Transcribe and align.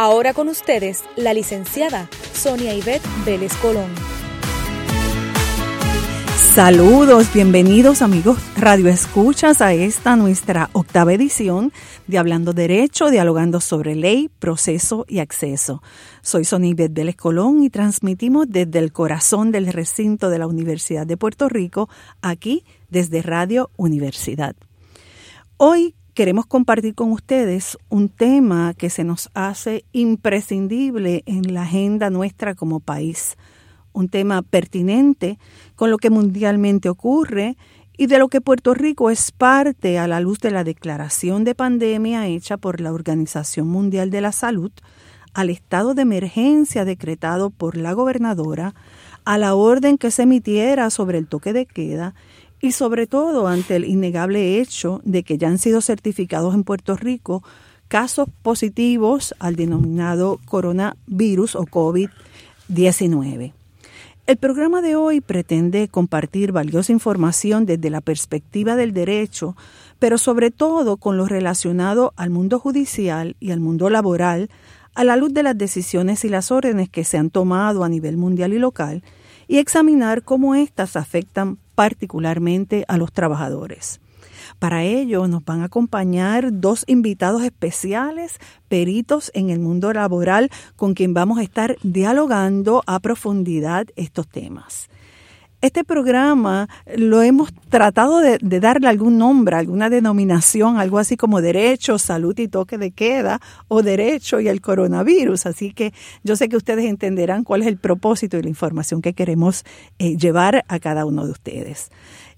Ahora 0.00 0.32
con 0.32 0.48
ustedes, 0.48 1.02
la 1.16 1.34
licenciada 1.34 2.08
Sonia 2.32 2.72
Ivette 2.72 3.02
Vélez 3.26 3.52
Colón. 3.56 3.90
Saludos, 6.54 7.32
bienvenidos 7.34 8.00
amigos 8.00 8.38
Radio 8.56 8.86
Escuchas 8.90 9.60
a 9.60 9.72
esta 9.72 10.14
nuestra 10.14 10.70
octava 10.72 11.12
edición 11.12 11.72
de 12.06 12.18
Hablando 12.18 12.52
Derecho, 12.52 13.10
dialogando 13.10 13.60
sobre 13.60 13.96
ley, 13.96 14.30
proceso 14.38 15.04
y 15.08 15.18
acceso. 15.18 15.82
Soy 16.22 16.44
Sonia 16.44 16.70
Ivette 16.70 16.94
Vélez 16.94 17.16
Colón 17.16 17.64
y 17.64 17.68
transmitimos 17.68 18.46
desde 18.48 18.78
el 18.78 18.92
corazón 18.92 19.50
del 19.50 19.66
recinto 19.66 20.30
de 20.30 20.38
la 20.38 20.46
Universidad 20.46 21.08
de 21.08 21.16
Puerto 21.16 21.48
Rico, 21.48 21.88
aquí 22.22 22.64
desde 22.88 23.20
Radio 23.20 23.72
Universidad. 23.76 24.54
Hoy 25.56 25.96
queremos 26.18 26.46
compartir 26.46 26.96
con 26.96 27.12
ustedes 27.12 27.78
un 27.88 28.08
tema 28.08 28.74
que 28.74 28.90
se 28.90 29.04
nos 29.04 29.30
hace 29.34 29.84
imprescindible 29.92 31.22
en 31.26 31.54
la 31.54 31.62
agenda 31.62 32.10
nuestra 32.10 32.56
como 32.56 32.80
país, 32.80 33.36
un 33.92 34.08
tema 34.08 34.42
pertinente 34.42 35.38
con 35.76 35.92
lo 35.92 35.98
que 35.98 36.10
mundialmente 36.10 36.88
ocurre 36.88 37.56
y 37.96 38.06
de 38.08 38.18
lo 38.18 38.26
que 38.26 38.40
Puerto 38.40 38.74
Rico 38.74 39.10
es 39.10 39.30
parte 39.30 39.96
a 40.00 40.08
la 40.08 40.18
luz 40.18 40.40
de 40.40 40.50
la 40.50 40.64
declaración 40.64 41.44
de 41.44 41.54
pandemia 41.54 42.26
hecha 42.26 42.56
por 42.56 42.80
la 42.80 42.92
Organización 42.92 43.68
Mundial 43.68 44.10
de 44.10 44.20
la 44.20 44.32
Salud, 44.32 44.72
al 45.34 45.50
estado 45.50 45.94
de 45.94 46.02
emergencia 46.02 46.84
decretado 46.84 47.50
por 47.50 47.76
la 47.76 47.92
gobernadora, 47.92 48.74
a 49.24 49.38
la 49.38 49.54
orden 49.54 49.98
que 49.98 50.10
se 50.10 50.22
emitiera 50.22 50.90
sobre 50.90 51.18
el 51.18 51.28
toque 51.28 51.52
de 51.52 51.64
queda 51.64 52.16
y 52.60 52.72
sobre 52.72 53.06
todo 53.06 53.46
ante 53.46 53.76
el 53.76 53.84
innegable 53.84 54.60
hecho 54.60 55.00
de 55.04 55.22
que 55.22 55.38
ya 55.38 55.48
han 55.48 55.58
sido 55.58 55.80
certificados 55.80 56.54
en 56.54 56.64
Puerto 56.64 56.96
Rico 56.96 57.42
casos 57.88 58.28
positivos 58.42 59.34
al 59.38 59.56
denominado 59.56 60.40
coronavirus 60.46 61.56
o 61.56 61.64
COVID-19. 61.64 63.52
El 64.26 64.36
programa 64.36 64.82
de 64.82 64.94
hoy 64.94 65.22
pretende 65.22 65.88
compartir 65.88 66.52
valiosa 66.52 66.92
información 66.92 67.64
desde 67.64 67.88
la 67.88 68.02
perspectiva 68.02 68.76
del 68.76 68.92
derecho, 68.92 69.56
pero 69.98 70.18
sobre 70.18 70.50
todo 70.50 70.98
con 70.98 71.16
lo 71.16 71.24
relacionado 71.24 72.12
al 72.16 72.28
mundo 72.28 72.58
judicial 72.58 73.36
y 73.40 73.52
al 73.52 73.60
mundo 73.60 73.88
laboral, 73.88 74.50
a 74.94 75.04
la 75.04 75.16
luz 75.16 75.32
de 75.32 75.42
las 75.42 75.56
decisiones 75.56 76.26
y 76.26 76.28
las 76.28 76.50
órdenes 76.50 76.90
que 76.90 77.04
se 77.04 77.16
han 77.16 77.30
tomado 77.30 77.84
a 77.84 77.88
nivel 77.88 78.18
mundial 78.18 78.52
y 78.52 78.58
local, 78.58 79.02
y 79.46 79.56
examinar 79.56 80.22
cómo 80.22 80.54
éstas 80.54 80.96
afectan 80.96 81.56
particularmente 81.78 82.84
a 82.88 82.96
los 82.96 83.12
trabajadores. 83.12 84.00
Para 84.58 84.82
ello 84.82 85.28
nos 85.28 85.44
van 85.44 85.60
a 85.60 85.66
acompañar 85.66 86.48
dos 86.50 86.82
invitados 86.88 87.44
especiales, 87.44 88.40
peritos 88.66 89.30
en 89.32 89.50
el 89.50 89.60
mundo 89.60 89.92
laboral, 89.92 90.50
con 90.74 90.94
quien 90.94 91.14
vamos 91.14 91.38
a 91.38 91.44
estar 91.44 91.76
dialogando 91.84 92.82
a 92.88 92.98
profundidad 92.98 93.86
estos 93.94 94.26
temas. 94.26 94.88
Este 95.60 95.82
programa 95.82 96.68
lo 96.96 97.20
hemos 97.20 97.52
tratado 97.68 98.20
de, 98.20 98.38
darle 98.60 98.86
algún 98.86 99.18
nombre, 99.18 99.56
alguna 99.56 99.90
denominación, 99.90 100.78
algo 100.78 100.98
así 100.98 101.16
como 101.16 101.40
derecho, 101.40 101.98
salud 101.98 102.38
y 102.38 102.46
toque 102.46 102.78
de 102.78 102.92
queda 102.92 103.40
o 103.66 103.82
derecho 103.82 104.38
y 104.38 104.46
el 104.46 104.60
coronavirus. 104.60 105.46
Así 105.46 105.72
que 105.72 105.92
yo 106.22 106.36
sé 106.36 106.48
que 106.48 106.56
ustedes 106.56 106.84
entenderán 106.84 107.42
cuál 107.42 107.62
es 107.62 107.66
el 107.66 107.76
propósito 107.76 108.38
y 108.38 108.42
la 108.42 108.48
información 108.48 109.02
que 109.02 109.14
queremos 109.14 109.64
eh, 109.98 110.16
llevar 110.16 110.64
a 110.68 110.78
cada 110.78 111.04
uno 111.04 111.24
de 111.26 111.32
ustedes. 111.32 111.90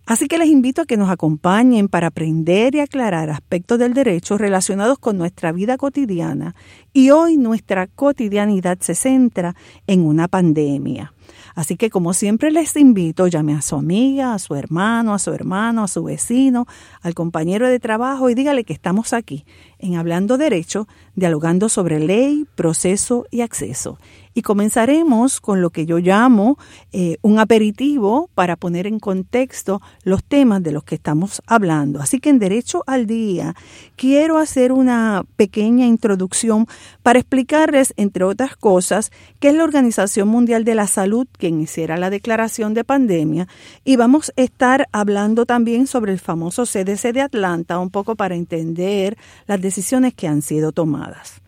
Así 0.06 0.26
que 0.26 0.38
les 0.38 0.48
invito 0.48 0.80
a 0.80 0.86
que 0.86 0.96
nos 0.96 1.10
acompañen 1.10 1.88
para 1.88 2.06
aprender 2.06 2.74
y 2.74 2.80
aclarar 2.80 3.28
aspectos 3.28 3.78
del 3.78 3.92
derecho 3.92 4.38
relacionados 4.38 4.98
con 4.98 5.18
nuestra 5.18 5.52
vida 5.52 5.76
cotidiana. 5.76 6.54
Y 6.94 7.10
hoy 7.10 7.36
nuestra 7.36 7.86
cotidianidad 7.86 8.78
se 8.80 8.94
centra 8.94 9.54
en 9.86 10.06
una 10.06 10.26
pandemia. 10.26 11.12
Así 11.60 11.76
que 11.76 11.90
como 11.90 12.14
siempre 12.14 12.50
les 12.50 12.74
invito, 12.74 13.26
llame 13.26 13.52
a 13.52 13.60
su 13.60 13.76
amiga, 13.76 14.32
a 14.32 14.38
su 14.38 14.54
hermano, 14.54 15.12
a 15.12 15.18
su 15.18 15.34
hermano, 15.34 15.84
a 15.84 15.88
su 15.88 16.02
vecino, 16.02 16.66
al 17.02 17.12
compañero 17.12 17.68
de 17.68 17.78
trabajo 17.78 18.30
y 18.30 18.34
dígale 18.34 18.64
que 18.64 18.72
estamos 18.72 19.12
aquí 19.12 19.44
en 19.80 19.96
Hablando 19.96 20.38
Derecho, 20.38 20.86
dialogando 21.14 21.68
sobre 21.68 22.00
ley, 22.00 22.46
proceso 22.54 23.26
y 23.30 23.40
acceso. 23.40 23.98
Y 24.32 24.42
comenzaremos 24.42 25.40
con 25.40 25.60
lo 25.60 25.70
que 25.70 25.86
yo 25.86 25.98
llamo 25.98 26.56
eh, 26.92 27.16
un 27.20 27.40
aperitivo 27.40 28.30
para 28.34 28.54
poner 28.54 28.86
en 28.86 29.00
contexto 29.00 29.82
los 30.04 30.22
temas 30.22 30.62
de 30.62 30.70
los 30.70 30.84
que 30.84 30.94
estamos 30.94 31.42
hablando. 31.46 32.00
Así 32.00 32.20
que 32.20 32.30
en 32.30 32.38
Derecho 32.38 32.84
al 32.86 33.06
Día 33.06 33.56
quiero 33.96 34.38
hacer 34.38 34.70
una 34.70 35.24
pequeña 35.36 35.84
introducción 35.86 36.66
para 37.02 37.18
explicarles, 37.18 37.92
entre 37.96 38.22
otras 38.22 38.54
cosas, 38.54 39.10
qué 39.40 39.48
es 39.48 39.54
la 39.54 39.64
Organización 39.64 40.28
Mundial 40.28 40.64
de 40.64 40.76
la 40.76 40.86
Salud, 40.86 41.26
quien 41.36 41.60
hiciera 41.60 41.96
la 41.96 42.08
declaración 42.08 42.72
de 42.72 42.84
pandemia, 42.84 43.48
y 43.84 43.96
vamos 43.96 44.32
a 44.36 44.40
estar 44.42 44.86
hablando 44.92 45.44
también 45.44 45.88
sobre 45.88 46.12
el 46.12 46.20
famoso 46.20 46.66
CDC 46.66 47.12
de 47.12 47.22
Atlanta, 47.22 47.80
un 47.80 47.90
poco 47.90 48.14
para 48.14 48.36
entender 48.36 49.16
las 49.46 49.60
decisiones 49.60 49.69
que 50.14 50.28
han 50.28 50.42
sido 50.42 50.72
tomadas. 50.72 51.40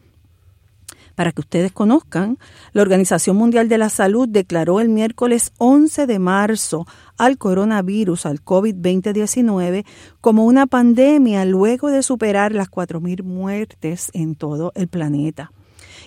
Para 1.14 1.32
que 1.32 1.42
ustedes 1.42 1.72
conozcan, 1.72 2.38
la 2.72 2.82
Organización 2.82 3.36
Mundial 3.36 3.68
de 3.68 3.78
la 3.78 3.90
Salud 3.90 4.28
declaró 4.28 4.80
el 4.80 4.88
miércoles 4.88 5.52
11 5.58 6.06
de 6.06 6.18
marzo 6.18 6.86
al 7.18 7.36
coronavirus, 7.36 8.26
al 8.26 8.42
COVID-2019, 8.42 9.84
como 10.20 10.46
una 10.46 10.66
pandemia 10.66 11.44
luego 11.44 11.90
de 11.90 12.02
superar 12.02 12.52
las 12.52 12.70
4.000 12.70 13.22
muertes 13.22 14.10
en 14.14 14.34
todo 14.34 14.72
el 14.74 14.88
planeta. 14.88 15.52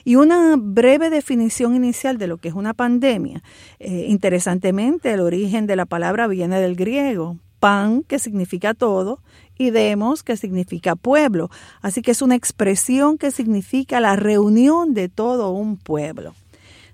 Y 0.04 0.16
una 0.18 0.56
breve 0.58 1.10
definición 1.10 1.76
inicial 1.76 2.18
de 2.18 2.28
lo 2.28 2.38
que 2.38 2.50
es 2.50 2.54
una 2.54 2.74
pandemia. 2.74 3.42
Eh, 3.80 4.06
interesantemente, 4.08 5.12
el 5.12 5.20
origen 5.20 5.66
de 5.68 5.76
la 5.76 5.86
palabra 5.86 6.28
viene 6.28 6.60
del 6.60 6.76
griego, 6.76 7.38
pan, 7.60 8.04
que 8.04 8.20
significa 8.20 8.74
todo, 8.74 9.20
y 9.58 9.70
demos, 9.70 10.24
que 10.24 10.38
significa 10.38 10.96
pueblo. 10.96 11.50
Así 11.82 12.02
que 12.02 12.12
es 12.12 12.22
una 12.22 12.36
expresión 12.36 13.18
que 13.18 13.32
significa 13.32 14.00
la 14.00 14.16
reunión 14.16 14.94
de 14.94 15.10
todo 15.10 15.52
un 15.52 15.78
pueblo. 15.78 16.34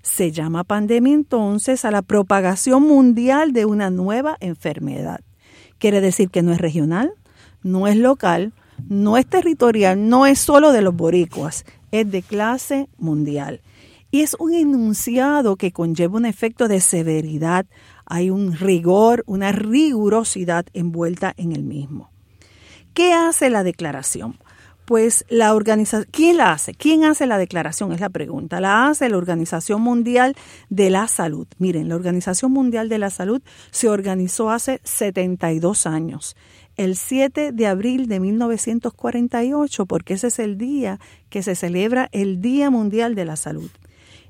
Se 0.02 0.32
llama 0.32 0.64
pandemia 0.64 1.14
entonces 1.14 1.84
a 1.84 1.90
la 1.90 2.02
propagación 2.02 2.82
mundial 2.82 3.52
de 3.52 3.64
una 3.66 3.90
nueva 3.90 4.36
enfermedad. 4.40 5.20
Quiere 5.78 6.00
decir 6.00 6.30
que 6.30 6.42
no 6.42 6.52
es 6.52 6.58
regional, 6.58 7.12
no 7.62 7.86
es 7.86 7.96
local, 7.96 8.52
no 8.88 9.16
es 9.16 9.26
territorial, 9.26 10.08
no 10.08 10.26
es 10.26 10.38
solo 10.38 10.72
de 10.72 10.82
los 10.82 10.94
boricuas, 10.94 11.64
es 11.92 12.10
de 12.10 12.22
clase 12.22 12.88
mundial. 12.98 13.60
Y 14.10 14.20
es 14.20 14.36
un 14.38 14.52
enunciado 14.52 15.56
que 15.56 15.72
conlleva 15.72 16.18
un 16.18 16.26
efecto 16.26 16.68
de 16.68 16.80
severidad, 16.80 17.66
hay 18.12 18.28
un 18.28 18.52
rigor, 18.52 19.24
una 19.26 19.52
rigurosidad 19.52 20.66
envuelta 20.74 21.32
en 21.38 21.52
el 21.52 21.62
mismo. 21.62 22.10
¿Qué 22.92 23.14
hace 23.14 23.48
la 23.48 23.62
declaración? 23.62 24.38
Pues 24.84 25.24
la 25.30 25.54
organización, 25.54 26.10
¿quién 26.12 26.36
la 26.36 26.52
hace? 26.52 26.74
¿Quién 26.74 27.04
hace 27.04 27.26
la 27.26 27.38
declaración? 27.38 27.90
Es 27.90 28.00
la 28.00 28.10
pregunta. 28.10 28.60
La 28.60 28.88
hace 28.88 29.08
la 29.08 29.16
Organización 29.16 29.80
Mundial 29.80 30.36
de 30.68 30.90
la 30.90 31.08
Salud. 31.08 31.46
Miren, 31.56 31.88
la 31.88 31.94
Organización 31.94 32.52
Mundial 32.52 32.90
de 32.90 32.98
la 32.98 33.08
Salud 33.08 33.40
se 33.70 33.88
organizó 33.88 34.50
hace 34.50 34.82
72 34.84 35.86
años, 35.86 36.36
el 36.76 36.96
7 36.96 37.52
de 37.52 37.66
abril 37.66 38.08
de 38.08 38.20
1948, 38.20 39.86
porque 39.86 40.14
ese 40.14 40.26
es 40.26 40.38
el 40.38 40.58
día 40.58 41.00
que 41.30 41.42
se 41.42 41.54
celebra 41.54 42.10
el 42.12 42.42
Día 42.42 42.68
Mundial 42.68 43.14
de 43.14 43.24
la 43.24 43.36
Salud. 43.36 43.70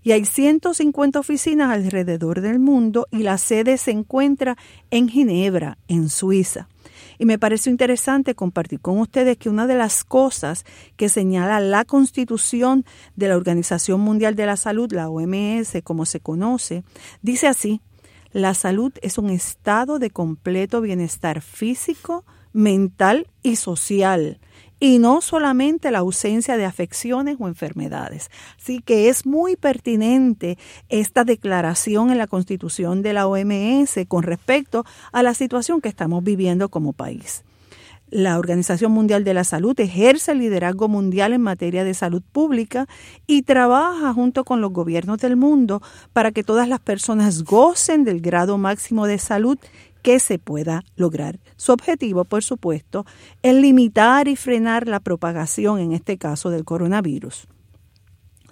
Y 0.02 0.12
hay 0.12 0.24
150 0.24 1.18
oficinas 1.18 1.70
alrededor 1.70 2.40
del 2.40 2.58
mundo 2.58 3.06
y 3.10 3.18
la 3.18 3.38
sede 3.38 3.78
se 3.78 3.92
encuentra 3.92 4.56
en 4.90 5.08
Ginebra, 5.08 5.78
en 5.88 6.08
Suiza. 6.08 6.68
Y 7.18 7.24
me 7.24 7.38
pareció 7.38 7.70
interesante 7.70 8.34
compartir 8.34 8.80
con 8.80 8.98
ustedes 8.98 9.36
que 9.36 9.48
una 9.48 9.66
de 9.66 9.76
las 9.76 10.02
cosas 10.02 10.64
que 10.96 11.08
señala 11.08 11.60
la 11.60 11.84
constitución 11.84 12.84
de 13.14 13.28
la 13.28 13.36
Organización 13.36 14.00
Mundial 14.00 14.34
de 14.34 14.46
la 14.46 14.56
Salud, 14.56 14.90
la 14.92 15.08
OMS 15.08 15.82
como 15.84 16.04
se 16.04 16.20
conoce, 16.20 16.82
dice 17.22 17.46
así, 17.46 17.80
la 18.32 18.54
salud 18.54 18.92
es 19.02 19.18
un 19.18 19.30
estado 19.30 19.98
de 19.98 20.10
completo 20.10 20.80
bienestar 20.80 21.42
físico, 21.42 22.24
mental 22.52 23.28
y 23.42 23.56
social 23.56 24.40
y 24.82 24.98
no 24.98 25.20
solamente 25.20 25.92
la 25.92 26.00
ausencia 26.00 26.56
de 26.56 26.64
afecciones 26.64 27.36
o 27.38 27.46
enfermedades. 27.46 28.32
Así 28.60 28.80
que 28.80 29.08
es 29.08 29.26
muy 29.26 29.54
pertinente 29.54 30.58
esta 30.88 31.22
declaración 31.22 32.10
en 32.10 32.18
la 32.18 32.26
Constitución 32.26 33.00
de 33.00 33.12
la 33.12 33.28
OMS 33.28 33.94
con 34.08 34.24
respecto 34.24 34.84
a 35.12 35.22
la 35.22 35.34
situación 35.34 35.80
que 35.80 35.88
estamos 35.88 36.24
viviendo 36.24 36.68
como 36.68 36.92
país. 36.92 37.44
La 38.12 38.38
Organización 38.38 38.92
Mundial 38.92 39.24
de 39.24 39.32
la 39.32 39.42
Salud 39.42 39.74
ejerce 39.80 40.32
el 40.32 40.40
liderazgo 40.40 40.86
mundial 40.86 41.32
en 41.32 41.40
materia 41.40 41.82
de 41.82 41.94
salud 41.94 42.20
pública 42.20 42.86
y 43.26 43.40
trabaja 43.40 44.12
junto 44.12 44.44
con 44.44 44.60
los 44.60 44.70
gobiernos 44.70 45.16
del 45.16 45.34
mundo 45.34 45.80
para 46.12 46.30
que 46.30 46.44
todas 46.44 46.68
las 46.68 46.80
personas 46.80 47.42
gocen 47.42 48.04
del 48.04 48.20
grado 48.20 48.58
máximo 48.58 49.06
de 49.06 49.16
salud 49.16 49.56
que 50.02 50.20
se 50.20 50.38
pueda 50.38 50.84
lograr. 50.94 51.40
Su 51.56 51.72
objetivo, 51.72 52.26
por 52.26 52.44
supuesto, 52.44 53.06
es 53.42 53.54
limitar 53.54 54.28
y 54.28 54.36
frenar 54.36 54.88
la 54.88 55.00
propagación, 55.00 55.78
en 55.78 55.92
este 55.92 56.18
caso, 56.18 56.50
del 56.50 56.66
coronavirus. 56.66 57.48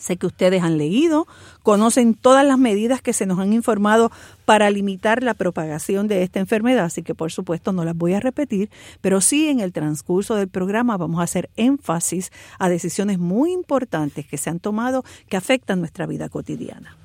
Sé 0.01 0.17
que 0.17 0.27
ustedes 0.27 0.63
han 0.63 0.79
leído, 0.79 1.29
conocen 1.63 2.15
todas 2.15 2.45
las 2.45 2.59
medidas 2.59 3.03
que 3.03 3.13
se 3.13 3.27
nos 3.27 3.39
han 3.39 3.53
informado 3.53 4.11
para 4.47 4.71
limitar 4.71 5.23
la 5.23 5.35
propagación 5.35 6.09
de 6.09 6.23
esta 6.23 6.41
enfermedad, 6.41 6.87
así 6.87 7.03
que 7.03 7.15
por 7.15 7.31
supuesto 7.31 7.73
no 7.73 7.85
las 7.85 7.97
voy 7.97 8.15
a 8.15 8.21
repetir, 8.21 8.71
pero 9.01 9.21
sí 9.21 9.49
en 9.49 9.61
el 9.61 9.73
transcurso 9.73 10.35
del 10.35 10.49
programa 10.49 10.97
vamos 10.97 11.21
a 11.21 11.25
hacer 11.25 11.51
énfasis 11.57 12.33
a 12.59 12.69
decisiones 12.69 13.19
muy 13.19 13.53
importantes 13.53 14.27
que 14.27 14.39
se 14.39 14.51
han 14.51 14.59
tomado 14.59 15.05
que 15.29 15.37
afectan 15.37 15.81
nuestra 15.81 16.07
vida 16.07 16.29
cotidiana. 16.29 17.00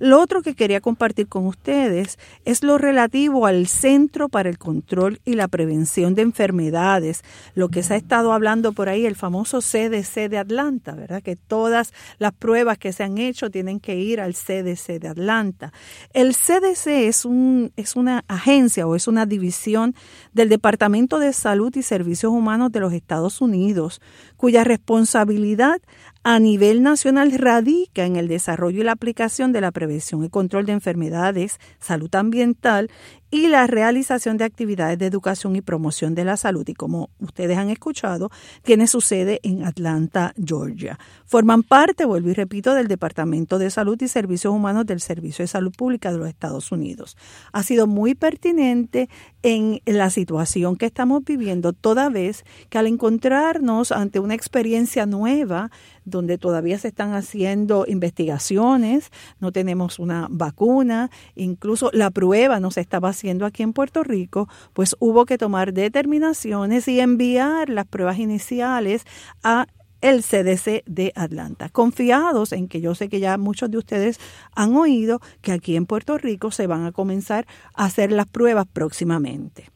Lo 0.00 0.18
otro 0.18 0.40
que 0.40 0.54
quería 0.54 0.80
compartir 0.80 1.28
con 1.28 1.46
ustedes 1.46 2.18
es 2.46 2.62
lo 2.62 2.78
relativo 2.78 3.44
al 3.44 3.66
Centro 3.66 4.30
para 4.30 4.48
el 4.48 4.56
Control 4.56 5.20
y 5.26 5.34
la 5.34 5.46
Prevención 5.46 6.14
de 6.14 6.22
Enfermedades, 6.22 7.22
lo 7.54 7.68
que 7.68 7.82
se 7.82 7.92
ha 7.92 7.96
estado 7.98 8.32
hablando 8.32 8.72
por 8.72 8.88
ahí, 8.88 9.04
el 9.04 9.14
famoso 9.14 9.60
CDC 9.60 10.30
de 10.30 10.38
Atlanta, 10.38 10.94
¿verdad? 10.94 11.22
Que 11.22 11.36
todas 11.36 11.92
las 12.18 12.32
pruebas 12.32 12.78
que 12.78 12.94
se 12.94 13.04
han 13.04 13.18
hecho 13.18 13.50
tienen 13.50 13.78
que 13.78 13.96
ir 13.96 14.22
al 14.22 14.32
CDC 14.32 14.98
de 14.98 15.08
Atlanta. 15.08 15.70
El 16.14 16.34
CDC 16.34 16.86
es, 16.86 17.26
un, 17.26 17.70
es 17.76 17.94
una 17.94 18.24
agencia 18.26 18.86
o 18.86 18.96
es 18.96 19.06
una 19.06 19.26
división 19.26 19.94
del 20.32 20.48
Departamento 20.48 21.18
de 21.18 21.34
Salud 21.34 21.76
y 21.76 21.82
Servicios 21.82 22.32
Humanos 22.32 22.72
de 22.72 22.80
los 22.80 22.94
Estados 22.94 23.42
Unidos, 23.42 24.00
cuya 24.38 24.64
responsabilidad 24.64 25.82
a 26.22 26.38
nivel 26.38 26.82
nacional 26.82 27.32
radica 27.32 28.04
en 28.04 28.16
el 28.16 28.28
desarrollo 28.28 28.82
y 28.82 28.84
la 28.84 28.92
aplicación 28.92 29.52
de 29.52 29.62
la 29.62 29.70
prevención 29.70 30.22
y 30.22 30.28
control 30.28 30.66
de 30.66 30.72
enfermedades, 30.72 31.58
salud 31.78 32.14
ambiental 32.14 32.90
y 33.30 33.46
la 33.46 33.66
realización 33.66 34.36
de 34.36 34.44
actividades 34.44 34.98
de 34.98 35.06
educación 35.06 35.54
y 35.54 35.60
promoción 35.60 36.14
de 36.14 36.24
la 36.24 36.36
salud. 36.36 36.68
Y 36.68 36.74
como 36.74 37.10
ustedes 37.20 37.56
han 37.56 37.70
escuchado, 37.70 38.30
tiene 38.62 38.86
su 38.86 39.00
sede 39.00 39.40
en 39.42 39.64
Atlanta, 39.64 40.34
Georgia. 40.44 40.98
Forman 41.26 41.62
parte, 41.62 42.04
vuelvo 42.04 42.30
y 42.30 42.34
repito, 42.34 42.74
del 42.74 42.88
Departamento 42.88 43.58
de 43.58 43.70
Salud 43.70 44.00
y 44.02 44.08
Servicios 44.08 44.52
Humanos 44.52 44.86
del 44.86 45.00
Servicio 45.00 45.44
de 45.44 45.48
Salud 45.48 45.72
Pública 45.76 46.10
de 46.10 46.18
los 46.18 46.28
Estados 46.28 46.72
Unidos. 46.72 47.16
Ha 47.52 47.62
sido 47.62 47.86
muy 47.86 48.14
pertinente 48.14 49.08
en 49.42 49.80
la 49.86 50.10
situación 50.10 50.76
que 50.76 50.86
estamos 50.86 51.24
viviendo, 51.24 51.72
toda 51.72 52.08
vez 52.08 52.44
que 52.68 52.78
al 52.78 52.88
encontrarnos 52.88 53.92
ante 53.92 54.18
una 54.18 54.34
experiencia 54.34 55.06
nueva, 55.06 55.70
donde 56.04 56.36
todavía 56.36 56.78
se 56.78 56.88
están 56.88 57.14
haciendo 57.14 57.84
investigaciones, 57.86 59.10
no 59.38 59.52
tenemos 59.52 59.98
una 59.98 60.26
vacuna, 60.30 61.10
incluso 61.36 61.90
la 61.92 62.10
prueba 62.10 62.58
no 62.58 62.70
se 62.70 62.80
estaba 62.80 63.10
haciendo 63.10 63.19
aquí 63.46 63.62
en 63.62 63.72
Puerto 63.72 64.02
Rico, 64.02 64.48
pues 64.72 64.96
hubo 64.98 65.26
que 65.26 65.38
tomar 65.38 65.72
determinaciones 65.72 66.88
y 66.88 67.00
enviar 67.00 67.68
las 67.68 67.86
pruebas 67.86 68.18
iniciales 68.18 69.04
a 69.42 69.66
el 70.00 70.22
CDC 70.22 70.82
de 70.86 71.12
Atlanta, 71.14 71.68
confiados 71.68 72.52
en 72.52 72.68
que 72.68 72.80
yo 72.80 72.94
sé 72.94 73.08
que 73.08 73.20
ya 73.20 73.36
muchos 73.36 73.70
de 73.70 73.78
ustedes 73.78 74.18
han 74.54 74.74
oído 74.74 75.20
que 75.42 75.52
aquí 75.52 75.76
en 75.76 75.86
Puerto 75.86 76.16
Rico 76.16 76.50
se 76.50 76.66
van 76.66 76.86
a 76.86 76.92
comenzar 76.92 77.46
a 77.74 77.84
hacer 77.84 78.10
las 78.10 78.26
pruebas 78.26 78.66
próximamente. 78.72 79.70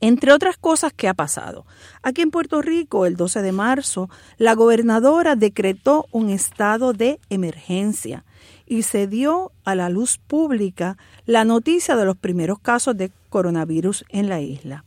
Entre 0.00 0.32
otras 0.32 0.56
cosas 0.56 0.92
que 0.92 1.08
ha 1.08 1.14
pasado, 1.14 1.66
aquí 2.02 2.22
en 2.22 2.30
Puerto 2.30 2.62
Rico 2.62 3.04
el 3.04 3.16
12 3.16 3.42
de 3.42 3.52
marzo 3.52 4.08
la 4.36 4.54
gobernadora 4.54 5.34
decretó 5.34 6.06
un 6.12 6.30
estado 6.30 6.92
de 6.92 7.18
emergencia 7.30 8.24
y 8.64 8.82
se 8.82 9.08
dio 9.08 9.50
a 9.64 9.74
la 9.74 9.88
luz 9.88 10.18
pública 10.18 10.98
la 11.26 11.44
noticia 11.44 11.96
de 11.96 12.04
los 12.04 12.16
primeros 12.16 12.60
casos 12.60 12.96
de 12.96 13.10
coronavirus 13.28 14.04
en 14.10 14.28
la 14.28 14.40
isla. 14.40 14.84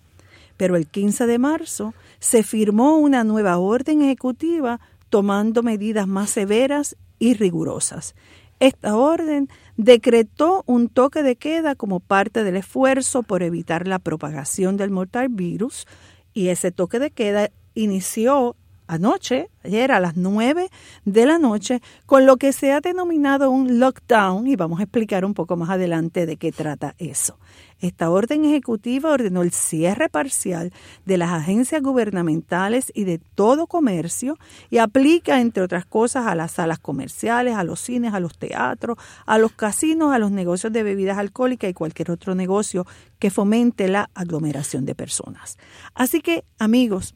Pero 0.55 0.77
el 0.77 0.87
15 0.87 1.25
de 1.25 1.39
marzo 1.39 1.93
se 2.19 2.43
firmó 2.43 2.97
una 2.97 3.23
nueva 3.23 3.57
orden 3.57 4.03
ejecutiva 4.03 4.79
tomando 5.09 5.61
medidas 5.61 6.07
más 6.07 6.29
severas 6.29 6.95
y 7.19 7.33
rigurosas. 7.33 8.15
Esta 8.59 8.95
orden 8.95 9.49
decretó 9.77 10.63
un 10.65 10.89
toque 10.89 11.23
de 11.23 11.35
queda 11.35 11.75
como 11.75 12.00
parte 12.00 12.44
del 12.44 12.57
esfuerzo 12.57 13.23
por 13.23 13.44
evitar 13.44 13.88
la 13.88 14.00
propagación 14.00 14.77
del 14.77 14.91
mortal 14.91 15.29
virus 15.29 15.88
y 16.33 16.50
ese 16.50 16.71
toque 16.71 17.00
de 17.00 17.12
queda 17.12 17.50
inició 17.73 18.56
anoche, 18.91 19.49
ayer 19.63 19.89
a 19.93 20.01
las 20.01 20.17
9 20.17 20.69
de 21.05 21.25
la 21.25 21.39
noche, 21.39 21.81
con 22.05 22.25
lo 22.25 22.35
que 22.35 22.51
se 22.51 22.73
ha 22.73 22.81
denominado 22.81 23.49
un 23.49 23.79
lockdown 23.79 24.47
y 24.47 24.57
vamos 24.57 24.81
a 24.81 24.83
explicar 24.83 25.23
un 25.23 25.33
poco 25.33 25.55
más 25.55 25.69
adelante 25.69 26.25
de 26.25 26.35
qué 26.35 26.51
trata 26.51 26.93
eso. 26.97 27.38
Esta 27.79 28.11
orden 28.11 28.45
ejecutiva 28.45 29.09
ordenó 29.09 29.41
el 29.41 29.51
cierre 29.51 30.07
parcial 30.07 30.71
de 31.05 31.17
las 31.17 31.31
agencias 31.31 31.81
gubernamentales 31.81 32.91
y 32.93 33.05
de 33.05 33.17
todo 33.17 33.65
comercio 33.65 34.38
y 34.69 34.77
aplica, 34.77 35.41
entre 35.41 35.63
otras 35.63 35.85
cosas, 35.85 36.27
a 36.27 36.35
las 36.35 36.51
salas 36.51 36.77
comerciales, 36.77 37.55
a 37.55 37.63
los 37.63 37.79
cines, 37.79 38.13
a 38.13 38.19
los 38.19 38.37
teatros, 38.37 38.97
a 39.25 39.39
los 39.39 39.53
casinos, 39.53 40.13
a 40.13 40.19
los 40.19 40.29
negocios 40.31 40.71
de 40.71 40.83
bebidas 40.83 41.17
alcohólicas 41.17 41.71
y 41.71 41.73
cualquier 41.73 42.11
otro 42.11 42.35
negocio 42.35 42.85
que 43.17 43.31
fomente 43.31 43.87
la 43.87 44.11
aglomeración 44.13 44.85
de 44.85 44.94
personas. 44.94 45.57
Así 45.95 46.21
que, 46.21 46.44
amigos, 46.59 47.15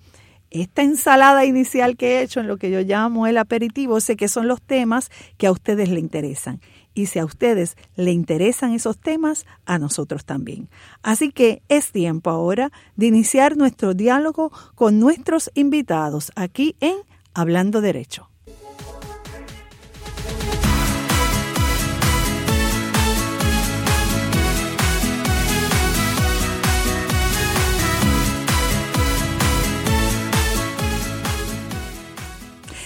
esta 0.62 0.82
ensalada 0.82 1.46
inicial 1.46 1.98
que 1.98 2.18
he 2.20 2.22
hecho 2.22 2.40
en 2.40 2.48
lo 2.48 2.58
que 2.58 2.72
yo 2.72 2.82
llamo 2.82 3.28
el 3.28 3.38
aperitivo, 3.38 4.00
sé 4.00 4.16
que 4.16 4.28
son 4.28 4.48
los 4.48 4.62
temas 4.62 5.10
que 5.38 5.48
a 5.48 5.52
ustedes 5.52 5.90
les 5.90 6.00
interesan. 6.00 6.62
Y 6.94 7.08
si 7.08 7.20
a 7.20 7.26
ustedes 7.26 7.76
le 7.96 8.12
interesan 8.12 8.72
esos 8.72 8.98
temas, 8.98 9.46
a 9.66 9.78
nosotros 9.78 10.24
también. 10.24 10.70
Así 11.04 11.32
que 11.32 11.62
es 11.68 11.92
tiempo 11.92 12.30
ahora 12.30 12.72
de 12.96 13.08
iniciar 13.08 13.58
nuestro 13.58 13.94
diálogo 13.94 14.52
con 14.76 15.00
nuestros 15.00 15.52
invitados 15.56 16.32
aquí 16.36 16.76
en 16.80 16.96
Hablando 17.34 17.82
Derecho. 17.82 18.30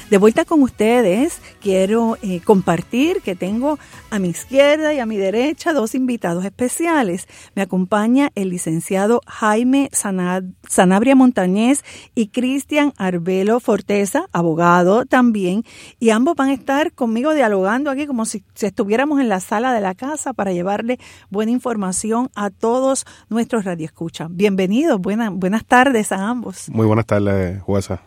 De 0.10 0.18
vuelta 0.18 0.44
con 0.44 0.64
ustedes, 0.64 1.40
quiero 1.62 2.18
eh, 2.24 2.42
compartir 2.42 3.22
que 3.22 3.36
tengo 3.36 3.78
a 4.10 4.18
mi 4.18 4.30
izquierda 4.30 4.92
y 4.92 4.98
a 4.98 5.06
mi 5.06 5.18
derecha 5.18 5.72
dos 5.72 5.94
invitados 5.94 6.44
especiales. 6.46 7.28
Me 7.54 7.62
acompaña 7.62 8.32
el 8.34 8.50
licenciado 8.50 9.22
Jaime 9.28 9.92
Sanabria 9.94 11.16
Montañez 11.16 11.84
y 12.16 12.30
Cristian 12.30 12.92
Arbelo 12.98 13.60
Forteza, 13.60 14.26
abogado 14.32 15.06
también, 15.06 15.64
y 16.00 16.10
ambos 16.10 16.36
van 16.36 16.50
a 16.50 16.54
estar 16.54 16.92
conmigo 16.94 17.36
dialogando 17.36 17.92
aquí 17.92 18.08
como 18.08 18.26
si, 18.26 18.44
estuviéramos 18.60 19.20
en 19.20 19.30
la 19.30 19.40
sala 19.40 19.74
de 19.74 19.82
la 19.82 19.94
casa 19.94 20.34
para 20.34 20.52
llevarle 20.54 20.98
buena 21.30 21.52
información 21.52 22.32
a 22.34 22.50
todos 22.50 23.06
nuestros 23.30 23.64
radioescuchas. 23.64 24.28
Bienvenidos, 24.32 25.00
buenas 25.00 25.66
tardes 25.66 26.12
a 26.12 26.30
ambos. 26.30 26.68
Muy 26.70 26.88
buenas 26.88 27.06
tardes, 27.06 27.62
jueza. 27.62 28.02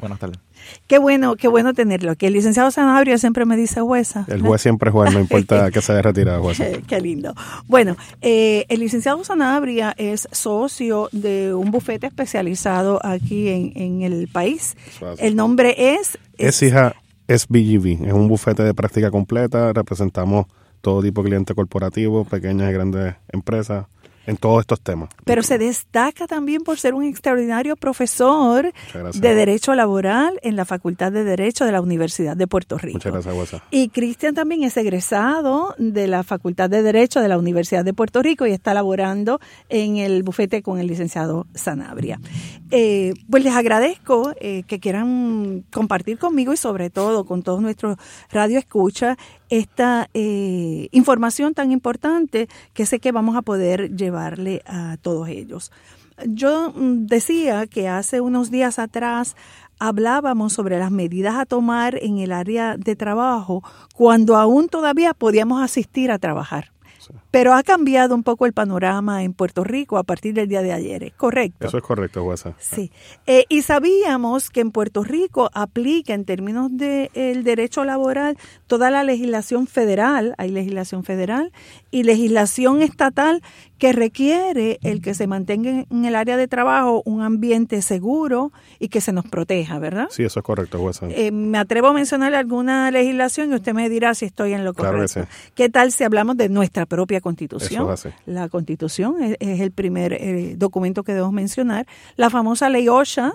Buenas 0.00 0.18
tardes. 0.18 0.43
Qué 0.86 0.98
bueno, 0.98 1.36
qué 1.36 1.48
bueno 1.48 1.74
tenerlo. 1.74 2.16
Que 2.16 2.28
el 2.28 2.32
licenciado 2.32 2.70
Sanabria 2.70 3.18
siempre 3.18 3.44
me 3.44 3.56
dice 3.56 3.80
jueza. 3.80 4.24
El 4.28 4.42
juez 4.42 4.62
siempre 4.62 4.90
juez, 4.90 5.12
no 5.12 5.20
importa 5.20 5.70
que 5.72 5.80
se 5.80 5.92
haya 5.92 6.02
retirado, 6.02 6.42
juez. 6.42 6.58
qué 6.86 7.00
lindo. 7.00 7.34
Bueno, 7.66 7.96
eh, 8.22 8.66
el 8.68 8.80
licenciado 8.80 9.22
Sanabria 9.24 9.94
es 9.96 10.28
socio 10.32 11.08
de 11.12 11.54
un 11.54 11.70
bufete 11.70 12.06
especializado 12.06 13.00
aquí 13.04 13.48
en, 13.48 14.02
el 14.02 14.28
país. 14.28 14.76
El 15.18 15.36
nombre 15.36 15.74
es... 15.76 16.18
Es 16.36 16.62
hija 16.62 16.94
SBGV, 17.28 18.06
es 18.06 18.12
un 18.12 18.28
bufete 18.28 18.62
de 18.62 18.74
práctica 18.74 19.10
completa, 19.10 19.72
representamos 19.72 20.46
todo 20.80 21.02
tipo 21.02 21.22
de 21.22 21.30
clientes 21.30 21.56
corporativos, 21.56 22.28
pequeñas 22.28 22.70
y 22.70 22.72
grandes 22.74 23.14
empresas 23.32 23.86
en 24.26 24.36
todos 24.36 24.60
estos 24.60 24.80
temas. 24.80 25.10
Pero 25.24 25.42
se 25.42 25.58
destaca 25.58 26.26
también 26.26 26.62
por 26.62 26.78
ser 26.78 26.94
un 26.94 27.04
extraordinario 27.04 27.76
profesor 27.76 28.72
de 29.14 29.34
Derecho 29.34 29.74
Laboral 29.74 30.38
en 30.42 30.56
la 30.56 30.64
Facultad 30.64 31.12
de 31.12 31.24
Derecho 31.24 31.64
de 31.64 31.72
la 31.72 31.80
Universidad 31.80 32.36
de 32.36 32.46
Puerto 32.46 32.78
Rico. 32.78 32.96
Muchas 32.96 33.12
gracias, 33.12 33.34
Huesa. 33.34 33.62
Y 33.70 33.88
Cristian 33.88 34.34
también 34.34 34.62
es 34.64 34.76
egresado 34.76 35.74
de 35.78 36.06
la 36.06 36.22
Facultad 36.22 36.70
de 36.70 36.82
Derecho 36.82 37.20
de 37.20 37.28
la 37.28 37.38
Universidad 37.38 37.84
de 37.84 37.92
Puerto 37.92 38.22
Rico 38.22 38.46
y 38.46 38.52
está 38.52 38.74
laborando 38.74 39.40
en 39.68 39.96
el 39.96 40.22
bufete 40.22 40.62
con 40.62 40.78
el 40.78 40.86
licenciado 40.86 41.46
Sanabria. 41.54 42.20
Eh, 42.70 43.14
pues 43.30 43.44
les 43.44 43.54
agradezco 43.54 44.32
eh, 44.40 44.64
que 44.66 44.80
quieran 44.80 45.64
compartir 45.72 46.18
conmigo 46.18 46.52
y 46.52 46.56
sobre 46.56 46.90
todo 46.90 47.24
con 47.24 47.42
todos 47.42 47.60
nuestros 47.60 47.96
radioescuchas 48.30 49.16
esta 49.48 50.08
eh, 50.14 50.88
información 50.90 51.54
tan 51.54 51.70
importante 51.70 52.48
que 52.72 52.86
sé 52.86 52.98
que 52.98 53.12
vamos 53.12 53.36
a 53.36 53.42
poder 53.42 53.94
a 54.16 54.96
todos 55.00 55.28
ellos. 55.28 55.72
Yo 56.26 56.72
mm, 56.74 57.06
decía 57.06 57.66
que 57.66 57.88
hace 57.88 58.20
unos 58.20 58.50
días 58.50 58.78
atrás 58.78 59.36
hablábamos 59.78 60.52
sobre 60.52 60.78
las 60.78 60.90
medidas 60.90 61.34
a 61.34 61.46
tomar 61.46 61.98
en 62.00 62.18
el 62.18 62.32
área 62.32 62.76
de 62.76 62.96
trabajo 62.96 63.62
cuando 63.94 64.36
aún 64.36 64.68
todavía 64.68 65.14
podíamos 65.14 65.62
asistir 65.62 66.10
a 66.10 66.18
trabajar. 66.18 66.70
Pero 67.34 67.52
ha 67.52 67.64
cambiado 67.64 68.14
un 68.14 68.22
poco 68.22 68.46
el 68.46 68.52
panorama 68.52 69.24
en 69.24 69.32
Puerto 69.32 69.64
Rico 69.64 69.98
a 69.98 70.04
partir 70.04 70.34
del 70.34 70.46
día 70.46 70.62
de 70.62 70.72
ayer, 70.72 71.02
¿es 71.02 71.14
correcto? 71.14 71.66
Eso 71.66 71.78
es 71.78 71.82
correcto, 71.82 72.22
Jueza. 72.22 72.54
Sí. 72.60 72.92
Eh, 73.26 73.44
y 73.48 73.62
sabíamos 73.62 74.50
que 74.50 74.60
en 74.60 74.70
Puerto 74.70 75.02
Rico 75.02 75.50
aplica 75.52 76.14
en 76.14 76.26
términos 76.26 76.70
del 76.70 77.10
de, 77.12 77.42
derecho 77.42 77.84
laboral 77.84 78.38
toda 78.68 78.92
la 78.92 79.02
legislación 79.02 79.66
federal, 79.66 80.36
hay 80.38 80.50
legislación 80.50 81.02
federal, 81.02 81.50
y 81.90 82.04
legislación 82.04 82.82
estatal 82.82 83.42
que 83.78 83.92
requiere 83.92 84.78
el 84.82 85.02
que 85.02 85.14
se 85.14 85.26
mantenga 85.26 85.84
en 85.90 86.04
el 86.04 86.14
área 86.14 86.36
de 86.36 86.46
trabajo 86.46 87.02
un 87.04 87.22
ambiente 87.22 87.82
seguro 87.82 88.52
y 88.78 88.88
que 88.88 89.00
se 89.00 89.12
nos 89.12 89.26
proteja, 89.26 89.78
¿verdad? 89.78 90.06
Sí, 90.10 90.22
eso 90.22 90.40
es 90.40 90.44
correcto, 90.44 90.78
jueza. 90.78 91.06
Eh, 91.10 91.32
me 91.32 91.58
atrevo 91.58 91.88
a 91.88 91.92
mencionar 91.92 92.34
alguna 92.34 92.90
legislación 92.90 93.52
y 93.52 93.56
usted 93.56 93.74
me 93.74 93.88
dirá 93.88 94.14
si 94.14 94.24
estoy 94.24 94.52
en 94.52 94.64
lo 94.64 94.72
correcto. 94.72 95.26
¿Qué 95.54 95.68
tal 95.68 95.92
si 95.92 96.04
hablamos 96.04 96.36
de 96.36 96.48
nuestra 96.48 96.86
propia 96.86 97.20
constitución? 97.24 97.88
La 98.26 98.48
constitución 98.48 99.16
es, 99.20 99.60
el 99.60 99.72
primer 99.72 100.12
eh, 100.12 100.54
documento 100.56 101.02
que 101.02 101.12
debemos 101.12 101.32
mencionar. 101.32 101.86
La 102.14 102.30
famosa 102.30 102.68
ley 102.68 102.88
OSHA. 102.88 103.32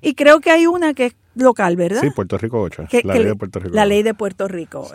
Y 0.00 0.14
creo 0.14 0.40
que 0.40 0.50
hay 0.50 0.66
una 0.66 0.92
que 0.92 1.06
es 1.06 1.16
local, 1.36 1.76
¿verdad? 1.76 2.00
Sí, 2.00 2.10
Puerto 2.10 2.36
Rico 2.36 2.60
8. 2.60 2.88
la 3.04 3.14
ley 3.14 3.24
de 3.24 3.36
Puerto 3.36 3.60
Rico. 3.60 3.74
La 3.74 3.86
ley 3.86 4.02
de 4.02 4.12
Puerto 4.12 4.48
Rico 4.48 4.90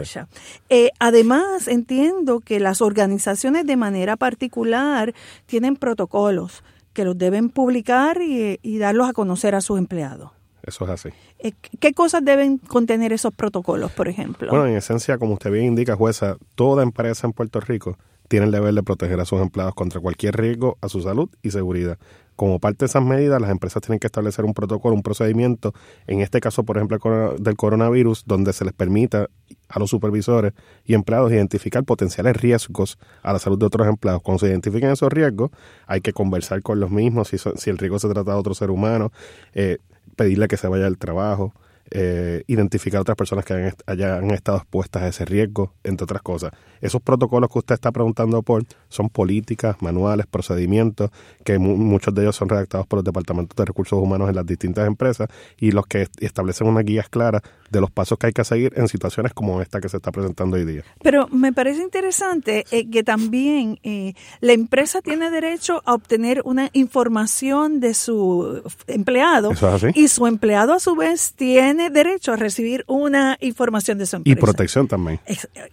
eh, 0.69 0.91
además, 1.00 1.69
entiendo 1.69 2.41
que 2.41 2.60
las 2.60 2.81
organizaciones 2.81 3.65
de 3.65 3.77
manera 3.77 4.17
particular 4.17 5.13
tienen 5.46 5.77
protocolos 5.77 6.63
que 6.91 7.05
los 7.05 7.17
deben 7.17 7.50
publicar 7.50 8.22
y, 8.22 8.77
darlos 8.77 9.07
a 9.07 9.13
conocer 9.13 9.55
a 9.55 9.62
sus 9.62 9.77
empleados. 9.77 10.31
Eso 10.63 10.84
es 10.84 10.89
así. 10.89 11.10
Eh, 11.39 11.53
¿Qué 11.79 11.93
cosas 11.93 12.25
deben 12.25 12.57
contener 12.57 13.13
esos 13.13 13.34
protocolos, 13.34 13.93
por 13.93 14.10
ejemplo? 14.10 14.50
Bueno, 14.50 14.65
en 14.65 14.75
esencia, 14.75 15.17
como 15.17 15.36
usted 15.36 15.50
bien 15.50 15.65
indica, 15.65 15.96
jueza, 15.96 16.36
toda 16.55 16.84
empresa 16.84 17.25
en 17.25 17.31
Puerto 17.31 17.62
Rico 17.62 17.98
tiene 18.27 18.46
el 18.46 18.51
deber 18.51 18.74
de 18.74 18.84
proteger 18.84 19.19
a 19.19 19.25
sus 19.25 19.41
empleados 19.41 19.74
contra 19.75 20.00
cualquier 20.00 20.36
riesgo 20.36 20.77
a 20.81 20.89
su 20.89 21.01
salud 21.01 21.29
y 21.41 21.51
seguridad. 21.51 21.98
Como 22.36 22.60
parte 22.60 22.79
de 22.79 22.86
esas 22.86 23.03
medidas, 23.03 23.41
las 23.41 23.50
empresas 23.50 23.81
tienen 23.81 24.00
que 24.00 24.05
establecer 24.05 24.46
un 24.46 24.53
protocolo, 24.53 24.93
un 24.93 25.01
procedimiento, 25.01 25.74
en 26.05 26.22
este 26.22 26.39
caso, 26.39 26.63
por 26.63 26.77
ejemplo, 26.77 27.36
del 27.39 27.55
coronavirus, 27.55 28.25
donde 28.27 28.53
se 28.53 28.63
les 28.63 28.74
permita 28.74 29.27
a 29.69 29.79
los 29.79 29.89
supervisores 29.89 30.53
y 30.86 30.93
empleados 30.93 31.31
identificar 31.31 31.84
potenciales 31.84 32.38
riesgos 32.38 33.00
a 33.24 33.34
la 33.34 33.39
salud 33.39 33.57
de 33.57 33.65
otros 33.65 33.88
empleados. 33.88 34.22
Cuando 34.22 34.39
se 34.39 34.50
identifiquen 34.50 34.91
esos 34.91 35.12
riesgos, 35.12 35.50
hay 35.88 36.01
que 36.01 36.13
conversar 36.13 36.62
con 36.62 36.79
los 36.79 36.91
mismos, 36.91 37.29
si, 37.29 37.38
si 37.38 37.69
el 37.72 37.79
riesgo 37.79 37.98
se 37.98 38.07
trata 38.07 38.34
de 38.34 38.38
otro 38.38 38.53
ser 38.53 38.69
humano, 38.69 39.12
eh, 39.53 39.79
pedirle 40.15 40.48
que 40.48 40.57
se 40.57 40.67
vaya 40.67 40.86
al 40.86 41.00
trabajo, 41.00 41.55
eh, 41.91 42.44
identificar 42.48 43.00
a 43.00 43.01
otras 43.01 43.17
personas 43.17 43.46
que 43.46 43.74
hayan, 43.86 44.32
estado 44.32 44.58
expuestas 44.58 45.03
a 45.03 45.08
ese 45.08 45.25
riesgo, 45.25 45.74
entre 45.84 46.03
otras 46.03 46.22
cosas. 46.22 46.51
Esos 46.82 47.01
protocolos 47.01 47.50
que 47.50 47.60
usted 47.60 47.75
está 47.75 47.91
preguntando 47.91 48.41
por 48.44 48.63
son 48.89 49.10
políticas, 49.10 49.77
manuales, 49.82 50.25
procedimientos, 50.27 51.12
que 51.44 51.58
muchos 51.60 52.13
de 52.13 52.24
ellos 52.24 52.36
son 52.36 52.50
redactados 52.50 52.88
por 52.88 52.98
los 52.98 53.03
departamentos 53.06 53.56
de 53.56 53.65
recursos 53.65 54.00
humanos 54.00 54.29
en 54.29 54.36
las 54.36 54.46
distintas 54.46 54.88
empresas 54.88 55.27
y 55.58 55.72
los 55.72 55.88
que 55.88 56.08
establecen 56.20 56.67
unas 56.67 56.86
guías 56.86 57.10
claras 57.10 57.41
de 57.70 57.82
los 57.82 57.91
pasos 57.91 58.17
que 58.17 58.27
hay 58.27 58.34
que 58.34 58.44
seguir 58.44 58.74
en 58.75 58.88
situaciones 58.88 59.34
como 59.34 59.62
esta 59.62 59.82
que 59.82 59.89
se 59.89 59.98
está 59.98 60.12
presentando 60.12 60.56
hoy 60.58 60.65
día. 60.65 60.84
Pero 61.01 61.27
me 61.29 61.53
parece 61.53 61.82
interesante 61.82 62.65
eh, 62.72 62.89
que 62.89 63.03
también 63.03 63.79
eh, 63.84 64.13
la 64.39 64.53
empresa 64.53 65.01
tiene 65.01 65.29
derecho 65.29 65.82
a 65.86 65.94
obtener 65.94 66.41
una 66.46 66.70
información 66.74 67.79
de 67.79 67.94
su 67.94 68.62
empleado 68.88 69.51
y 69.94 70.08
su 70.08 70.27
empleado 70.27 70.74
a 70.74 70.79
su 70.79 70.96
vez 70.96 71.34
tiene 71.34 71.76
derecho 71.89 72.34
a 72.34 72.36
recibir 72.36 72.84
una 72.88 73.38
información 73.39 73.98
de 73.98 74.05
su 74.05 74.17
empresa. 74.17 74.38
Y 74.38 74.41
protección 74.41 74.88
también. 74.88 75.19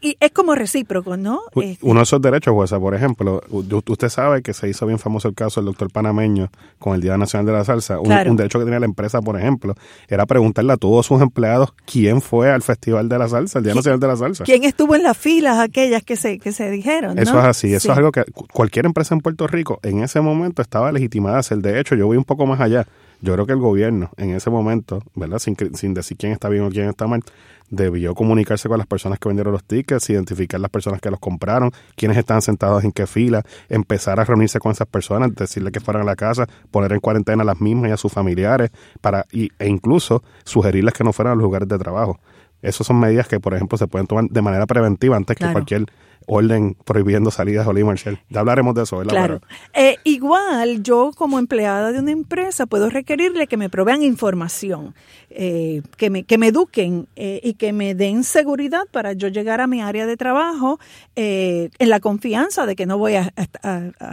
y 0.01 0.17
es 0.21 0.31
como 0.33 0.55
recíproco, 0.55 1.17
¿no? 1.17 1.41
Este 1.57 1.85
uno 1.85 2.01
de 2.01 2.05
esos 2.05 2.21
derechos, 2.21 2.55
jueza, 2.55 2.79
por 2.79 2.95
ejemplo, 2.95 3.43
usted 3.87 4.09
sabe 4.09 4.43
que 4.43 4.53
se 4.55 4.69
hizo 4.69 4.87
bien 4.87 4.99
famoso 4.99 5.29
el 5.29 5.35
caso 5.35 5.61
del 5.61 5.67
doctor 5.67 5.91
panameño 5.91 6.51
con 6.79 6.95
el 6.95 7.01
Día 7.01 7.17
Nacional 7.17 7.47
de 7.47 7.53
la 7.53 7.65
Salsa. 7.65 8.01
Un, 8.01 8.13
un 8.13 8.37
derecho 8.37 8.59
que 8.59 8.65
tenía 8.65 8.81
la 8.81 8.87
empresa, 8.87 9.21
por 9.21 9.39
ejemplo, 9.39 9.75
era 10.09 10.27
preguntarle 10.27 10.73
a 10.73 10.77
todos 10.77 11.07
sus 11.07 11.21
empleados 11.21 11.73
quién 11.87 12.21
fue 12.21 12.51
al 12.51 12.63
Festival 12.63 13.09
de 13.09 13.19
la 13.19 13.29
Salsa, 13.29 13.59
el 13.59 13.65
Día 13.65 13.75
Nacional 13.75 14.01
de 14.01 14.07
la 14.07 14.17
Salsa. 14.17 14.45
¿Quién 14.45 14.65
estuvo 14.65 14.95
en 14.95 15.03
las 15.03 15.17
filas 15.17 15.59
aquellas 15.59 16.03
que 16.03 16.17
se, 16.17 16.39
que 16.39 16.53
se 16.53 16.71
dijeron? 16.71 17.19
Eso 17.19 17.39
es 17.39 17.45
así, 17.45 17.75
eso 17.75 17.93
es 17.93 17.99
algo 17.99 18.13
que 18.13 18.25
cualquier 18.53 18.87
empresa 18.87 19.15
en 19.15 19.21
Puerto 19.21 19.47
Rico 19.47 19.81
en 19.83 20.03
ese 20.03 20.21
momento 20.21 20.63
estaba 20.63 20.93
legitimada 20.93 21.37
a 21.37 21.41
hacer. 21.41 21.59
De 21.59 21.81
hecho, 21.81 21.95
yo 21.95 22.07
voy 22.07 22.17
un 22.17 22.25
poco 22.25 22.47
más 22.47 22.61
allá. 22.61 22.87
Yo 23.25 23.33
creo 23.33 23.47
que 23.47 23.55
el 23.55 23.59
gobierno 23.59 24.11
en 24.19 24.35
ese 24.35 24.51
momento, 24.51 25.03
¿verdad? 25.15 25.39
Sin, 25.39 25.57
sin 25.75 25.95
decir 25.95 26.19
quién 26.19 26.33
está 26.33 26.51
bien 26.51 26.63
o 26.65 26.69
quién 26.69 26.91
está 26.91 27.07
mal, 27.07 27.23
debió 27.71 28.15
comunicarse 28.15 28.69
con 28.69 28.77
las 28.77 28.87
personas 28.87 29.19
que 29.19 29.31
vendieron 29.31 29.51
los 29.51 29.65
tickets, 29.65 30.11
identificar 30.11 30.61
las 30.61 30.71
personas 30.71 31.01
que 31.01 31.11
los 31.11 31.19
compraron, 31.19 31.73
quiénes 31.97 32.19
estaban 32.19 32.43
sentados 32.43 32.85
en 32.85 32.93
qué 32.93 33.07
fila, 33.07 33.43
empezar 33.71 34.21
a 34.21 34.25
reunirse 34.25 34.59
con 34.59 34.73
esas 34.73 34.87
personas, 34.87 35.35
decirle 35.35 35.73
que 35.73 35.81
fueran 35.81 36.03
a 36.03 36.05
la 36.05 36.17
casa, 36.17 36.47
poner 36.71 36.93
en 36.93 37.01
cuarentena 37.01 37.45
a 37.45 37.47
las 37.47 37.63
mismas 37.63 37.89
y 37.89 37.93
a 37.93 37.97
sus 37.97 38.13
familiares, 38.13 38.71
para 39.01 39.25
y, 39.33 39.49
e 39.59 39.69
incluso 39.69 40.23
sugerirles 40.45 40.93
que 40.93 41.03
no 41.03 41.15
fueran 41.15 41.33
a 41.33 41.37
los 41.37 41.45
lugares 41.45 41.67
de 41.67 41.79
trabajo. 41.79 42.21
Esas 42.61 42.87
son 42.87 43.01
medidas 43.01 43.27
que, 43.27 43.41
por 43.41 43.55
ejemplo, 43.55 43.79
se 43.79 43.87
pueden 43.87 44.07
tomar 44.07 44.27
de 44.29 44.43
manera 44.43 44.67
preventiva 44.67 45.17
antes 45.17 45.35
que 45.35 45.51
cualquier 45.51 45.87
orden 46.27 46.75
prohibiendo 46.85 47.31
salidas 47.31 47.67
Oli 47.67 47.85
Marshall. 47.85 48.19
Ya 48.29 48.41
hablaremos 48.41 48.75
de 48.75 48.83
eso, 48.83 48.99
¿verdad? 48.99 49.13
Claro. 49.13 49.41
Eh, 49.73 49.97
igual, 50.05 50.83
yo 50.83 51.11
como 51.17 51.39
empleada 51.39 51.93
de 51.93 51.99
una 51.99 52.11
empresa 52.11 52.67
puedo 52.67 52.91
requerirle 52.91 53.47
que 53.47 53.57
me 53.57 53.69
provean 53.69 54.03
información, 54.03 54.95
eh, 55.31 55.83
que, 55.97 56.11
me, 56.11 56.25
que 56.25 56.39
me 56.39 56.49
eduquen 56.49 57.09
eh, 57.17 57.41
y 57.43 57.55
que 57.55 57.73
me 57.73 57.95
den 57.95 58.25
seguridad 58.25 58.85
para 58.91 59.13
yo 59.13 59.29
llegar 59.29 59.61
a 59.61 59.67
mi 59.67 59.81
área 59.81 60.07
de 60.07 60.17
trabajo 60.17 60.79
en 61.17 61.71
la 61.79 62.01
confianza 62.01 62.67
de 62.67 62.77
que 62.77 62.87
no 62.87 62.99
voy 62.99 63.15
a, 63.15 63.33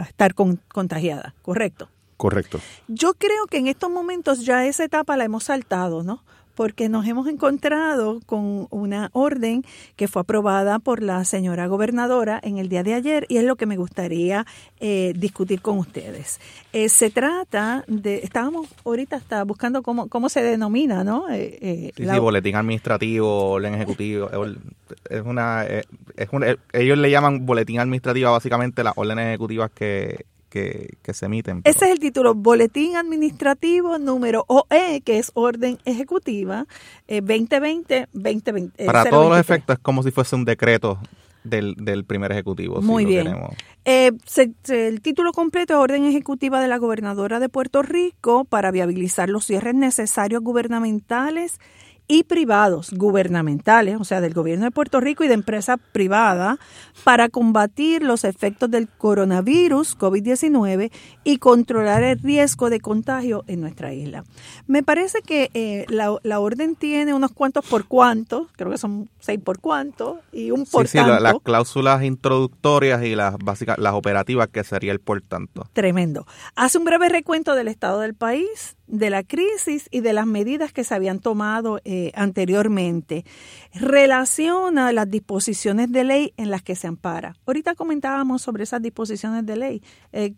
estar 0.08 0.34
contagiada, 0.34 1.34
¿correcto? 1.42 1.88
Correcto. 2.16 2.60
Yo 2.86 3.14
creo 3.14 3.46
que 3.50 3.58
en 3.58 3.66
estos 3.66 3.90
momentos 3.90 4.44
ya 4.44 4.64
esa 4.66 4.84
etapa 4.84 5.16
la 5.16 5.24
hemos 5.24 5.44
saltado, 5.44 6.04
¿no? 6.04 6.22
Porque 6.54 6.88
nos 6.88 7.06
hemos 7.06 7.26
encontrado 7.28 8.20
con 8.26 8.66
una 8.70 9.10
orden 9.12 9.64
que 9.96 10.08
fue 10.08 10.22
aprobada 10.22 10.78
por 10.78 11.02
la 11.02 11.24
señora 11.24 11.66
gobernadora 11.66 12.40
en 12.42 12.58
el 12.58 12.68
día 12.68 12.82
de 12.82 12.94
ayer 12.94 13.26
y 13.28 13.38
es 13.38 13.44
lo 13.44 13.56
que 13.56 13.66
me 13.66 13.76
gustaría 13.76 14.46
eh, 14.80 15.12
discutir 15.16 15.60
con 15.60 15.78
ustedes. 15.78 16.40
Eh, 16.72 16.88
se 16.88 17.10
trata 17.10 17.84
de, 17.86 18.18
estábamos 18.18 18.68
ahorita 18.84 19.16
hasta 19.16 19.44
buscando 19.44 19.82
cómo, 19.82 20.08
cómo 20.08 20.28
se 20.28 20.42
denomina, 20.42 21.04
¿no? 21.04 21.26
Eh, 21.30 21.92
sí, 21.96 22.04
sí, 22.08 22.18
boletín 22.18 22.56
administrativo, 22.56 23.50
orden 23.50 23.74
ejecutivo, 23.74 24.30
es 25.08 25.22
una, 25.22 25.64
es 25.64 26.28
ellos 26.72 26.98
le 26.98 27.10
llaman 27.10 27.46
boletín 27.46 27.80
administrativo 27.80 28.32
básicamente 28.32 28.84
las 28.84 28.94
órdenes 28.96 29.28
ejecutivas 29.28 29.70
que 29.70 30.24
que, 30.52 31.14
se 31.14 31.26
emiten. 31.26 31.62
Ese 31.64 31.86
es 31.86 31.90
el 31.92 31.98
título, 31.98 32.34
Boletín 32.34 32.96
Administrativo 32.96 33.98
número 33.98 34.44
OE, 34.48 35.00
que 35.00 35.18
es 35.18 35.30
Orden 35.34 35.78
Ejecutiva 35.84 36.66
2020-2020. 37.08 38.72
Eh, 38.76 38.86
Para 38.86 39.04
todos 39.06 39.30
los 39.30 39.38
efectos 39.38 39.76
es 39.76 39.82
como 39.82 40.02
si 40.02 40.10
fuese 40.10 40.36
un 40.36 40.44
decreto 40.44 40.98
del, 41.42 41.74
del 41.76 42.04
primer 42.04 42.32
ejecutivo. 42.32 42.82
Muy 42.82 43.06
bien. 43.06 43.34
Eh, 43.84 44.12
el 44.68 45.00
título 45.00 45.32
completo 45.32 45.74
es 45.74 45.80
Orden 45.80 46.04
Ejecutiva 46.04 46.60
de 46.60 46.68
la 46.68 46.76
Gobernadora 46.76 47.40
de 47.40 47.48
Puerto 47.48 47.82
Rico 47.82 48.44
para 48.44 48.70
viabilizar 48.70 49.28
los 49.30 49.46
cierres 49.46 49.74
necesarios 49.74 50.42
gubernamentales 50.42 51.58
y 52.12 52.24
privados 52.24 52.90
gubernamentales, 52.92 53.96
o 53.98 54.04
sea, 54.04 54.20
del 54.20 54.34
gobierno 54.34 54.66
de 54.66 54.70
Puerto 54.70 55.00
Rico 55.00 55.24
y 55.24 55.28
de 55.28 55.34
empresas 55.34 55.78
privadas, 55.92 56.58
para 57.04 57.30
combatir 57.30 58.02
los 58.02 58.24
efectos 58.24 58.70
del 58.70 58.86
coronavirus 58.86 59.96
COVID-19 59.96 60.92
y 61.24 61.38
controlar 61.38 62.02
el 62.02 62.18
riesgo 62.18 62.68
de 62.68 62.80
contagio 62.80 63.44
en 63.46 63.62
nuestra 63.62 63.94
isla. 63.94 64.24
Me 64.66 64.82
parece 64.82 65.22
que 65.22 65.50
eh, 65.54 65.86
la, 65.88 66.38
orden 66.38 66.76
tiene 66.76 67.14
unos 67.14 67.32
cuantos 67.32 67.64
por 67.64 67.86
cuantos, 67.86 68.48
creo 68.56 68.70
que 68.70 68.76
son 68.76 69.08
seis 69.18 69.40
por 69.42 69.60
cuantos 69.60 70.18
y 70.32 70.50
un 70.50 70.66
por 70.66 70.88
sí, 70.88 70.98
tanto. 70.98 71.16
Sí, 71.16 71.22
las 71.22 71.36
cláusulas 71.42 72.04
introductorias 72.04 73.02
y 73.04 73.14
las 73.14 73.38
básicas, 73.38 73.78
las 73.78 73.94
operativas 73.94 74.48
que 74.48 74.62
sería 74.64 74.92
el 74.92 75.00
por 75.00 75.22
tanto. 75.22 75.66
Tremendo. 75.72 76.26
Hace 76.56 76.76
un 76.76 76.84
breve 76.84 77.08
recuento 77.08 77.54
del 77.54 77.68
estado 77.68 78.00
del 78.00 78.12
país, 78.12 78.76
de 78.92 79.08
la 79.08 79.22
crisis 79.22 79.88
y 79.90 80.00
de 80.00 80.12
las 80.12 80.26
medidas 80.26 80.72
que 80.72 80.84
se 80.84 80.94
habían 80.94 81.18
tomado 81.18 81.80
eh, 81.84 82.01
anteriormente. 82.14 83.24
Relaciona 83.74 84.92
las 84.92 85.08
disposiciones 85.10 85.92
de 85.92 86.04
ley 86.04 86.34
en 86.36 86.50
las 86.50 86.62
que 86.62 86.74
se 86.74 86.88
ampara. 86.88 87.36
Ahorita 87.46 87.74
comentábamos 87.74 88.42
sobre 88.42 88.64
esas 88.64 88.82
disposiciones 88.82 89.46
de 89.46 89.56
ley. 89.56 89.82
Eh, 90.12 90.34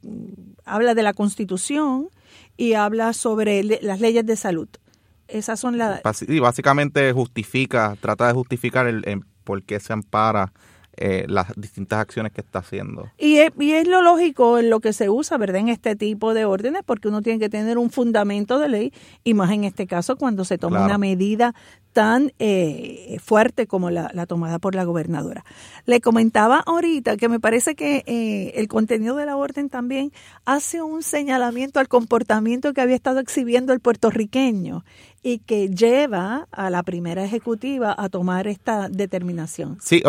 habla 0.65 0.95
de 0.95 1.03
la 1.03 1.15
Constitución 1.15 2.09
y 2.57 2.75
habla 2.75 3.13
sobre 3.13 3.63
las 3.65 4.01
leyes 4.01 4.27
de 4.27 4.37
salud. 4.37 4.69
Esas 5.29 5.59
son 5.59 5.79
las... 5.79 6.03
Y 6.29 6.39
básicamente 6.41 7.13
justifica, 7.13 7.97
trata 8.01 8.27
de 8.27 8.35
justificar 8.35 8.87
el, 8.87 9.03
el 9.09 9.21
por 9.45 9.63
qué 9.63 9.81
se 9.81 9.93
ampara 9.93 10.53
eh, 10.97 11.27
las 11.29 11.49
distintas 11.57 12.01
acciones 12.01 12.33
que 12.33 12.41
está 12.41 12.61
haciendo. 12.61 13.11
Y 13.19 13.37
es, 13.37 13.53
y 13.59 13.73
es, 13.73 13.87
lo 13.89 14.03
lógico 14.03 14.59
en 14.59 14.71
lo 14.71 14.81
que 14.81 14.93
se 14.93 15.11
usa, 15.11 15.39
¿verdad? 15.39 15.61
En 15.61 15.69
este 15.69 15.97
tipo 15.97 16.35
de 16.35 16.45
órdenes, 16.45 16.83
porque 16.85 17.09
uno 17.09 17.23
tiene 17.23 17.39
que 17.39 17.49
tener 17.49 17.79
un 17.79 17.91
fundamento 17.91 18.59
de 18.59 18.69
ley, 18.69 18.93
y 19.23 19.35
más 19.35 19.51
en 19.51 19.65
este 19.65 19.87
caso 19.87 20.17
cuando 20.17 20.45
se 20.45 20.59
toma 20.59 20.85
una 20.85 20.99
medida 20.99 21.55
tan 21.95 22.33
eh, 22.41 23.19
fuerte 23.23 23.67
como 23.67 23.89
la, 23.89 24.11
tomada 24.27 24.59
por 24.59 24.75
la 24.75 24.85
gobernadora. 24.85 25.45
Le 25.87 26.01
comentaba 26.01 26.59
ahorita 26.59 27.17
que 27.17 27.29
me 27.29 27.41
parece 27.41 27.77
que 27.77 28.03
eh, 28.07 28.53
el 28.57 28.69
contenido 28.69 29.15
de 29.17 29.27
la 29.27 29.37
orden 29.37 29.71
también 29.71 30.13
hace 30.45 30.83
un 30.83 31.03
señalamiento 31.03 31.79
al 31.79 31.89
comportamiento 31.89 32.75
que 32.75 32.81
había 32.81 32.97
estado 32.97 33.21
exhibiendo 33.21 33.73
el 33.73 33.81
puertorriqueño 33.81 34.85
y 35.25 35.39
que 35.39 35.71
lleva 35.71 36.47
a 36.53 36.69
la 36.69 36.83
primera 36.83 37.25
ejecutiva 37.25 37.95
a 37.97 38.11
tomar 38.11 38.47
esta 38.47 38.91
determinación. 38.91 39.79
Sí, 39.81 40.03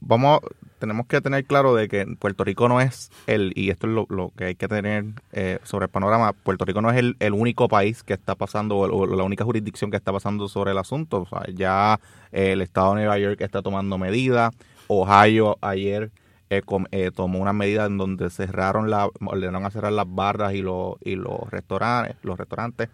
vamos, 0.00 0.40
tenemos 0.78 1.06
que 1.06 1.22
tener 1.22 1.46
claro 1.46 1.74
de 1.74 1.88
que 1.88 2.06
Puerto 2.18 2.44
Rico 2.44 2.68
no 2.68 2.82
es 2.82 3.10
el, 3.26 3.54
y 3.56 3.70
esto 3.70 3.86
es 3.86 4.06
lo, 4.10 4.32
que 4.36 4.44
hay 4.44 4.54
que 4.54 4.68
tener 4.68 5.06
eh, 5.32 5.60
sobre 5.62 5.86
el 5.86 5.90
panorama, 5.90 6.34
Puerto 6.34 6.66
Rico 6.66 6.82
no 6.82 6.90
es 6.90 6.98
el, 6.98 7.32
único 7.32 7.68
país 7.68 8.02
que 8.02 8.12
está 8.12 8.34
pasando, 8.34 8.76
o, 8.76 9.06
la 9.06 9.22
única 9.22 9.44
jurisdicción 9.44 9.90
que 9.90 9.96
está 9.96 10.12
pasando 10.12 10.46
sobre 10.46 10.72
el 10.72 10.78
asunto. 10.78 11.22
O 11.22 11.26
sea, 11.26 11.42
ya 11.54 11.98
eh, 12.30 12.52
el 12.52 12.60
estado 12.60 12.90
de 12.90 12.96
Nueva 12.96 13.18
York 13.18 13.40
está 13.40 13.62
tomando 13.62 13.96
medidas, 13.96 14.54
Ohio 14.88 15.56
ayer 15.62 16.10
eh, 16.50 17.10
tomó 17.14 17.38
una 17.38 17.54
medida 17.54 17.86
en 17.86 17.96
donde 17.96 18.28
cerraron 18.28 18.90
la, 18.90 19.08
ordenaron 19.24 19.64
a 19.64 19.70
cerrar 19.70 19.92
las 19.92 20.06
barras 20.06 20.52
y, 20.52 20.60
los 20.60 20.96
y 21.00 21.16
los 21.16 21.48
restaurantes, 21.50 22.16
los 22.22 22.36
restaurantes. 22.36 22.90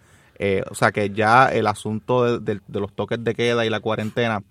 O 0.71 0.75
sea 0.75 0.91
que 0.91 1.11
ya 1.11 1.47
el 1.49 1.67
asunto 1.67 2.39
de 2.39 2.61
los 2.69 2.93
toques 2.95 3.23
de 3.23 3.35
queda 3.35 3.67
y 3.67 3.71
la 3.71 3.81
cuarentena 3.81 4.43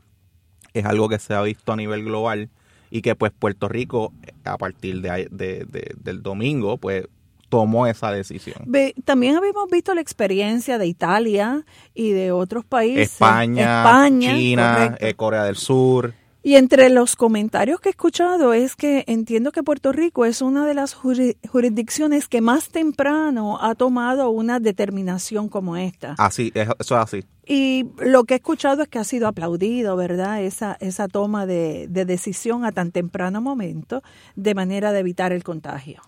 es 0.74 0.86
algo 0.86 1.10
que 1.10 1.20
se 1.20 1.34
ha 1.34 1.42
visto 1.42 1.72
a 1.72 1.76
nivel 1.76 2.04
global 2.04 2.50
y 2.92 3.02
que 3.02 3.16
pues 3.16 3.32
Puerto 3.32 3.68
Rico 3.68 4.14
a 4.44 4.58
partir 4.58 5.02
de, 5.02 5.28
de, 5.32 5.96
del 5.98 6.22
domingo 6.22 6.78
pues 6.78 7.08
tomó 7.50 7.88
esa 7.88 8.12
decisión. 8.12 8.68
también 9.04 9.36
habíamos 9.36 9.70
visto 9.72 9.94
la 9.96 10.02
experiencia 10.02 10.78
de 10.78 10.86
Italia 10.86 11.66
y 11.96 12.12
de 12.12 12.32
otros 12.32 12.64
países. 12.64 13.14
España, 13.14 13.84
China, 14.20 14.98
eh, 15.00 15.16
Corea 15.16 15.44
del 15.44 15.56
Sur. 15.56 16.14
Y 16.42 16.56
entre 16.56 16.90
los 16.90 17.18
comentarios 17.18 17.82
que 17.82 17.90
he 17.90 17.92
escuchado 17.92 18.54
es 18.54 18.78
que 18.78 19.04
entiendo 19.08 19.52
que 19.52 19.62
Puerto 19.62 19.92
Rico 19.92 20.24
es 20.24 20.42
una 20.42 20.66
de 20.66 20.74
las 20.74 20.94
jurisdicciones 20.94 22.30
que 22.30 22.40
más 22.40 22.70
temprano 22.70 23.60
ha 23.62 23.76
tomado 23.76 24.30
una 24.30 24.62
determinación 24.62 25.50
como 25.50 25.76
esta. 25.76 26.16
Así, 26.18 26.54
eso 26.56 26.76
es 26.80 26.92
así. 26.92 27.26
Y 27.46 27.88
lo 27.98 28.24
que 28.24 28.36
he 28.36 28.38
escuchado 28.38 28.84
es 28.84 28.88
que 28.88 29.00
ha 29.00 29.04
sido 29.04 29.28
aplaudido, 29.28 29.98
¿verdad? 29.98 30.42
Esa, 30.42 30.78
esa 30.80 31.10
toma 31.10 31.46
de, 31.46 31.88
decisión 31.90 32.64
a 32.64 32.72
tan 32.72 32.92
temprano 32.92 33.42
momento 33.42 34.02
de 34.36 34.56
manera 34.56 34.94
de 34.94 35.00
evitar 35.00 35.34
el 35.34 35.44
contagio. 35.44 36.02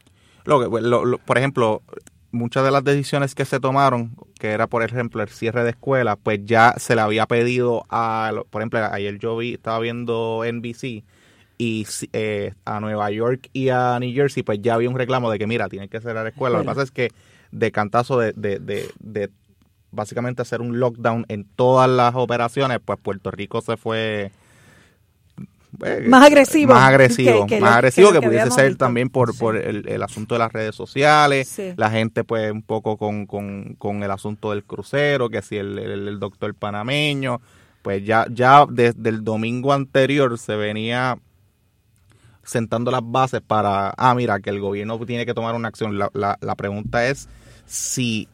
Lo 0.46 0.62
que, 0.62 1.18
por 1.26 1.38
ejemplo, 1.38 1.82
muchas 2.32 2.64
de 2.64 2.72
las 2.72 2.84
decisiones 2.84 3.36
que 3.36 3.46
se 3.46 3.60
tomaron, 3.60 4.16
que 4.40 4.50
era 4.50 4.68
por 4.68 4.84
ejemplo 4.84 5.22
el 5.22 5.30
cierre 5.30 5.64
de 5.64 5.72
escuelas, 5.72 6.18
pues 6.22 6.40
ya 6.44 6.74
se 6.78 6.96
le 6.96 7.02
había 7.02 7.26
pedido 7.26 7.84
a, 7.90 8.32
por 8.50 8.62
ejemplo, 8.62 8.80
ayer 8.92 9.18
yo 9.20 9.38
vi, 9.38 9.54
estaba 9.54 9.80
viendo 9.80 10.44
NBC 10.46 11.04
y 11.58 11.86
eh, 12.14 12.54
a 12.66 12.80
Nueva 12.80 13.12
York 13.12 13.50
y 13.54 13.70
a 13.70 13.98
New 14.00 14.14
Jersey, 14.14 14.44
pues 14.44 14.60
ya 14.62 14.74
había 14.74 14.90
un 14.90 14.98
reclamo 14.98 15.30
de 15.30 15.38
que 15.38 15.48
mira, 15.48 15.70
tienen 15.70 15.90
que 15.90 16.02
cerrar 16.02 16.26
escuelas. 16.26 16.60
Lo 16.60 16.64
que 16.64 16.68
pasa 16.68 16.84
es 16.84 16.92
que 16.92 17.10
de 17.52 17.72
cantazo 17.72 18.18
de, 18.18 18.34
de, 18.34 18.60
de, 18.60 18.90
de 19.00 19.30
básicamente 19.92 20.42
hacer 20.42 20.62
un 20.62 20.80
lockdown 20.80 21.26
en 21.28 21.46
todas 21.46 21.90
las 21.90 22.16
operaciones, 22.16 22.80
pues 22.84 22.98
Puerto 23.00 23.30
Rico 23.30 23.62
se 23.62 23.78
fue 23.78 24.32
eh, 25.86 26.06
más 26.08 26.26
agresivo. 26.26 26.74
Más 26.74 26.90
agresivo, 26.90 27.48
que, 27.48 27.60
más 27.60 27.76
agresivo 27.76 28.12
que, 28.12 28.22
pudiese 28.22 28.52
ser 28.52 28.76
también 28.76 29.10
por, 29.10 29.38
por 29.38 29.56
el, 29.56 30.04
asunto 30.04 30.36
de 30.36 30.40
las 30.40 30.52
redes 30.52 30.76
sociales, 30.76 31.60
la 31.78 31.90
gente 31.90 32.24
pues 32.24 32.52
un 32.52 32.62
poco 32.62 32.98
con, 32.98 33.26
con, 33.26 34.04
el 34.04 34.12
asunto 34.12 34.52
del 34.52 34.64
crucero, 34.64 35.30
que 35.30 35.42
si 35.42 35.58
el, 35.58 35.78
el, 35.78 36.20
doctor 36.20 36.54
panameño, 36.56 37.42
pues 37.82 38.04
ya, 38.06 38.26
ya 38.30 38.66
desde 38.70 39.10
el 39.10 39.24
domingo 39.24 39.74
anterior 39.74 40.38
se 40.38 40.56
venía 40.56 41.18
sentando 42.44 42.92
las 42.92 43.02
bases 43.04 43.42
para, 43.42 43.94
ah, 43.98 44.14
mira, 44.16 44.40
que 44.40 44.50
el 44.50 44.60
gobierno 44.60 45.00
tiene 45.06 45.26
que 45.26 45.34
tomar 45.34 45.56
una 45.56 45.70
acción. 45.70 45.98
La, 45.98 46.10
la, 46.14 46.38
la 46.42 46.56
pregunta 46.56 47.08
es 47.08 47.30
si 47.66 48.28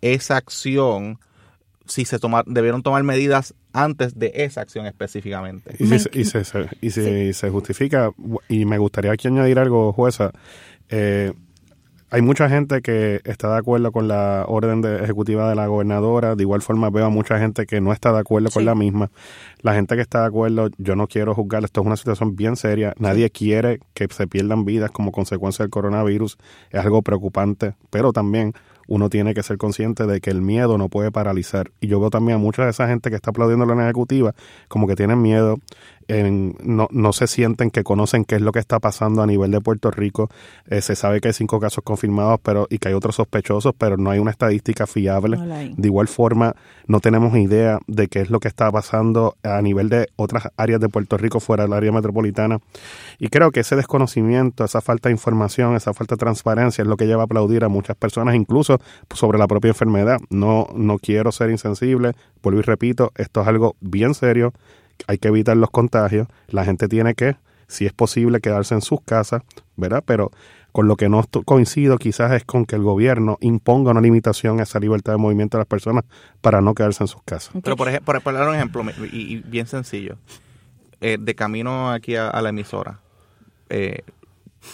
esa 0.00 0.36
acción 0.36 1.18
si 1.88 2.04
se 2.04 2.18
toma, 2.18 2.44
debieron 2.46 2.82
tomar 2.82 3.02
medidas 3.02 3.54
antes 3.82 4.18
de 4.18 4.32
esa 4.34 4.60
acción 4.60 4.86
específicamente. 4.86 5.74
Y, 5.78 5.86
si, 5.98 6.08
y, 6.12 6.24
se, 6.24 6.68
y 6.80 7.32
se 7.32 7.50
justifica, 7.50 8.10
y 8.48 8.64
me 8.64 8.78
gustaría 8.78 9.12
aquí 9.12 9.28
añadir 9.28 9.58
algo, 9.58 9.92
jueza, 9.92 10.32
eh, 10.88 11.32
hay 12.10 12.22
mucha 12.22 12.48
gente 12.48 12.80
que 12.80 13.20
está 13.24 13.52
de 13.52 13.58
acuerdo 13.58 13.92
con 13.92 14.08
la 14.08 14.46
orden 14.48 14.80
de 14.80 15.04
ejecutiva 15.04 15.48
de 15.48 15.54
la 15.54 15.66
gobernadora. 15.66 16.36
De 16.36 16.42
igual 16.42 16.62
forma 16.62 16.88
veo 16.88 17.04
a 17.04 17.10
mucha 17.10 17.38
gente 17.38 17.66
que 17.66 17.82
no 17.82 17.92
está 17.92 18.12
de 18.12 18.20
acuerdo 18.20 18.48
con 18.50 18.64
la 18.64 18.74
misma. 18.74 19.10
La 19.60 19.74
gente 19.74 19.94
que 19.94 20.00
está 20.00 20.22
de 20.22 20.28
acuerdo, 20.28 20.70
yo 20.78 20.96
no 20.96 21.06
quiero 21.06 21.34
juzgar. 21.34 21.64
Esto 21.64 21.82
es 21.82 21.86
una 21.86 21.96
situación 21.98 22.34
bien 22.34 22.56
seria. 22.56 22.94
Nadie 22.98 23.28
quiere 23.28 23.80
que 23.92 24.08
se 24.10 24.26
pierdan 24.26 24.64
vidas 24.64 24.90
como 24.90 25.12
consecuencia 25.12 25.64
del 25.64 25.70
coronavirus. 25.70 26.38
Es 26.70 26.80
algo 26.80 27.02
preocupante. 27.02 27.74
Pero 27.90 28.14
también 28.14 28.54
uno 28.88 29.10
tiene 29.10 29.34
que 29.34 29.42
ser 29.42 29.58
consciente 29.58 30.06
de 30.06 30.20
que 30.20 30.30
el 30.30 30.42
miedo 30.42 30.78
no 30.78 30.88
puede 30.88 31.12
paralizar. 31.12 31.70
Y 31.80 31.86
yo 31.86 32.00
veo 32.00 32.10
también 32.10 32.36
a 32.36 32.38
mucha 32.38 32.64
de 32.64 32.70
esa 32.70 32.88
gente 32.88 33.10
que 33.10 33.16
está 33.16 33.30
aplaudiendo 33.30 33.66
la 33.66 33.84
ejecutiva 33.84 34.34
como 34.66 34.88
que 34.88 34.96
tienen 34.96 35.22
miedo, 35.22 35.58
no, 36.08 36.88
no 36.90 37.12
se 37.12 37.26
sienten 37.26 37.70
que 37.70 37.84
conocen 37.84 38.24
qué 38.24 38.36
es 38.36 38.40
lo 38.40 38.52
que 38.52 38.58
está 38.58 38.80
pasando 38.80 39.22
a 39.22 39.26
nivel 39.26 39.50
de 39.50 39.60
Puerto 39.60 39.90
Rico. 39.90 40.30
Eh, 40.66 40.80
se 40.80 40.96
sabe 40.96 41.20
que 41.20 41.28
hay 41.28 41.34
cinco 41.34 41.60
casos 41.60 41.84
confirmados 41.84 42.40
pero 42.42 42.66
y 42.70 42.78
que 42.78 42.88
hay 42.88 42.94
otros 42.94 43.16
sospechosos, 43.16 43.74
pero 43.76 43.96
no 43.96 44.10
hay 44.10 44.18
una 44.18 44.30
estadística 44.30 44.86
fiable. 44.86 45.38
De 45.76 45.88
igual 45.88 46.08
forma, 46.08 46.54
no 46.86 47.00
tenemos 47.00 47.36
idea 47.36 47.78
de 47.86 48.08
qué 48.08 48.20
es 48.20 48.30
lo 48.30 48.40
que 48.40 48.48
está 48.48 48.70
pasando 48.70 49.36
a 49.42 49.60
nivel 49.60 49.88
de 49.88 50.08
otras 50.16 50.48
áreas 50.56 50.80
de 50.80 50.88
Puerto 50.88 51.18
Rico 51.18 51.40
fuera 51.40 51.64
del 51.64 51.72
área 51.74 51.92
metropolitana. 51.92 52.58
Y 53.18 53.28
creo 53.28 53.50
que 53.50 53.60
ese 53.60 53.76
desconocimiento, 53.76 54.64
esa 54.64 54.80
falta 54.80 55.08
de 55.08 55.14
información, 55.14 55.76
esa 55.76 55.92
falta 55.92 56.14
de 56.14 56.20
transparencia 56.20 56.82
es 56.82 56.88
lo 56.88 56.96
que 56.96 57.06
lleva 57.06 57.22
a 57.22 57.24
aplaudir 57.26 57.64
a 57.64 57.68
muchas 57.68 57.96
personas, 57.96 58.34
incluso 58.34 58.80
sobre 59.12 59.38
la 59.38 59.46
propia 59.46 59.68
enfermedad. 59.68 60.18
No, 60.30 60.68
no 60.74 60.98
quiero 60.98 61.32
ser 61.32 61.50
insensible, 61.50 62.12
vuelvo 62.42 62.60
y 62.60 62.62
repito, 62.62 63.12
esto 63.16 63.42
es 63.42 63.48
algo 63.48 63.76
bien 63.80 64.14
serio 64.14 64.52
hay 65.06 65.18
que 65.18 65.28
evitar 65.28 65.56
los 65.56 65.70
contagios, 65.70 66.28
la 66.48 66.64
gente 66.64 66.88
tiene 66.88 67.14
que, 67.14 67.36
si 67.66 67.86
es 67.86 67.92
posible, 67.92 68.40
quedarse 68.40 68.74
en 68.74 68.82
sus 68.82 69.00
casas, 69.02 69.42
¿verdad? 69.76 70.02
Pero 70.04 70.30
con 70.72 70.86
lo 70.86 70.96
que 70.96 71.08
no 71.08 71.24
coincido 71.44 71.98
quizás 71.98 72.32
es 72.32 72.44
con 72.44 72.64
que 72.64 72.76
el 72.76 72.82
gobierno 72.82 73.38
imponga 73.40 73.90
una 73.90 74.00
limitación 74.00 74.60
a 74.60 74.64
esa 74.64 74.78
libertad 74.78 75.12
de 75.12 75.18
movimiento 75.18 75.56
de 75.56 75.62
las 75.62 75.68
personas 75.68 76.04
para 76.40 76.60
no 76.60 76.74
quedarse 76.74 77.02
en 77.02 77.08
sus 77.08 77.22
casas. 77.24 77.52
Pero 77.62 77.76
por 77.76 77.88
ejemplo, 77.88 78.20
por 78.20 78.34
dar 78.34 78.48
un 78.48 78.54
ejemplo, 78.54 78.84
y, 79.10 79.36
bien 79.46 79.66
sencillo, 79.66 80.18
eh, 81.00 81.16
de 81.18 81.34
camino 81.34 81.90
aquí 81.90 82.16
a, 82.16 82.40
la 82.40 82.50
emisora, 82.50 83.00
eh, 83.70 84.02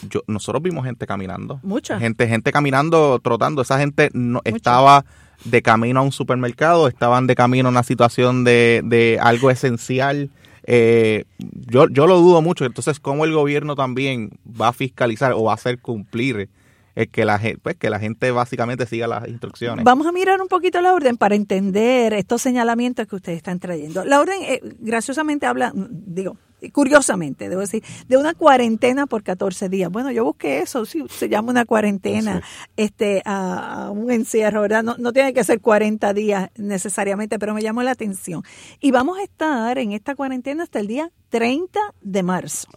yo, 0.09 0.23
nosotros 0.27 0.63
vimos 0.63 0.85
gente 0.85 1.07
caminando. 1.07 1.61
Mucha. 1.63 1.99
Gente, 1.99 2.27
gente 2.27 2.53
caminando, 2.53 3.19
trotando. 3.21 3.63
Esa 3.63 3.79
gente 3.79 4.11
no 4.13 4.41
estaba 4.45 5.05
de 5.45 5.63
camino 5.63 6.01
a 6.01 6.03
un 6.03 6.13
supermercado, 6.13 6.89
estaban 6.89 7.27
de 7.27 7.35
camino 7.35 7.69
a 7.69 7.73
una 7.73 7.83
situación 7.83 8.45
de, 8.45 8.83
de 8.85 9.19
algo 9.21 9.51
esencial. 9.51 10.31
Eh, 10.67 11.25
yo, 11.39 11.89
yo 11.89 12.07
lo 12.07 12.19
dudo 12.19 12.43
mucho. 12.43 12.65
Entonces, 12.65 13.01
¿cómo 13.01 13.25
el 13.25 13.33
gobierno 13.33 13.75
también 13.77 14.31
va 14.61 14.69
a 14.69 14.73
fiscalizar 14.73 15.33
o 15.33 15.45
va 15.45 15.53
a 15.53 15.57
hacer 15.57 15.79
cumplir 15.81 16.49
es 16.95 17.09
que 17.09 17.25
la 17.25 17.39
gente, 17.39 17.59
pues 17.63 17.77
que 17.77 17.91
la 17.91 17.99
gente 17.99 18.31
básicamente 18.31 18.87
siga 18.87 19.07
las 19.07 19.27
instrucciones. 19.29 19.85
Vamos 19.85 20.07
a 20.07 20.13
mirar 20.13 20.41
un 20.41 20.49
poquito 20.49 20.81
la 20.81 20.95
orden 20.95 21.17
para 21.17 21.35
entender 21.35 22.13
estos 22.13 22.43
señalamientos 22.43 23.07
que 23.07 23.17
ustedes 23.17 23.39
están 23.39 23.59
trayendo. 23.59 24.05
La 24.05 24.21
orden 24.21 24.37
eh, 24.43 24.61
graciosamente 24.79 25.47
habla, 25.47 25.73
digo, 25.75 26.37
curiosamente, 26.71 27.49
debo 27.49 27.61
decir, 27.61 27.83
de 28.09 28.17
una 28.17 28.35
cuarentena 28.35 29.07
por 29.07 29.23
14 29.23 29.69
días. 29.69 29.91
Bueno, 29.91 30.11
yo 30.11 30.25
busqué 30.25 30.61
eso, 30.61 30.85
sí, 30.85 31.05
se 31.11 31.29
llama 31.29 31.51
una 31.51 31.65
cuarentena, 31.65 32.43
este, 32.77 33.23
a, 33.25 33.91
un 33.91 34.11
encierro, 34.11 34.63
¿verdad? 34.63 34.83
No, 34.83 34.97
no 34.99 35.13
tiene 35.13 35.33
que 35.33 35.45
ser 35.45 35.61
40 35.61 36.13
días 36.15 36.51
necesariamente, 36.57 37.39
pero 37.39 37.55
me 37.55 37.63
llamó 37.63 37.83
la 37.83 37.93
atención. 37.93 38.43
Y 38.81 38.91
vamos 38.91 39.19
a 39.19 39.23
estar 39.23 39.79
en 39.79 39.93
esta 39.93 40.15
cuarentena 40.15 40.65
hasta 40.65 40.81
el 40.81 40.87
día 40.87 41.11
30 41.31 41.81
de 42.01 42.23
marzo. 42.23 42.69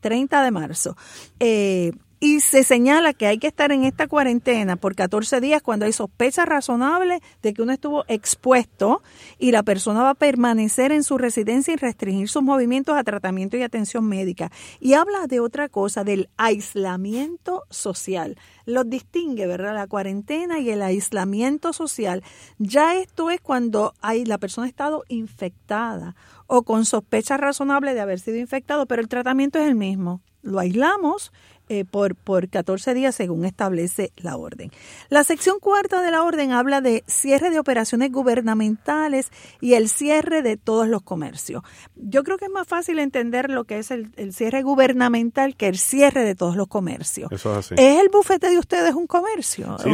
30 0.00 0.42
de 0.42 0.50
marzo. 0.50 0.96
Eh, 1.40 1.92
y 2.20 2.40
se 2.40 2.64
señala 2.64 3.12
que 3.12 3.26
hay 3.26 3.38
que 3.38 3.46
estar 3.46 3.70
en 3.70 3.84
esta 3.84 4.08
cuarentena 4.08 4.76
por 4.76 4.94
14 4.94 5.40
días 5.40 5.62
cuando 5.62 5.86
hay 5.86 5.92
sospecha 5.92 6.44
razonable 6.44 7.20
de 7.42 7.54
que 7.54 7.62
uno 7.62 7.72
estuvo 7.72 8.04
expuesto 8.08 9.02
y 9.38 9.52
la 9.52 9.62
persona 9.62 10.02
va 10.02 10.10
a 10.10 10.14
permanecer 10.14 10.90
en 10.90 11.04
su 11.04 11.16
residencia 11.16 11.74
y 11.74 11.76
restringir 11.76 12.28
sus 12.28 12.42
movimientos 12.42 12.96
a 12.96 13.04
tratamiento 13.04 13.56
y 13.56 13.62
atención 13.62 14.04
médica. 14.08 14.50
Y 14.80 14.94
habla 14.94 15.26
de 15.28 15.40
otra 15.40 15.68
cosa, 15.68 16.02
del 16.02 16.28
aislamiento 16.36 17.64
social. 17.70 18.36
Los 18.66 18.88
distingue, 18.90 19.46
¿verdad? 19.46 19.74
La 19.74 19.86
cuarentena 19.86 20.58
y 20.58 20.70
el 20.70 20.82
aislamiento 20.82 21.72
social. 21.72 22.24
Ya 22.58 22.96
esto 22.96 23.30
es 23.30 23.40
cuando 23.40 23.94
hay, 24.00 24.24
la 24.24 24.38
persona 24.38 24.66
ha 24.66 24.70
estado 24.70 25.04
infectada 25.08 26.16
o 26.46 26.62
con 26.62 26.84
sospecha 26.84 27.36
razonable 27.36 27.94
de 27.94 28.00
haber 28.00 28.18
sido 28.18 28.38
infectado, 28.38 28.86
pero 28.86 29.00
el 29.02 29.08
tratamiento 29.08 29.58
es 29.58 29.68
el 29.68 29.74
mismo. 29.74 30.20
Lo 30.42 30.58
aislamos 30.58 31.32
eh, 31.68 31.84
por, 31.84 32.14
por 32.14 32.48
14 32.48 32.94
días 32.94 33.14
según 33.14 33.44
establece 33.44 34.12
la 34.16 34.36
orden. 34.36 34.70
La 35.08 35.24
sección 35.24 35.58
cuarta 35.60 36.02
de 36.02 36.10
la 36.10 36.22
orden 36.22 36.52
habla 36.52 36.80
de 36.80 37.04
cierre 37.06 37.50
de 37.50 37.58
operaciones 37.58 38.10
gubernamentales 38.10 39.30
y 39.60 39.74
el 39.74 39.88
cierre 39.88 40.42
de 40.42 40.56
todos 40.56 40.88
los 40.88 41.02
comercios. 41.02 41.62
Yo 41.96 42.24
creo 42.24 42.38
que 42.38 42.46
es 42.46 42.50
más 42.50 42.66
fácil 42.66 42.98
entender 42.98 43.50
lo 43.50 43.64
que 43.64 43.78
es 43.78 43.90
el, 43.90 44.12
cierre 44.32 44.62
gubernamental 44.62 45.56
que 45.56 45.68
el 45.68 45.78
cierre 45.78 46.24
de 46.24 46.34
todos 46.34 46.56
los 46.56 46.68
comercios. 46.68 47.30
Eso 47.32 47.52
es 47.52 47.58
así. 47.58 47.74
¿Es 47.76 48.00
el 48.00 48.08
bufete 48.08 48.50
de 48.50 48.58
ustedes 48.58 48.94
un 48.94 49.06
comercio? 49.06 49.76
Sí, 49.78 49.90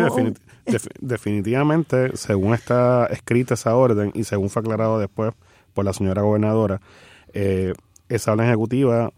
definitivamente, 1.01 2.17
según 2.17 2.55
está 2.55 3.07
escrita 3.07 3.55
esa 3.55 3.75
orden 3.77 4.13
y 4.15 4.25
según 4.25 4.49
fue 4.49 4.61
aclarado 4.61 4.99
después 4.99 5.33
por 5.75 5.85
la 5.85 5.93
señora 5.93 6.23
gobernadora, 6.23 6.81
eh, 7.33 7.75
esa 8.09 8.33
orden 8.33 8.47
ejecutiva 8.47 9.13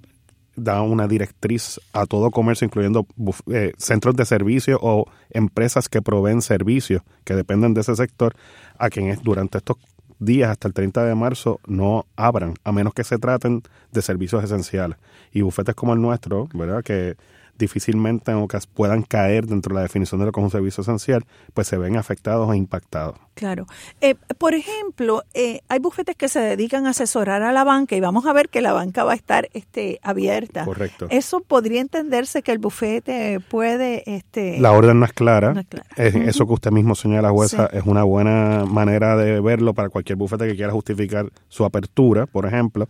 da 0.57 0.83
una 0.83 1.07
directriz 1.07 1.81
a 1.92 2.07
todo 2.07 2.31
comercio, 2.31 2.64
incluyendo 2.64 3.07
eh, 3.53 3.73
centros 3.77 4.16
de 4.16 4.25
servicio 4.25 4.79
o 4.83 5.07
empresas 5.31 5.88
que 5.88 6.03
proveen 6.03 6.42
servicios 6.42 7.03
que 7.25 7.35
dependen 7.35 7.75
de 7.75 7.83
ese 7.83 7.95
sector, 7.95 8.35
a 8.79 8.90
quienes 8.90 9.23
durante 9.23 9.59
estos 9.59 9.77
días 10.19 10.51
hasta 10.51 10.69
el 10.69 10.75
30 10.75 11.05
de 11.05 11.14
marzo 11.14 11.61
no 11.66 12.07
abran, 12.16 12.55
a 12.64 12.73
menos 12.73 12.95
que 12.95 13.05
se 13.05 13.19
traten 13.19 13.62
de 13.92 14.03
servicios 14.03 14.42
esenciales. 14.42 14.99
Y 15.33 15.42
bufetes 15.42 15.75
como 15.75 15.92
el 15.92 16.01
nuestro, 16.01 16.49
¿verdad? 16.55 16.83
Que 16.83 17.16
difícilmente 17.59 18.33
puedan 18.75 19.03
caer 19.03 19.47
dentro 19.47 19.75
de 19.75 19.77
la 19.77 19.83
definición 19.83 20.21
de 20.21 20.27
lo 20.27 20.33
que 20.33 20.40
es 20.40 20.45
un 20.45 20.51
servicio 20.51 20.83
esencial, 20.83 21.25
pues 21.55 21.69
se 21.69 21.77
ven 21.77 21.97
afectados 21.97 22.53
e 22.53 22.57
impactados. 22.57 23.16
Claro. 23.35 23.66
Eh, 24.01 24.14
por 24.38 24.55
ejemplo, 24.55 25.23
eh, 25.35 25.61
hay 25.69 25.79
bufetes 25.79 26.16
que 26.16 26.29
se 26.29 26.40
dedican 26.40 26.87
a 26.87 26.90
asesorar 26.90 27.42
a 27.42 27.53
la 27.53 27.64
banca 27.64 27.95
y 27.95 28.01
vamos 28.01 28.25
a 28.27 28.33
ver 28.33 28.49
que 28.49 28.62
la 28.62 28.73
banca 28.73 29.05
va 29.05 29.12
a 29.12 29.14
estar 29.14 29.49
este, 29.53 30.01
abierta. 30.03 30.64
Correcto. 30.64 31.07
Eso 31.11 31.40
podría 31.40 31.81
entenderse 31.81 32.42
que 32.42 32.53
el 32.53 32.59
bufete 32.59 33.40
puede... 33.40 34.03
Este, 34.07 34.59
la 34.59 34.73
orden 34.73 35.01
no 35.01 35.05
es 35.05 35.12
clara. 35.12 35.55
Eso 35.97 36.47
que 36.47 36.53
usted 36.53 36.71
mismo 36.71 36.95
señala, 36.95 37.31
jueza, 37.31 37.66
es 37.73 37.85
una 37.85 38.05
buena 38.05 38.64
manera 38.64 39.16
de 39.16 39.40
verlo 39.40 39.75
para 39.75 39.90
cualquier 39.90 40.16
bufete 40.16 40.47
que 40.47 40.57
quiera 40.57 40.73
justificar 40.73 41.31
su 41.49 41.64
apertura, 41.64 42.27
por 42.27 42.47
ejemplo, 42.47 42.88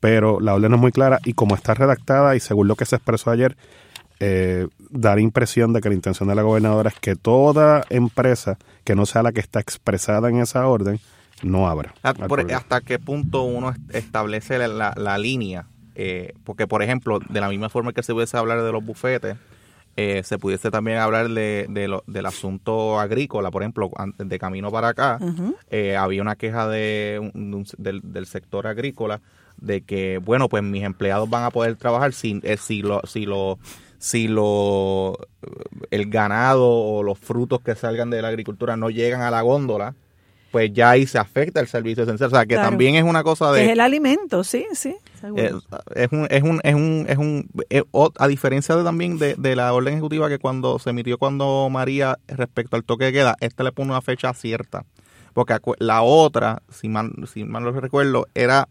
pero 0.00 0.40
la 0.40 0.54
orden 0.54 0.70
no 0.70 0.76
es 0.76 0.82
muy 0.82 0.92
clara 0.92 1.18
y 1.24 1.32
como 1.32 1.54
está 1.54 1.74
redactada 1.74 2.36
y 2.36 2.40
según 2.40 2.68
lo 2.68 2.76
que 2.76 2.84
se 2.84 2.96
expresó 2.96 3.30
ayer, 3.30 3.56
eh, 4.20 4.66
dar 4.90 5.20
impresión 5.20 5.72
de 5.72 5.80
que 5.80 5.88
la 5.88 5.94
intención 5.94 6.28
de 6.28 6.34
la 6.34 6.42
gobernadora 6.42 6.90
es 6.90 6.98
que 6.98 7.16
toda 7.16 7.84
empresa 7.90 8.58
que 8.84 8.94
no 8.94 9.06
sea 9.06 9.22
la 9.22 9.32
que 9.32 9.40
está 9.40 9.60
expresada 9.60 10.28
en 10.28 10.40
esa 10.40 10.66
orden 10.66 11.00
no 11.42 11.68
abra. 11.68 11.94
Ah, 12.02 12.14
¿Hasta 12.54 12.80
qué 12.80 12.98
punto 12.98 13.42
uno 13.42 13.74
establece 13.90 14.58
la, 14.58 15.18
línea? 15.18 15.66
Eh, 15.94 16.34
porque, 16.44 16.66
por 16.66 16.82
ejemplo, 16.82 17.20
de 17.28 17.40
la 17.40 17.48
misma 17.48 17.68
forma 17.68 17.92
que 17.92 18.02
se 18.02 18.12
pudiese 18.12 18.36
hablar 18.36 18.62
de 18.62 18.72
los 18.72 18.84
bufetes, 18.84 19.36
eh, 19.96 20.22
se 20.22 20.38
pudiese 20.38 20.70
también 20.70 20.98
hablar 20.98 21.28
de, 21.28 21.66
del 22.06 22.26
asunto 22.26 23.00
agrícola, 23.00 23.50
por 23.50 23.62
ejemplo, 23.62 23.90
de 24.16 24.38
camino 24.38 24.70
para 24.70 24.88
acá, 24.88 25.18
eh, 25.70 25.96
había 25.96 26.22
una 26.22 26.36
queja 26.36 26.68
de, 26.68 27.32
del, 27.78 28.00
del, 28.04 28.26
sector 28.26 28.68
agrícola 28.68 29.20
de 29.56 29.80
que, 29.80 30.18
bueno, 30.18 30.48
pues 30.48 30.62
mis 30.62 30.84
empleados 30.84 31.28
van 31.28 31.42
a 31.42 31.50
poder 31.50 31.74
trabajar 31.74 32.12
si, 32.12 32.40
si, 32.60 32.82
lo, 32.82 33.00
si 33.06 33.26
lo 33.26 33.58
si 33.98 34.28
lo, 34.28 35.18
el 35.90 36.10
ganado 36.10 36.68
o 36.68 37.02
los 37.02 37.18
frutos 37.18 37.60
que 37.60 37.74
salgan 37.74 38.10
de 38.10 38.22
la 38.22 38.28
agricultura 38.28 38.76
no 38.76 38.90
llegan 38.90 39.22
a 39.22 39.30
la 39.30 39.42
góndola, 39.42 39.94
pues 40.50 40.72
ya 40.72 40.90
ahí 40.90 41.06
se 41.06 41.18
afecta 41.18 41.60
el 41.60 41.66
servicio 41.66 42.04
esencial. 42.04 42.28
O 42.28 42.30
sea, 42.30 42.46
que 42.46 42.54
también 42.54 42.94
es 42.94 43.04
una 43.04 43.22
cosa 43.22 43.52
de... 43.52 43.64
Es 43.64 43.70
el 43.70 43.80
alimento, 43.80 44.44
sí, 44.44 44.66
sí. 44.72 44.96
Es, 45.36 45.52
es, 45.94 46.12
un, 46.12 46.26
es 46.30 46.42
un, 46.42 46.60
es 46.62 46.74
un, 46.74 47.06
es 47.08 47.18
un, 47.18 47.50
a 48.18 48.28
diferencia 48.28 48.76
de 48.76 48.84
también 48.84 49.18
de, 49.18 49.34
de, 49.34 49.56
la 49.56 49.72
orden 49.72 49.94
ejecutiva 49.94 50.28
que 50.28 50.38
cuando 50.38 50.78
se 50.78 50.90
emitió 50.90 51.18
cuando 51.18 51.68
María 51.70 52.18
respecto 52.28 52.76
al 52.76 52.84
toque 52.84 53.06
de 53.06 53.12
queda, 53.12 53.36
esta 53.40 53.64
le 53.64 53.72
pone 53.72 53.90
una 53.90 54.00
fecha 54.00 54.32
cierta. 54.32 54.84
Porque 55.34 55.56
la 55.78 56.02
otra, 56.02 56.62
si 56.70 56.88
mal, 56.88 57.12
si 57.32 57.44
mal 57.44 57.64
no 57.64 57.72
recuerdo, 57.72 58.26
era 58.34 58.68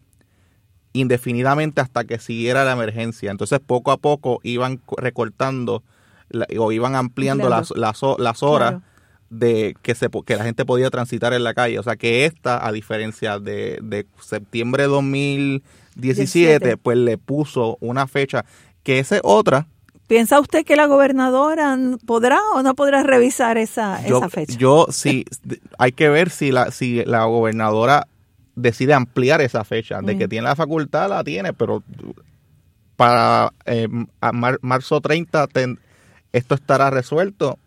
indefinidamente 1.00 1.80
hasta 1.80 2.04
que 2.04 2.18
siguiera 2.18 2.64
la 2.64 2.72
emergencia. 2.72 3.30
Entonces, 3.30 3.60
poco 3.64 3.90
a 3.90 3.96
poco 3.96 4.40
iban 4.42 4.80
recortando 4.96 5.82
o 6.58 6.72
iban 6.72 6.94
ampliando 6.94 7.48
las, 7.48 7.70
las, 7.70 8.02
las, 8.18 8.42
horas 8.42 8.82
de 9.30 9.76
que, 9.82 9.94
se, 9.94 10.08
que 10.26 10.36
la 10.36 10.44
gente 10.44 10.64
podía 10.64 10.90
transitar 10.90 11.32
en 11.32 11.44
la 11.44 11.54
calle. 11.54 11.78
O 11.78 11.82
sea, 11.82 11.96
que 11.96 12.24
esta, 12.26 12.66
a 12.66 12.72
diferencia 12.72 13.38
de, 13.38 13.78
de 13.82 14.06
septiembre 14.20 14.84
de 14.84 14.88
2017, 14.88 16.76
pues 16.76 16.98
le 16.98 17.18
puso 17.18 17.78
una 17.80 18.06
fecha 18.06 18.44
que 18.82 18.98
esa 18.98 19.20
otra. 19.22 19.66
¿Piensa 20.06 20.40
usted 20.40 20.64
que 20.64 20.76
la 20.76 20.86
gobernadora 20.86 21.78
podrá 22.06 22.40
o 22.54 22.62
no 22.62 22.74
podrá 22.74 23.02
revisar 23.02 23.58
esa, 23.58 24.04
esa 24.04 24.30
fecha? 24.30 24.56
Yo 24.56 24.86
sí, 24.90 25.26
hay 25.78 25.92
que 25.92 26.08
ver 26.08 26.30
si 26.30 26.50
la, 26.50 26.70
si 26.70 27.04
la 27.04 27.24
gobernadora 27.24 28.08
decide 28.58 28.94
ampliar 28.94 29.40
esa 29.40 29.64
fecha. 29.64 30.00
De 30.00 30.16
que 30.18 30.26
mm. 30.26 30.30
tiene 30.30 30.48
la 30.48 30.56
facultad, 30.56 31.08
la 31.08 31.24
tiene, 31.24 31.52
pero 31.52 31.82
para 32.96 33.52
eh, 33.64 33.88
marzo 34.60 35.00
30 35.00 35.46
esto 36.32 36.54
estará 36.54 36.90
resuelto. 36.90 37.58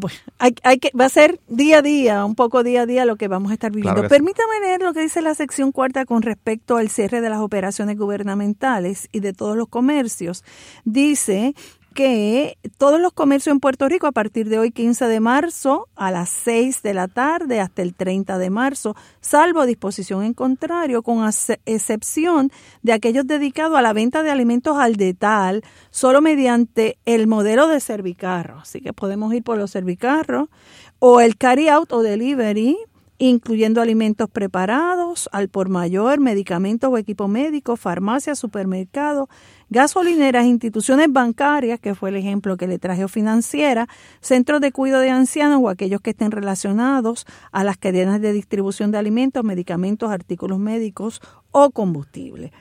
Pues 0.00 0.22
hay, 0.38 0.54
hay, 0.62 0.78
que, 0.78 0.90
va 0.98 1.06
a 1.06 1.10
ser 1.10 1.40
día 1.48 1.78
a 1.78 1.82
día, 1.82 2.24
un 2.24 2.34
poco 2.34 2.62
día 2.62 2.82
a 2.82 2.86
día 2.86 3.04
lo 3.04 3.16
que 3.16 3.28
vamos 3.28 3.50
a 3.50 3.54
estar 3.54 3.72
viviendo. 3.72 4.06
Permítame 4.08 4.60
leer 4.60 4.82
lo 4.82 4.92
que 4.92 5.00
dice 5.00 5.22
la 5.22 5.34
sección 5.34 5.72
cuarta 5.72 6.04
con 6.04 6.22
respecto 6.22 6.76
al 6.76 6.90
cierre 6.90 7.20
de 7.20 7.30
las 7.30 7.40
operaciones 7.40 7.96
gubernamentales 7.96 9.08
y 9.12 9.20
de 9.20 9.32
todos 9.32 9.56
los 9.56 9.68
comercios. 9.68 10.44
Dice 10.84 11.54
que 11.96 12.58
todos 12.76 13.00
los 13.00 13.14
comercios 13.14 13.54
en 13.54 13.58
Puerto 13.58 13.88
Rico 13.88 14.06
a 14.06 14.12
partir 14.12 14.50
de 14.50 14.58
hoy 14.58 14.70
15 14.70 15.06
de 15.06 15.18
marzo 15.18 15.88
a 15.96 16.10
las 16.10 16.28
6 16.28 16.82
de 16.82 16.92
la 16.92 17.08
tarde 17.08 17.58
hasta 17.58 17.80
el 17.80 17.94
30 17.94 18.36
de 18.36 18.50
marzo, 18.50 18.94
salvo 19.22 19.64
disposición 19.64 20.22
en 20.22 20.34
contrario, 20.34 21.02
con 21.02 21.26
excepción 21.64 22.52
de 22.82 22.92
aquellos 22.92 23.26
dedicados 23.26 23.78
a 23.78 23.82
la 23.82 23.94
venta 23.94 24.22
de 24.22 24.30
alimentos 24.30 24.76
al 24.76 24.96
detal, 24.96 25.64
solo 25.90 26.20
mediante 26.20 26.98
el 27.06 27.26
modelo 27.26 27.66
de 27.66 27.80
servicarro. 27.80 28.58
Así 28.58 28.82
que 28.82 28.92
podemos 28.92 29.32
ir 29.32 29.42
por 29.42 29.56
los 29.56 29.70
servicarros 29.70 30.50
o 30.98 31.22
el 31.22 31.38
carry 31.38 31.70
out 31.70 31.90
o 31.92 32.02
delivery 32.02 32.76
incluyendo 33.18 33.80
alimentos 33.80 34.28
preparados, 34.28 35.28
al 35.32 35.48
por 35.48 35.68
mayor, 35.68 36.20
medicamentos 36.20 36.90
o 36.90 36.98
equipo 36.98 37.28
médico, 37.28 37.76
farmacias, 37.76 38.38
supermercados, 38.38 39.28
gasolineras, 39.70 40.44
instituciones 40.44 41.08
bancarias, 41.10 41.80
que 41.80 41.94
fue 41.94 42.10
el 42.10 42.16
ejemplo 42.16 42.56
que 42.56 42.66
le 42.66 42.78
traje 42.78 43.04
o 43.04 43.08
financiera, 43.08 43.88
centros 44.20 44.60
de 44.60 44.72
cuidado 44.72 45.02
de 45.02 45.10
ancianos 45.10 45.60
o 45.62 45.68
aquellos 45.68 46.00
que 46.00 46.10
estén 46.10 46.30
relacionados 46.30 47.26
a 47.52 47.64
las 47.64 47.76
cadenas 47.76 48.20
de 48.20 48.32
distribución 48.32 48.90
de 48.90 48.98
alimentos, 48.98 49.44
medicamentos, 49.44 50.10
artículos 50.10 50.58
médicos 50.58 51.20
o 51.50 51.70
combustible. 51.70 52.52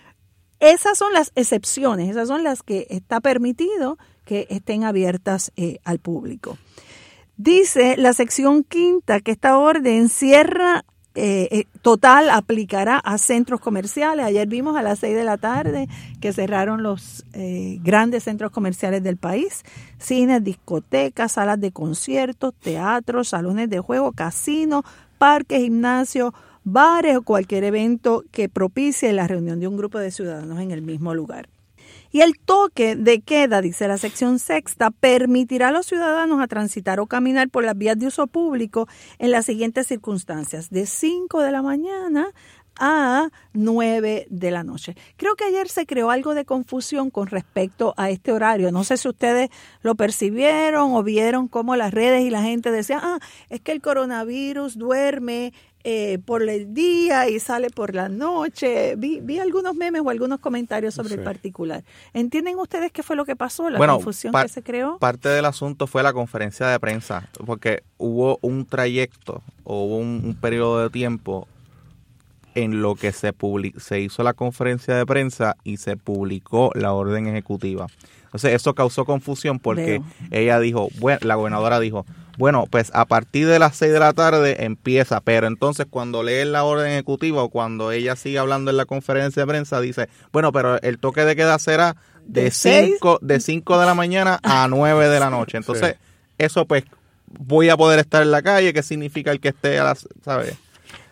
Esas 0.60 0.98
son 0.98 1.14
las 1.14 1.32
excepciones, 1.36 2.10
esas 2.10 2.30
son 2.30 2.44
las 2.44 2.64
que 2.64 2.88
está 2.90 3.20
permitido 3.20 3.98
que 4.24 4.48
estén 4.50 4.84
abiertas 4.84 5.52
eh, 5.58 5.80
al 5.84 6.00
público. 6.00 6.58
Dice 7.38 7.98
la 7.98 8.14
sección 8.14 8.64
quinta 8.64 9.20
que 9.20 9.32
esta 9.32 9.58
orden 9.58 10.08
cierra 10.08 10.86
eh, 11.16 11.48
eh, 11.52 11.64
total 11.82 12.30
aplicará 12.30 12.98
a 12.98 13.18
centros 13.18 13.60
comerciales. 13.60 14.26
Ayer 14.26 14.48
vimos 14.48 14.78
a 14.78 14.82
las 14.82 15.00
6 15.00 15.16
de 15.16 15.24
la 15.24 15.38
tarde 15.38 15.88
que 16.20 16.34
cerraron 16.34 16.84
los 16.84 17.26
eh, 17.34 17.80
grandes 17.82 18.24
centros 18.24 18.52
comerciales 18.52 19.04
del 19.04 19.18
país, 19.18 19.64
cines, 19.98 20.44
discotecas, 20.44 21.34
salas 21.34 21.60
de 21.60 21.72
conciertos, 21.72 22.54
teatros, 22.54 23.30
salones 23.30 23.70
de 23.70 23.80
juego, 23.80 24.12
casinos, 24.12 24.84
parques, 25.18 25.62
gimnasios, 25.62 26.34
bares 26.66 27.18
o 27.18 27.22
cualquier 27.22 27.64
evento 27.64 28.24
que 28.32 28.50
propicie 28.50 29.14
la 29.14 29.28
reunión 29.28 29.60
de 29.60 29.68
un 29.68 29.78
grupo 29.78 30.00
de 30.00 30.12
ciudadanos 30.12 30.60
en 30.60 30.72
el 30.72 30.82
mismo 30.82 31.14
lugar. 31.14 31.48
Y 32.16 32.22
el 32.22 32.40
toque 32.40 32.96
de 32.96 33.20
queda, 33.20 33.60
dice 33.60 33.90
la 33.90 33.98
sección 33.98 34.40
sexta, 34.40 34.90
permitirá 34.90 35.68
a 35.68 35.72
los 35.74 35.86
ciudadanos 35.86 36.42
a 36.42 36.48
transitar 36.48 37.02
o 37.02 37.08
caminar 37.08 37.50
por 37.50 37.66
las 37.66 37.78
vías 37.78 38.00
de 38.00 38.08
uso 38.08 38.28
público 38.28 38.88
en 39.20 39.32
las 39.32 39.46
siguientes 39.46 39.88
circunstancias, 39.88 40.70
de 40.70 40.86
5 40.86 41.42
de 41.42 41.52
la 41.52 41.62
mañana 41.62 42.28
a 42.80 43.28
9 43.52 44.28
de 44.30 44.52
la 44.52 44.64
noche. 44.64 44.96
Creo 45.18 45.36
que 45.36 45.44
ayer 45.44 45.68
se 45.68 45.86
creó 45.86 46.10
algo 46.10 46.36
de 46.36 46.46
confusión 46.46 47.10
con 47.10 47.28
respecto 47.28 47.94
a 47.98 48.10
este 48.10 48.32
horario. 48.32 48.72
No 48.72 48.86
sé 48.86 48.96
si 48.96 49.10
ustedes 49.10 49.50
lo 49.82 49.96
percibieron 49.96 50.94
o 50.94 51.04
vieron 51.04 51.50
cómo 51.50 51.76
las 51.76 51.94
redes 51.94 52.24
y 52.24 52.30
la 52.30 52.44
gente 52.44 52.72
decía, 52.72 53.02
ah, 53.04 53.20
es 53.50 53.60
que 53.60 53.74
el 53.74 53.82
coronavirus 53.82 54.78
duerme 54.78 55.52
eh, 55.88 56.18
por 56.18 56.42
el 56.42 56.74
día 56.74 57.30
y 57.30 57.40
sale 57.40 57.70
por 57.70 57.94
la 57.94 58.10
noche. 58.10 58.96
Vi, 58.98 59.20
vi 59.22 59.38
algunos 59.38 59.76
memes 59.76 60.02
o 60.04 60.10
algunos 60.10 60.40
comentarios 60.40 60.96
sobre 60.96 61.14
el 61.14 61.22
particular. 61.22 61.84
¿Entienden 62.12 62.58
ustedes 62.58 62.92
qué 62.92 63.04
fue 63.04 63.16
lo 63.16 63.24
que 63.24 63.36
pasó, 63.36 63.70
la 63.70 63.78
confusión 63.78 64.34
que 64.34 64.48
se 64.48 64.64
creó? 64.64 64.98
Parte 64.98 65.30
del 65.30 65.46
asunto 65.46 65.86
fue 65.86 66.02
la 66.02 66.12
conferencia 66.12 66.66
de 66.66 66.80
prensa, 66.80 67.30
porque 67.46 67.84
hubo 68.00 68.40
un 68.42 68.66
trayecto 68.66 69.44
o 69.64 69.84
hubo 69.84 69.98
un, 69.98 70.36
periodo 70.42 70.82
de 70.82 70.90
tiempo 70.90 71.48
en 72.56 72.82
lo 72.82 72.96
que 72.96 73.12
se, 73.12 73.34
se 73.78 74.00
hizo 74.00 74.24
la 74.24 74.34
conferencia 74.34 74.96
de 74.96 75.06
prensa 75.06 75.58
y 75.64 75.78
se 75.78 75.98
publicó 75.98 76.72
la 76.74 76.94
orden 76.94 77.28
ejecutiva. 77.28 77.88
Entonces 78.26 78.54
eso 78.54 78.74
causó 78.74 79.06
confusión 79.06 79.60
porque 79.60 80.02
ella 80.30 80.60
dijo, 80.60 80.90
bueno, 81.00 81.20
la 81.22 81.36
gobernadora 81.36 81.80
dijo, 81.80 82.06
bueno, 82.38 82.66
pues 82.70 82.92
a 82.94 83.06
partir 83.06 83.48
de 83.48 83.60
las 83.60 83.78
6 83.78 83.94
de 83.94 84.00
la 84.00 84.12
tarde 84.12 84.66
empieza, 84.66 85.22
pero 85.22 85.48
entonces 85.48 85.86
cuando 85.90 86.22
leen 86.22 86.52
la 86.52 86.66
orden 86.66 86.92
ejecutiva 86.92 87.44
o 87.44 87.50
cuando 87.50 87.94
ella 87.94 88.18
sigue 88.18 88.38
hablando 88.38 88.72
en 88.72 88.78
la 88.78 88.86
conferencia 88.86 89.42
de 89.44 89.48
prensa, 89.48 89.80
dice, 89.80 90.10
bueno, 90.34 90.52
pero 90.52 90.82
el 90.82 91.00
toque 91.00 91.24
de 91.24 91.36
queda 91.38 91.58
será 91.60 91.96
de 92.26 92.52
5 92.52 93.20
de, 93.22 93.40
cinco 93.40 93.80
de 93.80 93.86
la 93.86 93.94
mañana 93.94 94.40
a 94.44 94.68
9 94.68 95.08
de 95.08 95.20
la 95.20 95.30
noche. 95.30 95.58
Entonces, 95.58 95.96
eso 96.38 96.66
pues 96.66 96.84
voy 97.28 97.70
a 97.70 97.78
poder 97.78 98.00
estar 98.00 98.22
en 98.22 98.32
la 98.32 98.42
calle, 98.42 98.74
¿qué 98.74 98.84
significa 98.84 99.32
el 99.32 99.40
que 99.40 99.50
esté 99.50 99.80
a 99.80 99.86
las, 99.86 100.08
¿sabes? 100.24 100.58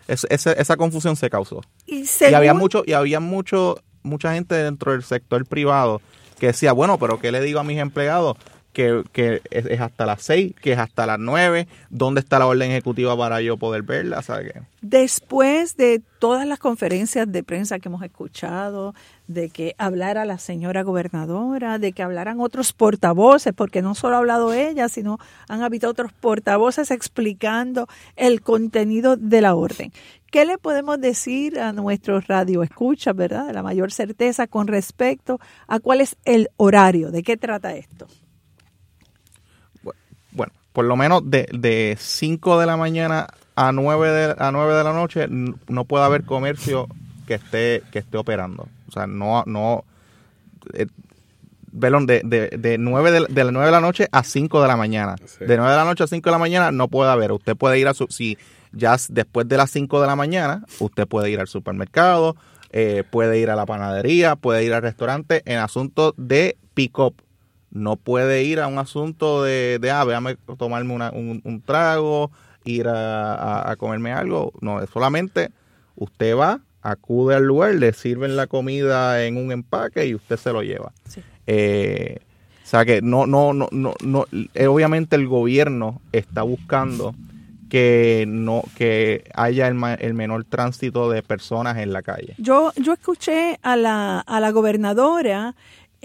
Esa, 0.08 0.52
esa 0.52 0.76
confusión 0.76 1.16
se 1.16 1.30
causó. 1.30 1.60
Y, 1.86 2.04
y 2.04 2.34
había 2.34 2.54
mucho, 2.54 2.82
y 2.86 2.92
había 2.92 3.20
mucho, 3.20 3.76
mucha 4.02 4.34
gente 4.34 4.54
dentro 4.54 4.92
del 4.92 5.02
sector 5.02 5.46
privado 5.46 6.00
que 6.38 6.48
decía, 6.48 6.72
bueno, 6.72 6.98
pero 6.98 7.20
¿qué 7.20 7.32
le 7.32 7.40
digo 7.40 7.60
a 7.60 7.64
mis 7.64 7.78
empleados? 7.78 8.36
Que, 8.74 9.40
es, 9.50 9.80
hasta 9.80 10.04
las 10.04 10.22
6, 10.22 10.54
que 10.60 10.72
es 10.72 10.78
hasta 10.78 11.06
las 11.06 11.18
9, 11.18 11.66
¿dónde 11.88 12.20
está 12.20 12.38
la 12.38 12.46
orden 12.46 12.70
ejecutiva 12.70 13.16
para 13.16 13.40
yo 13.40 13.56
poder 13.56 13.82
verla? 13.82 14.22
Después 14.82 15.76
de 15.76 16.02
todas 16.18 16.46
las 16.46 16.58
conferencias 16.58 17.30
de 17.30 17.42
prensa 17.42 17.78
que 17.78 17.88
hemos 17.88 18.02
escuchado, 18.02 18.94
de 19.28 19.48
que 19.48 19.74
hablara 19.78 20.24
la 20.24 20.38
señora 20.38 20.82
gobernadora, 20.82 21.78
de 21.78 21.92
que 21.92 22.02
hablaran 22.02 22.40
otros 22.40 22.72
portavoces, 22.72 23.54
porque 23.54 23.80
no 23.80 23.94
solo 23.94 24.16
ha 24.16 24.18
hablado 24.18 24.52
ella, 24.52 24.88
sino 24.88 25.18
han 25.48 25.62
habido 25.62 25.88
otros 25.88 26.12
portavoces 26.12 26.90
explicando 26.90 27.86
el 28.16 28.42
contenido 28.42 29.16
de 29.16 29.40
la 29.40 29.54
orden. 29.54 29.92
¿Qué 30.30 30.44
le 30.44 30.58
podemos 30.58 31.00
decir 31.00 31.60
a 31.60 31.72
nuestros 31.72 32.26
radioescuchas, 32.26 33.14
verdad? 33.14 33.46
De 33.46 33.52
la 33.52 33.62
mayor 33.62 33.92
certeza 33.92 34.48
con 34.48 34.66
respecto 34.66 35.38
a 35.68 35.78
cuál 35.78 36.00
es 36.00 36.16
el 36.24 36.50
horario, 36.56 37.12
de 37.12 37.22
qué 37.22 37.36
trata 37.36 37.76
esto 37.76 38.08
por 40.72 40.84
lo 40.84 40.96
menos 40.96 41.22
de, 41.24 41.46
de 41.52 41.96
5 41.98 42.58
de 42.58 42.66
la 42.66 42.76
mañana 42.76 43.28
a 43.54 43.70
9 43.70 44.10
de, 44.10 44.34
a 44.36 44.50
9 44.50 44.74
de 44.74 44.84
la 44.84 44.92
noche 44.92 45.26
no 45.28 45.84
puede 45.84 46.04
haber 46.04 46.24
comercio 46.24 46.88
que 47.26 47.34
esté 47.34 47.82
que 47.92 48.00
esté 48.00 48.18
operando. 48.18 48.68
O 48.88 48.92
sea, 48.92 49.06
no 49.06 49.44
no 49.46 49.84
eh, 50.72 50.86
de, 51.72 52.22
de, 52.24 52.48
de, 52.58 52.78
9 52.78 53.10
de, 53.10 53.26
de, 53.28 53.52
9 53.52 53.66
de 53.66 53.72
la 53.72 53.80
noche 53.80 54.08
a 54.12 54.22
5 54.22 54.62
de 54.62 54.68
la 54.68 54.76
mañana. 54.76 55.16
De 55.40 55.56
9 55.56 55.70
de 55.70 55.76
la 55.76 55.84
noche 55.84 56.04
a 56.04 56.06
5 56.06 56.28
de 56.28 56.32
la 56.32 56.38
mañana 56.38 56.70
no 56.72 56.88
puede 56.88 57.10
haber. 57.10 57.32
Usted 57.32 57.56
puede 57.56 57.78
ir 57.78 57.88
a 57.88 57.94
su 57.94 58.06
si 58.10 58.38
ya 58.72 58.96
después 59.08 59.48
de 59.48 59.56
las 59.56 59.70
5 59.70 60.00
de 60.00 60.06
la 60.06 60.16
mañana, 60.16 60.64
usted 60.80 61.06
puede 61.06 61.30
ir 61.30 61.40
al 61.40 61.46
supermercado, 61.46 62.36
eh, 62.70 63.04
puede 63.08 63.38
ir 63.38 63.50
a 63.50 63.56
la 63.56 63.66
panadería, 63.66 64.36
puede 64.36 64.64
ir 64.64 64.72
al 64.72 64.82
restaurante 64.82 65.42
en 65.46 65.58
asunto 65.58 66.14
de 66.16 66.56
pick-up 66.74 67.14
no 67.74 67.96
puede 67.96 68.44
ir 68.44 68.60
a 68.60 68.68
un 68.68 68.78
asunto 68.78 69.42
de, 69.42 69.78
de 69.80 69.90
ah, 69.90 70.04
véame 70.04 70.36
tomarme 70.56 70.94
un, 70.94 71.62
trago, 71.66 72.30
ir 72.64 72.86
a, 72.88 73.74
comerme 73.76 74.12
algo. 74.12 74.52
No, 74.60 74.80
es 74.80 74.88
solamente 74.88 75.50
usted 75.96 76.36
va, 76.36 76.60
acude 76.82 77.34
al 77.34 77.44
lugar, 77.44 77.74
le 77.74 77.92
sirven 77.92 78.36
la 78.36 78.46
comida 78.46 79.24
en 79.24 79.36
un 79.36 79.52
empaque 79.52 80.06
y 80.06 80.14
usted 80.14 80.36
se 80.36 80.52
lo 80.52 80.62
lleva. 80.62 80.92
Eh, 81.46 82.20
o 82.62 82.66
sea 82.66 82.84
que 82.84 83.02
no, 83.02 83.26
no, 83.26 83.52
no, 83.52 83.68
no, 83.72 83.94
no, 84.02 84.26
eh, 84.54 84.66
obviamente 84.68 85.16
el 85.16 85.26
gobierno 85.26 86.00
está 86.12 86.42
buscando 86.42 87.14
que 87.68 88.24
no 88.28 88.62
que 88.76 89.24
haya 89.34 89.66
el, 89.66 89.82
el, 89.98 90.14
menor 90.14 90.44
tránsito 90.44 91.10
de 91.10 91.22
personas 91.22 91.78
en 91.78 91.92
la 91.92 92.02
calle. 92.02 92.34
Yo 92.38 92.72
yo 92.76 92.92
escuché 92.92 93.58
a 93.62 93.76
la, 93.76 94.20
a 94.20 94.40
la 94.40 94.50
gobernadora 94.52 95.56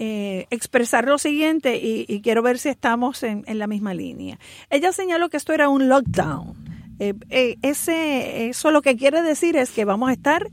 eh, 0.02 0.46
expresar 0.48 1.04
lo 1.04 1.18
siguiente 1.18 1.76
y, 1.76 2.22
quiero 2.22 2.40
ver 2.40 2.58
si 2.58 2.70
estamos 2.70 3.22
en, 3.22 3.44
la 3.46 3.66
misma 3.66 3.92
línea. 3.92 4.38
Ella 4.70 4.92
señaló 4.92 5.28
que 5.28 5.36
esto 5.36 5.52
era 5.52 5.68
un 5.68 5.90
lockdown. 5.90 6.54
Eh, 6.98 7.12
eh, 7.28 7.58
ese, 7.60 8.48
eso 8.48 8.70
lo 8.70 8.80
que 8.80 8.96
quiere 8.96 9.20
decir 9.20 9.58
es 9.58 9.68
que 9.68 9.84
vamos 9.84 10.08
a 10.08 10.14
estar 10.14 10.48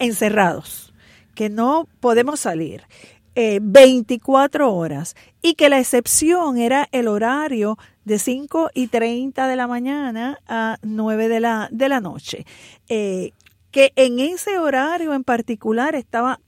encerrados, 0.00 0.92
que 1.36 1.48
no 1.48 1.86
podemos 2.00 2.40
salir. 2.40 2.82
24 3.36 4.74
horas 4.74 5.14
y 5.42 5.54
que 5.54 5.68
la 5.68 5.78
excepción 5.78 6.58
era 6.58 6.88
el 6.90 7.06
horario 7.06 7.78
de 8.04 8.18
5 8.18 8.70
y 8.74 8.88
30 8.88 9.46
de 9.46 9.54
la 9.54 9.68
mañana 9.68 10.40
a 10.48 10.78
9 10.82 11.28
de 11.28 11.38
la, 11.38 11.68
de 11.70 11.88
la 11.88 12.00
noche. 12.00 12.46
que 12.88 13.22
en 13.94 14.18
ese 14.18 14.58
horario 14.58 15.14
en 15.14 15.22
particular 15.22 15.94
estaba 15.94 16.40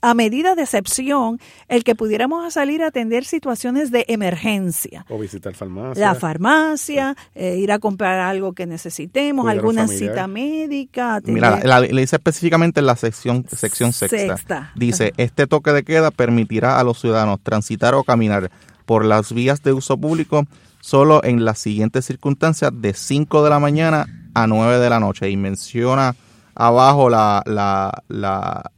a 0.00 0.14
medida 0.14 0.54
de 0.54 0.62
excepción 0.62 1.40
el 1.68 1.84
que 1.84 1.94
pudiéramos 1.94 2.52
salir 2.52 2.82
a 2.82 2.88
atender 2.88 3.24
situaciones 3.24 3.90
de 3.90 4.04
emergencia. 4.08 5.04
O 5.08 5.18
visitar 5.18 5.54
farmacia. 5.54 6.00
La 6.00 6.14
farmacia, 6.14 7.16
eh, 7.34 7.56
ir 7.56 7.72
a 7.72 7.78
comprar 7.78 8.20
algo 8.20 8.52
que 8.52 8.66
necesitemos, 8.66 9.48
alguna 9.48 9.88
cita 9.88 10.26
médica. 10.26 11.20
Mira, 11.24 11.60
le 11.80 12.00
dice 12.00 12.16
específicamente 12.16 12.80
en 12.80 12.86
la 12.86 12.96
sección, 12.96 13.44
sección 13.48 13.92
sexta. 13.92 14.72
Dice, 14.74 15.12
este 15.16 15.46
toque 15.46 15.72
de 15.72 15.82
queda 15.82 16.10
permitirá 16.10 16.78
a 16.78 16.84
los 16.84 17.00
ciudadanos 17.00 17.40
transitar 17.42 17.94
o 17.94 18.04
caminar 18.04 18.50
por 18.86 19.04
las 19.04 19.32
vías 19.32 19.62
de 19.62 19.72
uso 19.72 19.98
público 19.98 20.44
solo 20.80 21.22
en 21.24 21.44
las 21.44 21.58
siguientes 21.58 22.06
circunstancias 22.06 22.70
de 22.74 22.94
5 22.94 23.42
de 23.44 23.50
la 23.50 23.58
mañana 23.58 24.06
a 24.34 24.46
9 24.46 24.78
de 24.78 24.90
la 24.90 25.00
noche. 25.00 25.28
Y 25.28 25.36
menciona 25.36 26.14
abajo 26.54 27.10
la, 27.10 27.42
la, 27.46 28.70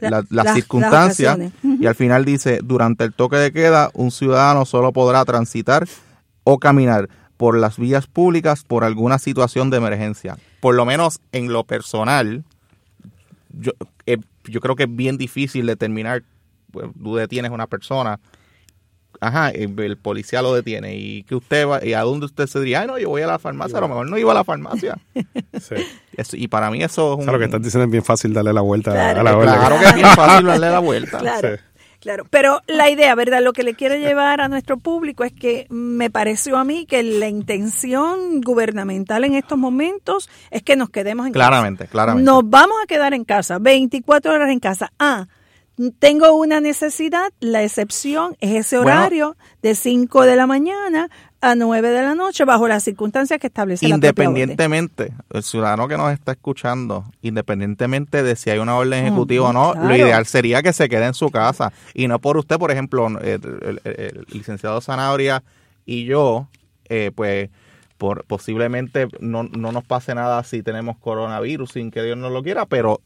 la 0.00 0.24
las 0.30 0.54
circunstancias 0.54 1.38
y 1.62 1.86
al 1.86 1.94
final 1.94 2.24
dice, 2.24 2.60
durante 2.62 3.04
el 3.04 3.12
toque 3.12 3.36
de 3.36 3.52
queda, 3.52 3.90
un 3.94 4.10
ciudadano 4.10 4.64
solo 4.64 4.92
podrá 4.92 5.24
transitar 5.24 5.86
o 6.44 6.58
caminar 6.58 7.08
por 7.36 7.56
las 7.56 7.78
vías 7.78 8.06
públicas 8.06 8.64
por 8.64 8.84
alguna 8.84 9.18
situación 9.18 9.70
de 9.70 9.76
emergencia. 9.78 10.36
Por 10.60 10.74
lo 10.74 10.84
menos 10.84 11.20
en 11.32 11.52
lo 11.52 11.64
personal, 11.64 12.44
yo, 13.50 13.72
eh, 14.06 14.18
yo 14.44 14.60
creo 14.60 14.76
que 14.76 14.84
es 14.84 14.96
bien 14.96 15.18
difícil 15.18 15.66
determinar, 15.66 16.24
pues, 16.72 16.88
tú 17.00 17.14
detienes 17.14 17.50
a 17.50 17.54
una 17.54 17.66
persona 17.66 18.18
ajá, 19.20 19.50
el 19.50 19.96
policía 19.96 20.42
lo 20.42 20.54
detiene 20.54 20.96
y 20.96 21.22
que 21.24 21.34
usted 21.34 21.66
va, 21.66 21.84
y 21.84 21.94
a 21.94 22.02
dónde 22.02 22.26
usted 22.26 22.46
se 22.46 22.60
diría, 22.60 22.80
ay 22.80 22.86
no, 22.86 22.98
yo 22.98 23.08
voy 23.08 23.22
a 23.22 23.26
la 23.26 23.38
farmacia, 23.38 23.78
a 23.78 23.80
lo 23.80 23.88
mejor 23.88 24.08
no 24.08 24.18
iba 24.18 24.32
a 24.32 24.34
la 24.34 24.44
farmacia. 24.44 24.98
sí. 25.60 25.76
y 26.32 26.48
para 26.48 26.70
mí 26.70 26.82
eso 26.82 27.14
es 27.14 27.18
un... 27.20 27.28
O 27.28 27.32
lo 27.32 27.38
que 27.38 27.46
estás 27.46 27.62
diciendo 27.62 27.84
es 27.84 27.90
bien 27.90 28.04
fácil 28.04 28.32
darle 28.32 28.52
la 28.52 28.60
vuelta 28.60 28.90
a 28.92 29.22
la 29.22 29.36
orden. 29.36 29.54
Claro 29.54 29.78
que 29.78 29.84
es 29.86 29.94
bien 29.94 30.08
fácil 30.08 30.46
darle 30.46 30.70
la 30.70 30.78
vuelta. 30.78 31.18
Claro. 31.28 31.58
Claro, 32.00 32.26
pero 32.30 32.62
la 32.68 32.90
idea, 32.90 33.14
¿verdad? 33.16 33.42
Lo 33.42 33.52
que 33.52 33.64
le 33.64 33.74
quiero 33.74 33.96
llevar 33.96 34.40
a 34.40 34.48
nuestro 34.48 34.78
público 34.78 35.24
es 35.24 35.32
que 35.32 35.66
me 35.68 36.10
pareció 36.10 36.56
a 36.56 36.62
mí 36.62 36.86
que 36.86 37.02
la 37.02 37.28
intención 37.28 38.40
gubernamental 38.40 39.24
en 39.24 39.34
estos 39.34 39.58
momentos 39.58 40.30
es 40.52 40.62
que 40.62 40.76
nos 40.76 40.90
quedemos 40.90 41.26
en 41.26 41.32
claramente, 41.32 41.84
casa. 41.84 41.90
Claramente, 41.90 42.24
claramente. 42.24 42.30
Nos 42.30 42.48
vamos 42.48 42.76
a 42.82 42.86
quedar 42.86 43.14
en 43.14 43.24
casa, 43.24 43.58
24 43.58 44.32
horas 44.32 44.50
en 44.50 44.60
casa. 44.60 44.92
Ah, 45.00 45.26
tengo 45.98 46.34
una 46.34 46.60
necesidad, 46.60 47.32
la 47.40 47.62
excepción 47.62 48.36
es 48.40 48.66
ese 48.66 48.78
horario 48.78 49.36
de 49.62 49.74
5 49.74 50.22
de 50.24 50.36
la 50.36 50.46
mañana 50.46 51.08
a 51.40 51.54
9 51.54 51.90
de 51.90 52.02
la 52.02 52.14
noche 52.16 52.44
bajo 52.44 52.66
las 52.66 52.82
circunstancias 52.82 53.38
que 53.38 53.46
establece 53.46 53.86
la 53.88 53.94
Independientemente, 53.94 55.12
el 55.30 55.42
ciudadano 55.44 55.86
que 55.86 55.96
nos 55.96 56.12
está 56.12 56.32
escuchando, 56.32 57.04
independientemente 57.22 58.24
de 58.24 58.34
si 58.34 58.50
hay 58.50 58.58
una 58.58 58.76
orden 58.76 59.06
ejecutiva 59.06 59.50
o 59.50 59.52
no, 59.52 59.74
lo 59.74 59.94
ideal 59.94 60.26
sería 60.26 60.62
que 60.62 60.72
se 60.72 60.88
quede 60.88 61.06
en 61.06 61.14
su 61.14 61.30
casa. 61.30 61.72
Y 61.94 62.08
no 62.08 62.18
por 62.18 62.36
usted, 62.36 62.58
por 62.58 62.72
ejemplo, 62.72 63.06
el, 63.20 64.26
licenciado 64.32 64.80
Zanabria 64.80 65.44
y 65.86 66.04
yo, 66.04 66.48
eh, 66.88 67.12
pues 67.14 67.50
por, 67.98 68.24
posiblemente 68.24 69.06
no, 69.20 69.44
no 69.44 69.70
nos 69.70 69.84
pase 69.84 70.14
nada 70.14 70.42
si 70.42 70.62
tenemos 70.62 70.98
coronavirus 70.98 71.70
sin 71.70 71.90
que 71.92 72.02
Dios 72.02 72.18
nos 72.18 72.32
lo 72.32 72.42
quiera, 72.42 72.66
pero 72.66 73.00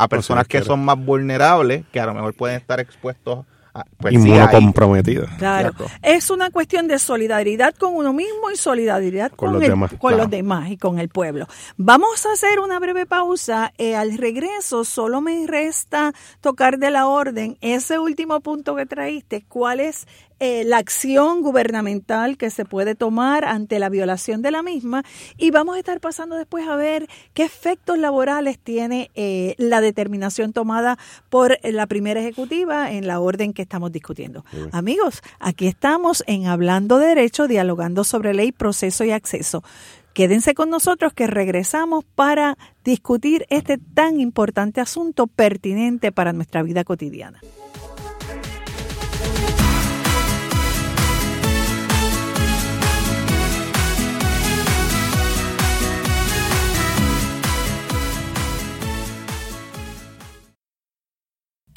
a 0.00 0.08
personas 0.08 0.48
que 0.48 0.62
son 0.62 0.82
más 0.82 0.98
vulnerables, 0.98 1.84
que 1.92 2.00
a 2.00 2.06
lo 2.06 2.14
mejor 2.14 2.32
pueden 2.32 2.56
estar 2.56 2.80
expuestos 2.80 3.44
a 3.74 3.84
pues 3.98 4.14
inmunocomprometida. 4.14 5.28
Claro. 5.38 5.72
Es 6.02 6.30
una 6.30 6.50
cuestión 6.50 6.88
de 6.88 6.98
solidaridad 6.98 7.74
con 7.74 7.94
uno 7.94 8.14
mismo 8.14 8.50
y 8.50 8.56
solidaridad 8.56 9.30
con, 9.30 9.52
los, 9.52 9.60
demás. 9.60 9.92
con 9.98 10.16
los 10.16 10.30
demás 10.30 10.70
y 10.70 10.78
con 10.78 10.98
el 10.98 11.10
pueblo. 11.10 11.46
Vamos 11.76 12.24
a 12.24 12.32
hacer 12.32 12.60
una 12.60 12.78
breve 12.78 13.04
pausa. 13.04 13.72
Eh, 13.76 13.94
al 13.94 14.16
regreso 14.16 14.84
solo 14.84 15.20
me 15.20 15.46
resta 15.46 16.14
tocar 16.40 16.78
de 16.78 16.90
la 16.90 17.06
orden 17.06 17.58
ese 17.60 17.98
último 17.98 18.40
punto 18.40 18.74
que 18.74 18.86
traíste. 18.86 19.44
¿Cuál 19.48 19.80
es 19.80 20.06
eh, 20.40 20.64
la 20.64 20.78
acción 20.78 21.42
gubernamental 21.42 22.36
que 22.36 22.50
se 22.50 22.64
puede 22.64 22.94
tomar 22.94 23.44
ante 23.44 23.78
la 23.78 23.88
violación 23.88 24.42
de 24.42 24.50
la 24.50 24.62
misma 24.62 25.04
y 25.36 25.50
vamos 25.50 25.76
a 25.76 25.78
estar 25.78 26.00
pasando 26.00 26.36
después 26.36 26.66
a 26.66 26.76
ver 26.76 27.06
qué 27.34 27.44
efectos 27.44 27.98
laborales 27.98 28.58
tiene 28.58 29.10
eh, 29.14 29.54
la 29.58 29.80
determinación 29.80 30.52
tomada 30.52 30.98
por 31.28 31.58
la 31.62 31.86
primera 31.86 32.20
ejecutiva 32.20 32.90
en 32.90 33.06
la 33.06 33.20
orden 33.20 33.52
que 33.52 33.62
estamos 33.62 33.92
discutiendo. 33.92 34.44
Amigos, 34.72 35.22
aquí 35.38 35.66
estamos 35.66 36.24
en 36.26 36.46
Hablando 36.46 36.98
Derecho, 36.98 37.46
dialogando 37.46 38.02
sobre 38.04 38.34
ley, 38.34 38.50
proceso 38.50 39.04
y 39.04 39.10
acceso. 39.10 39.62
Quédense 40.14 40.54
con 40.54 40.70
nosotros 40.70 41.12
que 41.12 41.26
regresamos 41.26 42.04
para 42.04 42.58
discutir 42.82 43.46
este 43.48 43.78
tan 43.78 44.20
importante 44.20 44.80
asunto 44.80 45.26
pertinente 45.28 46.10
para 46.10 46.32
nuestra 46.32 46.62
vida 46.62 46.82
cotidiana. 46.82 47.40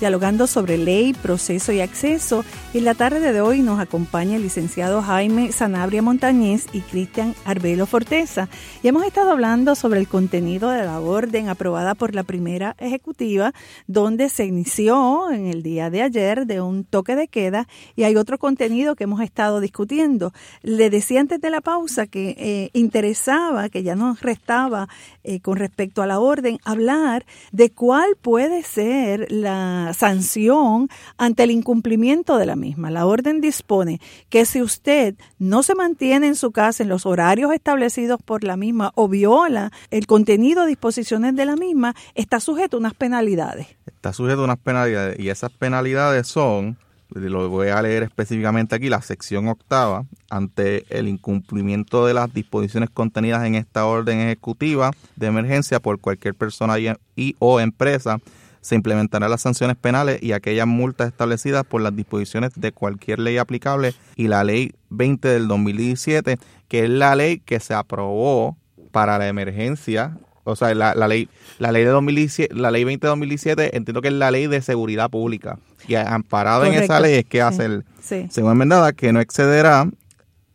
dialogando 0.00 0.46
sobre 0.46 0.78
ley, 0.78 1.12
proceso 1.12 1.72
y 1.72 1.80
acceso. 1.80 2.44
En 2.74 2.84
la 2.84 2.94
tarde 2.94 3.32
de 3.32 3.40
hoy 3.40 3.62
nos 3.62 3.80
acompaña 3.80 4.36
el 4.36 4.42
licenciado 4.42 5.02
Jaime 5.02 5.52
Sanabria 5.52 6.02
Montañez 6.02 6.66
y 6.72 6.80
Cristian 6.80 7.34
Arbelo 7.44 7.86
Forteza. 7.86 8.48
Y 8.82 8.88
hemos 8.88 9.04
estado 9.04 9.30
hablando 9.30 9.74
sobre 9.74 10.00
el 10.00 10.08
contenido 10.08 10.70
de 10.70 10.84
la 10.84 11.00
orden 11.00 11.48
aprobada 11.48 11.94
por 11.94 12.14
la 12.14 12.22
primera 12.22 12.76
ejecutiva, 12.78 13.52
donde 13.86 14.28
se 14.28 14.44
inició 14.44 15.30
en 15.30 15.46
el 15.46 15.62
día 15.62 15.90
de 15.90 16.02
ayer 16.02 16.46
de 16.46 16.60
un 16.60 16.84
toque 16.84 17.16
de 17.16 17.28
queda 17.28 17.66
y 17.96 18.04
hay 18.04 18.16
otro 18.16 18.38
contenido 18.38 18.96
que 18.96 19.04
hemos 19.04 19.20
estado 19.20 19.60
discutiendo. 19.60 20.32
Le 20.62 20.90
decía 20.90 21.20
antes 21.20 21.40
de 21.40 21.50
la 21.50 21.60
pausa 21.60 22.06
que 22.06 22.36
eh, 22.38 22.70
interesaba, 22.72 23.68
que 23.68 23.82
ya 23.82 23.94
nos 23.94 24.20
restaba 24.20 24.88
eh, 25.28 25.40
con 25.40 25.58
respecto 25.58 26.00
a 26.00 26.06
la 26.06 26.20
orden, 26.20 26.58
hablar 26.64 27.26
de 27.52 27.70
cuál 27.70 28.16
puede 28.22 28.62
ser 28.62 29.30
la 29.30 29.92
sanción 29.94 30.88
ante 31.18 31.42
el 31.42 31.50
incumplimiento 31.50 32.38
de 32.38 32.46
la 32.46 32.56
misma. 32.56 32.90
La 32.90 33.04
orden 33.04 33.42
dispone 33.42 34.00
que 34.30 34.46
si 34.46 34.62
usted 34.62 35.16
no 35.38 35.62
se 35.62 35.74
mantiene 35.74 36.28
en 36.28 36.34
su 36.34 36.50
casa 36.50 36.82
en 36.82 36.88
los 36.88 37.04
horarios 37.04 37.52
establecidos 37.52 38.22
por 38.22 38.42
la 38.42 38.56
misma 38.56 38.90
o 38.94 39.06
viola 39.06 39.70
el 39.90 40.06
contenido 40.06 40.62
o 40.62 40.66
disposiciones 40.66 41.36
de 41.36 41.44
la 41.44 41.56
misma, 41.56 41.94
está 42.14 42.40
sujeto 42.40 42.78
a 42.78 42.80
unas 42.80 42.94
penalidades. 42.94 43.66
Está 43.84 44.14
sujeto 44.14 44.40
a 44.40 44.44
unas 44.44 44.58
penalidades 44.58 45.20
y 45.20 45.28
esas 45.28 45.52
penalidades 45.52 46.26
son 46.26 46.78
lo 47.10 47.48
voy 47.48 47.68
a 47.68 47.82
leer 47.82 48.02
específicamente 48.02 48.74
aquí, 48.74 48.88
la 48.88 49.02
sección 49.02 49.48
octava, 49.48 50.04
ante 50.30 50.84
el 50.90 51.08
incumplimiento 51.08 52.06
de 52.06 52.14
las 52.14 52.32
disposiciones 52.32 52.90
contenidas 52.90 53.44
en 53.44 53.54
esta 53.54 53.86
orden 53.86 54.20
ejecutiva 54.20 54.90
de 55.16 55.26
emergencia 55.26 55.80
por 55.80 56.00
cualquier 56.00 56.34
persona 56.34 56.76
y 57.16 57.36
o 57.38 57.60
empresa 57.60 58.18
se 58.60 58.74
implementarán 58.74 59.30
las 59.30 59.42
sanciones 59.42 59.76
penales 59.76 60.22
y 60.22 60.32
aquellas 60.32 60.66
multas 60.66 61.08
establecidas 61.08 61.64
por 61.64 61.80
las 61.80 61.94
disposiciones 61.94 62.52
de 62.54 62.72
cualquier 62.72 63.18
ley 63.18 63.38
aplicable 63.38 63.94
y 64.16 64.28
la 64.28 64.44
ley 64.44 64.72
20 64.90 65.28
del 65.28 65.48
2017, 65.48 66.38
que 66.68 66.84
es 66.84 66.90
la 66.90 67.14
ley 67.16 67.38
que 67.38 67.60
se 67.60 67.74
aprobó 67.74 68.56
para 68.90 69.18
la 69.18 69.28
emergencia, 69.28 70.18
o 70.48 70.56
sea, 70.56 70.74
la, 70.74 70.94
ley 71.08 71.28
la 71.58 71.72
ley 71.72 71.84
de 71.84 71.90
2017, 71.90 72.54
la 72.54 72.70
ley 72.70 72.84
20 72.84 73.06
de 73.06 73.08
2017, 73.08 73.76
entiendo 73.76 74.02
que 74.02 74.08
es 74.08 74.14
la 74.14 74.30
ley 74.30 74.46
de 74.46 74.62
seguridad 74.62 75.10
pública. 75.10 75.58
Y 75.86 75.94
amparado 75.94 76.64
en 76.64 76.74
esa 76.74 77.00
ley 77.00 77.14
es 77.14 77.24
que 77.24 77.42
hace 77.42 77.64
el, 77.64 77.84
según 78.00 78.52
enmendada, 78.52 78.92
que 78.92 79.12
no 79.12 79.20
excederá 79.20 79.88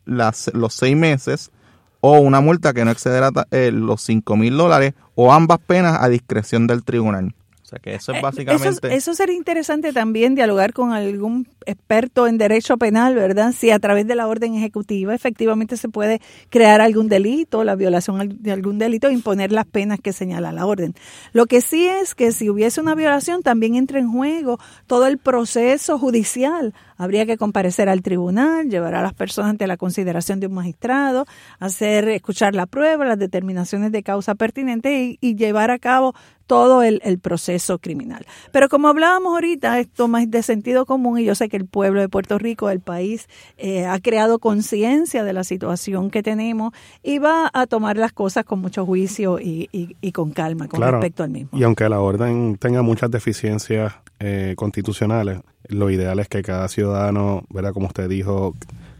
las, 0.05 0.51
los 0.53 0.73
seis 0.73 0.95
meses 0.95 1.51
o 2.01 2.19
una 2.19 2.41
multa 2.41 2.73
que 2.73 2.83
no 2.83 2.91
excederá 2.91 3.31
eh, 3.51 3.71
los 3.71 4.01
cinco 4.01 4.35
mil 4.35 4.57
dólares 4.57 4.93
o 5.15 5.31
ambas 5.31 5.59
penas 5.59 5.99
a 6.01 6.09
discreción 6.09 6.67
del 6.67 6.83
tribunal. 6.83 7.33
Que 7.81 7.95
eso 7.95 8.11
es 8.11 8.19
eh, 8.19 8.21
básicamente... 8.21 8.95
Eso, 8.95 9.13
sería 9.13 9.35
interesante 9.35 9.93
también 9.93 10.35
dialogar 10.35 10.73
con 10.73 10.91
algún 10.91 11.45
experto 11.65 12.27
en 12.27 12.37
derecho 12.37 12.77
penal, 12.77 13.15
¿verdad? 13.15 13.53
Si 13.57 13.71
a 13.71 13.79
través 13.79 14.07
de 14.07 14.15
la 14.15 14.27
orden 14.27 14.55
ejecutiva 14.55 15.13
efectivamente 15.13 15.77
se 15.77 15.89
puede 15.89 16.21
crear 16.49 16.81
algún 16.81 17.09
delito, 17.09 17.63
la 17.63 17.75
violación 17.75 18.37
de 18.41 18.51
algún 18.51 18.79
delito, 18.79 19.07
e 19.07 19.13
imponer 19.13 19.51
las 19.51 19.65
penas 19.65 19.99
que 19.99 20.13
señala 20.13 20.51
la 20.51 20.65
orden. 20.65 20.93
Lo 21.31 21.45
que 21.45 21.61
sí 21.61 21.87
es 21.87 22.15
que 22.15 22.31
si 22.31 22.49
hubiese 22.49 22.81
una 22.81 22.95
violación 22.95 23.43
también 23.43 23.75
entra 23.75 23.99
en 23.99 24.11
juego 24.11 24.59
todo 24.87 25.07
el 25.07 25.17
proceso 25.17 25.97
judicial 25.97 26.73
habría 26.97 27.25
que 27.25 27.37
comparecer 27.37 27.89
al 27.89 28.01
tribunal, 28.01 28.69
llevar 28.69 28.95
a 28.95 29.01
las 29.01 29.13
personas 29.13 29.51
ante 29.51 29.67
la 29.67 29.77
consideración 29.77 30.39
de 30.39 30.47
un 30.47 30.53
magistrado, 30.53 31.25
hacer, 31.59 32.07
escuchar 32.09 32.55
la 32.55 32.65
prueba, 32.65 33.05
las 33.05 33.19
determinaciones 33.19 33.91
de 33.91 34.03
causa 34.03 34.35
pertinente 34.35 35.17
y, 35.19 35.33
llevar 35.35 35.71
a 35.71 35.79
cabo 35.79 36.13
todo 36.45 36.83
el, 36.83 37.01
proceso 37.19 37.79
criminal. 37.79 38.25
Pero 38.51 38.69
como 38.69 38.87
hablábamos 38.87 39.33
ahorita, 39.33 39.79
esto 39.79 40.07
más 40.07 40.29
de 40.29 40.43
sentido 40.43 40.85
común 40.85 41.19
y 41.19 41.25
yo 41.25 41.35
sé 41.35 41.49
que 41.49 41.52
el 41.57 41.65
pueblo 41.65 42.01
de 42.01 42.09
Puerto 42.09 42.37
Rico, 42.37 42.69
el 42.69 42.79
país, 42.79 43.27
eh, 43.57 43.85
ha 43.85 43.99
creado 43.99 44.39
conciencia 44.39 45.23
de 45.23 45.33
la 45.33 45.43
situación 45.43 46.09
que 46.09 46.23
tenemos 46.23 46.73
y 47.01 47.19
va 47.19 47.49
a 47.53 47.67
tomar 47.67 47.97
las 47.97 48.13
cosas 48.13 48.45
con 48.45 48.59
mucho 48.59 48.85
juicio 48.85 49.39
y, 49.39 49.67
con 50.13 50.31
calma 50.31 50.67
con 50.67 50.81
respecto 50.81 51.23
al 51.23 51.29
mismo. 51.29 51.57
Y 51.57 51.63
aunque 51.63 51.89
la 51.89 51.99
orden 51.99 52.57
tenga 52.57 52.81
muchas 52.81 53.09
deficiencias 53.09 53.93
eh, 54.19 54.53
constitucionales, 54.55 55.39
lo 55.67 55.89
ideal 55.89 56.19
es 56.19 56.27
que 56.27 56.41
cada 56.43 56.67
ciudadano, 56.67 57.43
¿verdad? 57.49 57.73
Como 57.73 57.87
usted 57.87 58.09
dijo, 58.09 58.53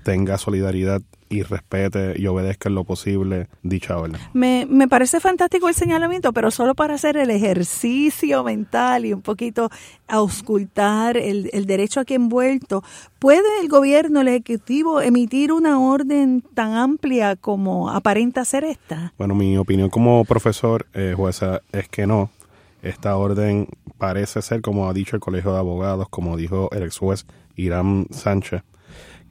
tenga 0.04 0.38
solidaridad 0.38 1.02
y 1.30 1.42
respete 1.42 2.14
y 2.20 2.28
obedezca 2.28 2.70
en 2.70 2.76
lo 2.76 2.84
posible 2.84 3.48
dicha 3.64 3.98
orden. 3.98 4.18
Me, 4.34 4.68
me 4.70 4.88
parece 4.88 5.20
fantástico 5.20 5.68
el 5.68 5.74
señalamiento, 5.74 6.32
pero 6.32 6.52
solo 6.52 6.76
para 6.76 6.94
hacer 6.94 7.18
el 7.18 7.32
ejercicio 7.32 8.44
mental 8.44 9.06
y 9.06 9.14
un 9.14 9.22
poquito 9.22 9.70
auscultar 10.08 11.18
el, 11.18 11.50
el 11.54 11.66
derecho 11.66 12.00
aquí 12.00 12.14
envuelto, 12.14 12.84
¿puede 13.18 13.62
el 13.62 13.70
gobierno, 13.70 14.22
el 14.22 14.28
ejecutivo, 14.28 15.02
emitir 15.02 15.52
una 15.52 15.80
orden 15.80 16.44
tan 16.54 16.74
amplia 16.74 17.36
como 17.36 17.90
aparenta 17.90 18.46
ser 18.46 18.64
esta? 18.64 19.14
Bueno, 19.18 19.34
mi 19.34 19.58
opinión 19.58 19.90
como 19.90 20.24
profesor, 20.26 20.86
eh, 20.94 21.14
jueza, 21.16 21.62
es 21.72 21.90
que 21.90 22.06
no. 22.06 22.30
Esta 22.84 23.16
orden 23.16 23.70
parece 23.98 24.42
ser, 24.42 24.62
como 24.62 24.90
ha 24.90 24.94
dicho 24.94 25.16
el 25.16 25.22
Colegio 25.22 25.54
de 25.54 25.60
Abogados, 25.60 26.10
como 26.10 26.36
dijo 26.36 26.70
el 26.74 26.84
ex 26.84 26.98
juez 26.98 27.26
Irán 27.56 28.08
Sánchez, 28.12 28.62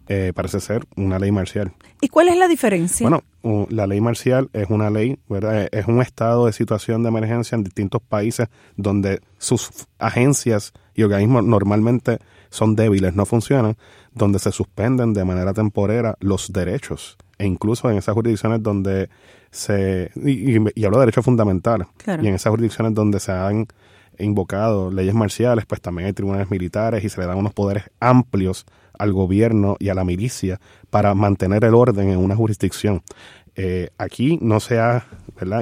eh, 0.09 0.33
parece 0.35 0.61
ser 0.61 0.85
una 0.97 1.19
ley 1.19 1.31
marcial. 1.31 1.73
¿Y 2.01 2.09
cuál 2.09 2.29
es 2.29 2.37
la 2.37 2.49
diferencia? 2.49 3.09
Bueno, 3.09 3.67
la 3.71 3.87
ley 3.87 4.01
marcial 4.01 4.51
es 4.53 4.69
una 4.71 4.91
ley, 4.91 5.19
¿verdad? 5.29 5.69
Es 5.73 5.87
un 5.87 6.01
estado 6.01 6.47
de 6.47 6.53
situación 6.53 7.03
de 7.03 7.09
emergencia 7.09 7.57
en 7.57 7.65
distintos 7.65 8.03
países 8.03 8.49
donde 8.77 9.21
sus 9.39 9.71
agencias 9.99 10.73
y 10.95 11.03
organismos 11.03 11.45
normalmente 11.45 12.19
son 12.51 12.77
débiles, 12.77 13.15
no 13.15 13.27
funcionan, 13.27 13.77
donde 14.13 14.39
se 14.39 14.53
suspenden 14.53 15.15
de 15.15 15.25
manera 15.25 15.55
temporera 15.55 16.17
los 16.21 16.53
derechos. 16.53 17.17
E 17.39 17.47
incluso 17.47 17.91
en 17.91 17.97
esas 17.97 18.15
jurisdicciones 18.15 18.63
donde 18.63 19.09
se... 19.51 20.11
Y, 20.17 20.57
hablo 20.85 20.99
de 20.99 21.07
derechos 21.07 21.25
fundamentales. 21.25 21.89
Y 22.07 22.27
en 22.27 22.35
esas 22.35 22.51
jurisdicciones 22.51 22.95
donde 22.95 23.21
se 23.21 23.33
han 23.33 23.67
invocado 24.19 24.91
leyes 24.91 25.15
marciales, 25.15 25.65
pues 25.67 25.81
también 25.81 26.07
hay 26.07 26.13
tribunales 26.13 26.51
militares 26.51 27.03
y 27.05 27.09
se 27.09 27.21
le 27.21 27.27
dan 27.27 27.39
unos 27.39 27.55
poderes 27.55 27.85
amplios 28.01 28.67
al 28.99 29.13
gobierno 29.13 29.77
y 29.79 29.89
a 29.89 29.95
la 29.95 30.05
milicia 30.05 30.61
para 30.91 31.15
mantener 31.15 31.65
el 31.65 31.75
orden 31.75 32.11
en 32.11 32.19
una 32.19 32.37
jurisdicción. 32.37 33.03
Eh, 33.55 33.91
aquí 33.99 34.39
no 34.41 34.61
se 34.61 34.79
ha 34.79 35.05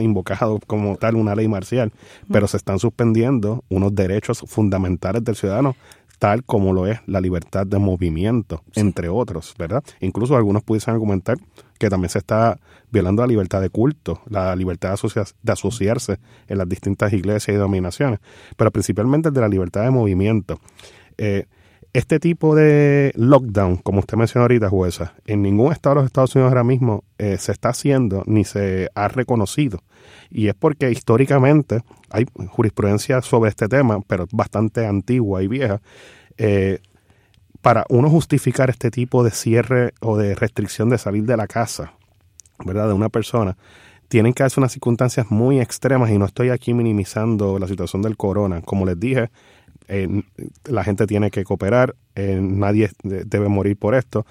invocado 0.00 0.60
como 0.66 0.96
tal 0.96 1.16
una 1.16 1.34
ley 1.34 1.48
marcial, 1.48 1.92
pero 2.30 2.46
se 2.46 2.56
están 2.56 2.78
suspendiendo 2.78 3.64
unos 3.68 3.94
derechos 3.94 4.44
fundamentales 4.46 5.24
del 5.24 5.36
ciudadano 5.36 5.74
tal 6.20 6.44
como 6.44 6.74
lo 6.74 6.86
es 6.86 7.00
la 7.06 7.18
libertad 7.18 7.66
de 7.66 7.78
movimiento, 7.78 8.62
entre 8.74 9.08
otros, 9.08 9.54
¿verdad? 9.58 9.82
Incluso 10.00 10.36
algunos 10.36 10.62
pudiesen 10.62 10.92
argumentar 10.92 11.38
que 11.78 11.88
también 11.88 12.10
se 12.10 12.18
está 12.18 12.60
violando 12.90 13.22
la 13.22 13.26
libertad 13.26 13.62
de 13.62 13.70
culto, 13.70 14.20
la 14.28 14.54
libertad 14.54 14.98
de, 15.42 15.52
asociarse 15.52 16.18
en 16.46 16.58
las 16.58 16.68
distintas 16.68 17.14
iglesias 17.14 17.54
y 17.54 17.58
dominaciones, 17.58 18.20
pero 18.58 18.70
principalmente 18.70 19.28
el 19.28 19.34
de 19.34 19.40
la 19.40 19.48
libertad 19.48 19.82
de 19.84 19.90
movimiento. 19.90 20.60
Eh, 21.16 21.46
este 21.92 22.20
tipo 22.20 22.54
de 22.54 23.12
lockdown, 23.16 23.76
como 23.76 24.00
usted 24.00 24.16
mencionó 24.16 24.42
ahorita, 24.44 24.68
jueza, 24.68 25.14
en 25.26 25.42
ningún 25.42 25.72
estado 25.72 25.96
de 25.96 26.00
los 26.02 26.06
Estados 26.06 26.34
Unidos 26.34 26.50
ahora 26.50 26.64
mismo 26.64 27.04
eh, 27.18 27.36
se 27.38 27.52
está 27.52 27.70
haciendo 27.70 28.22
ni 28.26 28.44
se 28.44 28.88
ha 28.94 29.08
reconocido. 29.08 29.82
Y 30.30 30.48
es 30.48 30.54
porque 30.54 30.90
históricamente 30.90 31.82
hay 32.10 32.26
jurisprudencia 32.48 33.20
sobre 33.22 33.50
este 33.50 33.68
tema, 33.68 34.00
pero 34.06 34.26
bastante 34.30 34.86
antigua 34.86 35.42
y 35.42 35.48
vieja. 35.48 35.80
Eh, 36.38 36.78
para 37.60 37.84
uno 37.88 38.08
justificar 38.08 38.70
este 38.70 38.90
tipo 38.90 39.22
de 39.22 39.30
cierre 39.30 39.92
o 40.00 40.16
de 40.16 40.34
restricción 40.34 40.90
de 40.90 40.98
salir 40.98 41.24
de 41.24 41.36
la 41.36 41.46
casa, 41.46 41.92
¿verdad? 42.64 42.88
De 42.88 42.94
una 42.94 43.08
persona, 43.08 43.56
tienen 44.08 44.32
que 44.32 44.42
hacer 44.42 44.58
unas 44.58 44.72
circunstancias 44.72 45.30
muy 45.30 45.60
extremas 45.60 46.10
y 46.10 46.18
no 46.18 46.24
estoy 46.24 46.50
aquí 46.50 46.74
minimizando 46.74 47.58
la 47.58 47.68
situación 47.68 48.02
del 48.02 48.16
corona. 48.16 48.60
Como 48.62 48.86
les 48.86 48.98
dije, 48.98 49.30
la 50.64 50.84
gente 50.84 51.06
tiene 51.06 51.30
que 51.30 51.44
cooperar, 51.44 51.96
eh, 52.14 52.38
nadie 52.40 52.90
debe 53.02 53.48
morir 53.48 53.76
por 53.76 53.94
esto, 53.94 54.24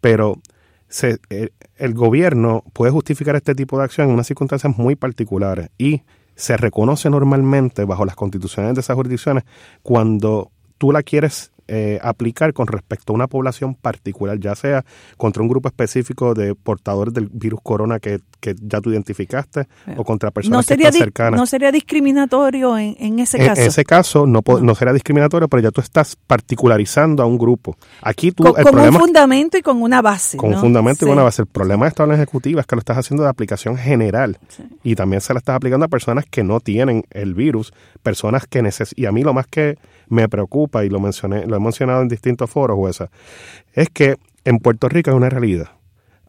pero 0.00 0.40
se, 0.88 1.18
eh, 1.30 1.50
el 1.76 1.94
gobierno 1.94 2.64
puede 2.72 2.92
justificar 2.92 3.36
este 3.36 3.54
tipo 3.54 3.78
de 3.78 3.84
acción 3.84 4.08
en 4.08 4.14
unas 4.14 4.26
circunstancias 4.26 4.76
muy 4.76 4.96
particulares 4.96 5.70
y 5.78 6.02
se 6.34 6.56
reconoce 6.56 7.10
normalmente 7.10 7.84
bajo 7.84 8.04
las 8.04 8.16
constituciones 8.16 8.74
de 8.74 8.80
esas 8.80 8.96
jurisdicciones 8.96 9.44
cuando 9.82 10.50
tú 10.78 10.92
la 10.92 11.02
quieres 11.02 11.51
eh, 11.74 11.98
aplicar 12.02 12.52
con 12.52 12.66
respecto 12.66 13.14
a 13.14 13.16
una 13.16 13.28
población 13.28 13.74
particular, 13.74 14.38
ya 14.38 14.54
sea 14.54 14.84
contra 15.16 15.42
un 15.42 15.48
grupo 15.48 15.68
específico 15.68 16.34
de 16.34 16.54
portadores 16.54 17.14
del 17.14 17.30
virus 17.32 17.60
corona 17.62 17.98
que, 17.98 18.20
ya 18.60 18.82
tú 18.82 18.90
identificaste 18.90 19.68
o 19.96 20.04
contra 20.04 20.30
personas 20.30 20.58
no 20.58 20.62
sería 20.62 20.90
que 20.90 20.98
cercanas. 20.98 21.40
¿No 21.40 21.46
sería 21.46 21.72
discriminatorio 21.72 22.76
en, 22.76 23.18
ese 23.20 23.38
caso? 23.38 23.62
En 23.62 23.68
ese 23.68 23.84
caso 23.86 24.26
no, 24.26 24.42
no. 24.60 24.74
sería 24.74 24.92
discriminatorio, 24.92 25.48
pero 25.48 25.62
ya 25.62 25.70
tú 25.70 25.80
estás 25.80 26.14
particularizando 26.14 27.22
a 27.22 27.26
un 27.26 27.38
grupo. 27.38 27.74
Aquí 28.02 28.32
tú... 28.32 28.44
Con, 28.44 28.78
un 28.78 28.92
fundamento 28.92 29.56
y 29.56 29.62
con 29.62 29.80
una 29.80 30.02
base. 30.02 30.36
Con 30.36 30.52
un 30.52 30.60
fundamento 30.60 31.06
y 31.06 31.08
con 31.08 31.16
una 31.16 31.22
base. 31.22 31.40
El 31.40 31.48
problema 31.48 31.86
de 31.86 31.88
esta 31.88 32.02
orden 32.02 32.16
ejecutiva 32.16 32.60
es 32.60 32.66
que 32.66 32.76
lo 32.76 32.80
estás 32.80 32.98
haciendo 32.98 33.22
de 33.22 33.30
aplicación 33.30 33.78
general 33.78 34.36
y 34.82 34.94
también 34.94 35.22
se 35.22 35.32
la 35.32 35.38
estás 35.38 35.56
aplicando 35.56 35.86
a 35.86 35.88
personas 35.88 36.26
que 36.26 36.44
no 36.44 36.60
tienen 36.60 37.04
el 37.12 37.32
virus, 37.32 37.72
personas 38.02 38.46
que 38.46 38.60
necesitan... 38.60 39.02
Y 39.02 39.06
a 39.06 39.12
mí 39.12 39.22
lo 39.22 39.32
más 39.32 39.46
que 39.46 39.78
me 40.12 40.28
preocupa, 40.28 40.84
y 40.84 40.90
lo 40.90 41.00
mencioné, 41.00 41.46
lo 41.46 41.58
mencionado 41.62 42.02
en 42.02 42.08
distintos 42.08 42.50
foros, 42.50 42.76
jueza, 42.76 43.10
es 43.72 43.88
que 43.88 44.16
en 44.44 44.58
Puerto 44.58 44.88
Rico 44.88 45.10
es 45.10 45.16
una 45.16 45.30
realidad. 45.30 45.70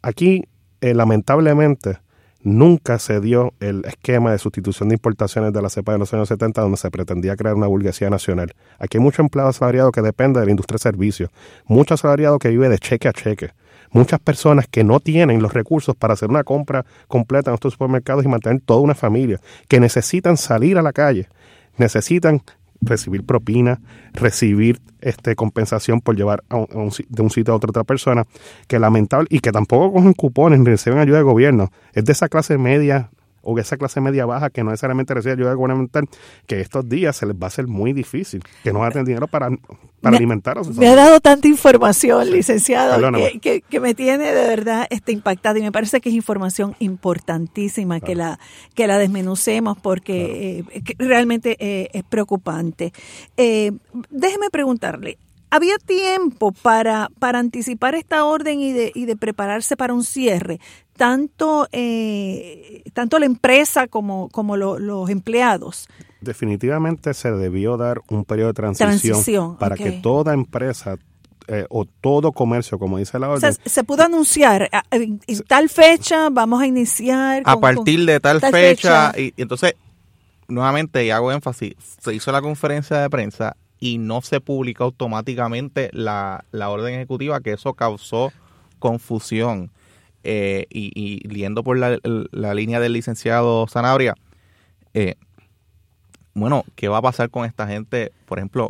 Aquí, 0.01 0.43
eh, 0.81 0.93
lamentablemente, 0.93 1.97
nunca 2.43 2.99
se 2.99 3.21
dio 3.21 3.53
el 3.59 3.86
esquema 3.86 4.31
de 4.31 4.38
sustitución 4.38 4.89
de 4.89 4.95
importaciones 4.95 5.53
de 5.53 5.61
la 5.61 5.69
cepa 5.69 5.93
de 5.93 5.97
los 5.97 6.13
años 6.13 6.27
70 6.27 6.61
donde 6.61 6.77
se 6.77 6.91
pretendía 6.91 7.36
crear 7.36 7.55
una 7.55 7.67
burguesía 7.67 8.09
nacional. 8.09 8.53
Aquí 8.79 8.97
hay 8.97 9.03
mucho 9.03 9.21
empleado 9.21 9.49
asalariado 9.49 9.91
que 9.91 10.01
depende 10.01 10.39
de 10.39 10.45
la 10.45 10.51
industria 10.51 10.75
de 10.75 10.81
servicios, 10.81 11.29
mucho 11.65 11.93
asalariado 11.93 12.39
que 12.39 12.49
vive 12.49 12.69
de 12.69 12.77
cheque 12.77 13.07
a 13.07 13.13
cheque, 13.13 13.51
muchas 13.91 14.19
personas 14.19 14.67
que 14.67 14.84
no 14.84 14.99
tienen 14.99 15.41
los 15.41 15.53
recursos 15.53 15.95
para 15.95 16.13
hacer 16.13 16.29
una 16.29 16.43
compra 16.43 16.86
completa 17.07 17.51
en 17.51 17.55
estos 17.55 17.73
supermercados 17.73 18.25
y 18.25 18.27
mantener 18.27 18.61
toda 18.65 18.81
una 18.81 18.95
familia, 18.95 19.39
que 19.69 19.79
necesitan 19.79 20.36
salir 20.36 20.77
a 20.77 20.81
la 20.81 20.91
calle, 20.91 21.29
necesitan 21.77 22.41
recibir 22.86 23.25
propina, 23.25 23.81
recibir 24.13 24.79
este 25.01 25.36
compensación 25.36 26.01
por 26.01 26.15
llevar 26.15 26.43
de 26.49 27.21
un 27.21 27.29
sitio 27.29 27.53
a 27.53 27.57
otro 27.57 27.69
a 27.69 27.71
otra 27.71 27.84
persona, 27.84 28.25
que 28.67 28.79
lamentable, 28.79 29.27
y 29.29 29.39
que 29.39 29.51
tampoco 29.51 29.93
cogen 29.93 30.13
cupones 30.13 30.59
ni 30.59 30.65
reciben 30.65 30.99
ayuda 30.99 31.17
de 31.17 31.23
gobierno. 31.23 31.71
Es 31.93 32.05
de 32.05 32.11
esa 32.11 32.29
clase 32.29 32.57
media 32.57 33.09
o 33.44 33.60
esa 33.60 33.78
clase 33.78 34.02
media 34.02 34.26
baja 34.26 34.50
que 34.50 34.64
no 34.64 34.72
necesariamente 34.72 35.14
recibe 35.14 35.34
ayuda 35.34 35.54
gubernamental, 35.54 36.08
que 36.48 36.62
estos 36.62 36.88
días 36.88 37.16
se 37.16 37.26
les 37.26 37.36
va 37.36 37.44
a 37.44 37.48
hacer 37.48 37.68
muy 37.68 37.94
difícil, 37.94 38.44
que 38.64 38.74
no 38.74 38.80
van 38.80 38.89
a 38.89 38.91
tener 38.91 39.06
dinero 39.06 39.28
para, 39.28 39.50
para 40.02 40.18
alimentar 40.18 40.58
a 40.58 40.64
sus 40.64 40.78
Me 40.78 40.88
ha 40.88 40.96
dado 40.96 41.20
tanta 41.20 41.48
información, 41.48 42.32
licenciado, 42.32 43.12
que, 43.41 43.62
que, 43.62 43.80
me 43.80 43.94
tiene 43.94 44.32
de 44.32 44.48
verdad 44.48 44.88
este, 44.89 45.12
impactada 45.12 45.60
y 45.60 45.62
me 45.62 45.72
parece 45.72 46.02
que 46.02 46.10
es 46.10 46.16
información 46.16 46.76
importantísima 46.80 48.00
que, 48.00 48.16
la, 48.16 48.39
que 48.74 48.88
la 48.88 48.98
desmenucemos 48.98 49.78
porque 49.78 50.64
eh, 50.72 50.96
realmente 50.98 51.58
eh, 51.60 51.89
es 51.94 52.04
preocupante. 52.04 52.94
Eh, 53.38 53.72
déjeme 54.10 54.50
preguntarle, 54.50 55.18
había 55.54 55.78
tiempo 55.78 56.52
para, 56.52 57.10
para 57.20 57.38
anticipar 57.38 57.94
esta 57.94 58.26
orden 58.26 58.60
y 58.60 58.72
de, 58.72 58.91
y 58.96 59.06
de 59.06 59.16
prepararse 59.16 59.78
para 59.78 59.94
un 59.94 60.04
cierre, 60.04 60.60
tanto, 60.96 61.68
eh, 61.72 62.84
tanto 62.94 63.20
la 63.20 63.26
empresa 63.26 63.88
como, 63.88 64.30
como 64.30 64.58
los 64.58 65.10
empleados. 65.10 65.88
Definitivamente 66.22 67.14
se 67.14 67.32
debió 67.32 67.78
dar 67.78 68.02
un 68.10 68.26
periodo 68.26 68.50
de 68.50 68.54
transición, 68.54 69.58
para 69.58 69.76
que 69.76 69.91
toda 69.91 70.34
empresa 70.34 70.98
eh, 71.48 71.66
o 71.70 71.86
todo 71.86 72.32
comercio, 72.32 72.80
como 72.80 72.98
dice 72.98 73.20
la 73.20 73.30
orden. 73.30 73.54
se 73.66 73.84
pudo 73.84 74.04
anunciar, 74.04 74.70
en, 74.91 75.20
tal 75.48 75.68
fecha 75.70 76.30
vamos 76.30 76.62
a 76.62 76.68
iniciar. 76.68 77.44
a 77.46 77.60
partir 77.60 78.06
de 78.06 78.20
tal, 78.20 78.39
fecha, 78.39 79.12
Y, 79.18 79.34
y, 79.36 79.41
entonces, 79.41 79.74
nuevamente, 80.48 81.04
y 81.04 81.10
hago 81.10 81.32
énfasis, 81.32 81.76
se 82.00 82.14
hizo 82.14 82.32
la 82.32 82.41
conferencia 82.41 82.98
de 83.00 83.10
prensa 83.10 83.58
y 83.84 83.98
no 83.98 84.22
se 84.22 84.39
publica 84.39 84.86
automáticamente 84.86 85.89
la, 85.91 86.46
orden 86.54 86.96
ejecutiva, 86.96 87.41
que 87.41 87.52
eso 87.52 87.74
causó 87.74 88.32
confusión. 88.80 89.72
Eh, 90.24 90.67
y, 90.69 90.91
y, 90.95 91.28
liendo 91.28 91.63
por 91.63 91.78
la, 91.78 92.53
línea 92.53 92.80
del 92.80 92.93
licenciado 92.93 93.67
Sanabria, 93.67 94.15
eh, 94.93 95.15
bueno, 96.34 96.63
¿qué 96.76 96.88
va 96.88 96.97
a 96.97 97.01
pasar 97.01 97.30
con 97.30 97.45
esta 97.45 97.67
gente, 97.67 98.11
por 98.26 98.39
ejemplo, 98.39 98.69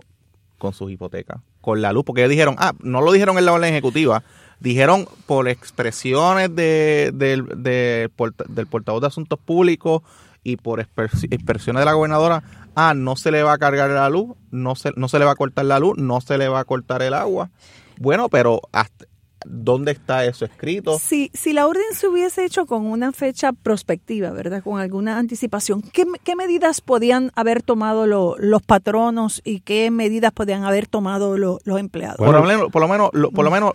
con 0.58 0.74
sus 0.74 0.91
hipotecas? 0.91 1.41
Con 1.62 1.82
la 1.82 1.93
luz, 1.93 2.04
porque 2.06 2.22
ellos 2.22 2.32
dijeron, 2.32 2.56
ah, 2.58 2.74
no 2.82 3.01
lo 3.01 3.12
dijeron 3.12 3.38
en 3.38 3.45
la 3.45 3.54
orden 3.54 3.72
ejecutiva, 3.72 4.24
dijeron 4.60 5.08
por 5.28 5.47
expresiones 5.47 6.54
de, 6.56 7.12
del, 7.14 7.45
del 7.56 8.68
portavoz 8.68 9.01
de 9.01 9.08
asuntos 9.08 9.39
públicos 9.39 10.01
y 10.43 10.58
por 10.58 10.80
expresiones 10.80 11.82
de 11.82 11.86
la 11.86 11.93
gobernadora, 11.93 12.43
ah, 12.76 12.93
no 12.93 13.16
se 13.16 13.32
le 13.32 13.43
va 13.43 13.54
a 13.54 13.58
cargar 13.58 13.91
la 13.91 14.10
luz, 14.10 14.36
no 14.51 14.76
se, 14.76 14.91
no 14.95 15.08
se 15.08 15.20
le 15.20 15.26
va 15.26 15.32
a 15.32 15.36
cortar 15.36 15.66
la 15.66 15.80
luz, 15.80 15.97
no 15.97 16.20
se 16.20 16.38
le 16.38 16.47
va 16.49 16.62
a 16.62 16.66
cortar 16.66 17.01
el 17.01 17.14
agua. 17.14 17.49
Bueno, 17.97 18.28
pero 18.30 18.62
¿dónde 19.46 19.91
está 19.91 20.26
eso 20.26 20.46
escrito? 20.46 20.98
Si, 21.00 21.32
si 21.34 21.54
la 21.54 21.68
orden 21.68 21.84
se 21.94 22.08
hubiese 22.08 22.46
hecho 22.46 22.66
con 22.66 22.86
una 22.86 23.12
fecha 23.12 23.54
prospectiva, 23.54 24.32
¿verdad? 24.32 24.64
Con 24.64 24.80
alguna 24.80 25.18
anticipación, 25.18 25.82
¿qué, 25.82 26.36
medidas 26.36 26.82
podían 26.82 27.32
haber 27.36 27.62
tomado 27.62 28.06
los 28.06 28.62
patronos 28.62 29.41
y 29.44 29.62
qué 29.62 29.91
medidas 29.91 30.32
podían 30.32 30.64
haber 30.64 30.88
tomado 30.88 31.38
los 31.38 31.80
empleados? 31.80 32.18
por 32.18 32.34
lo 32.34 32.44
menos, 32.44 32.72
por 32.72 32.82
lo 32.82 32.88
menos, 32.88 33.10
por 33.34 33.46
lo 33.46 33.52
menos 33.52 33.74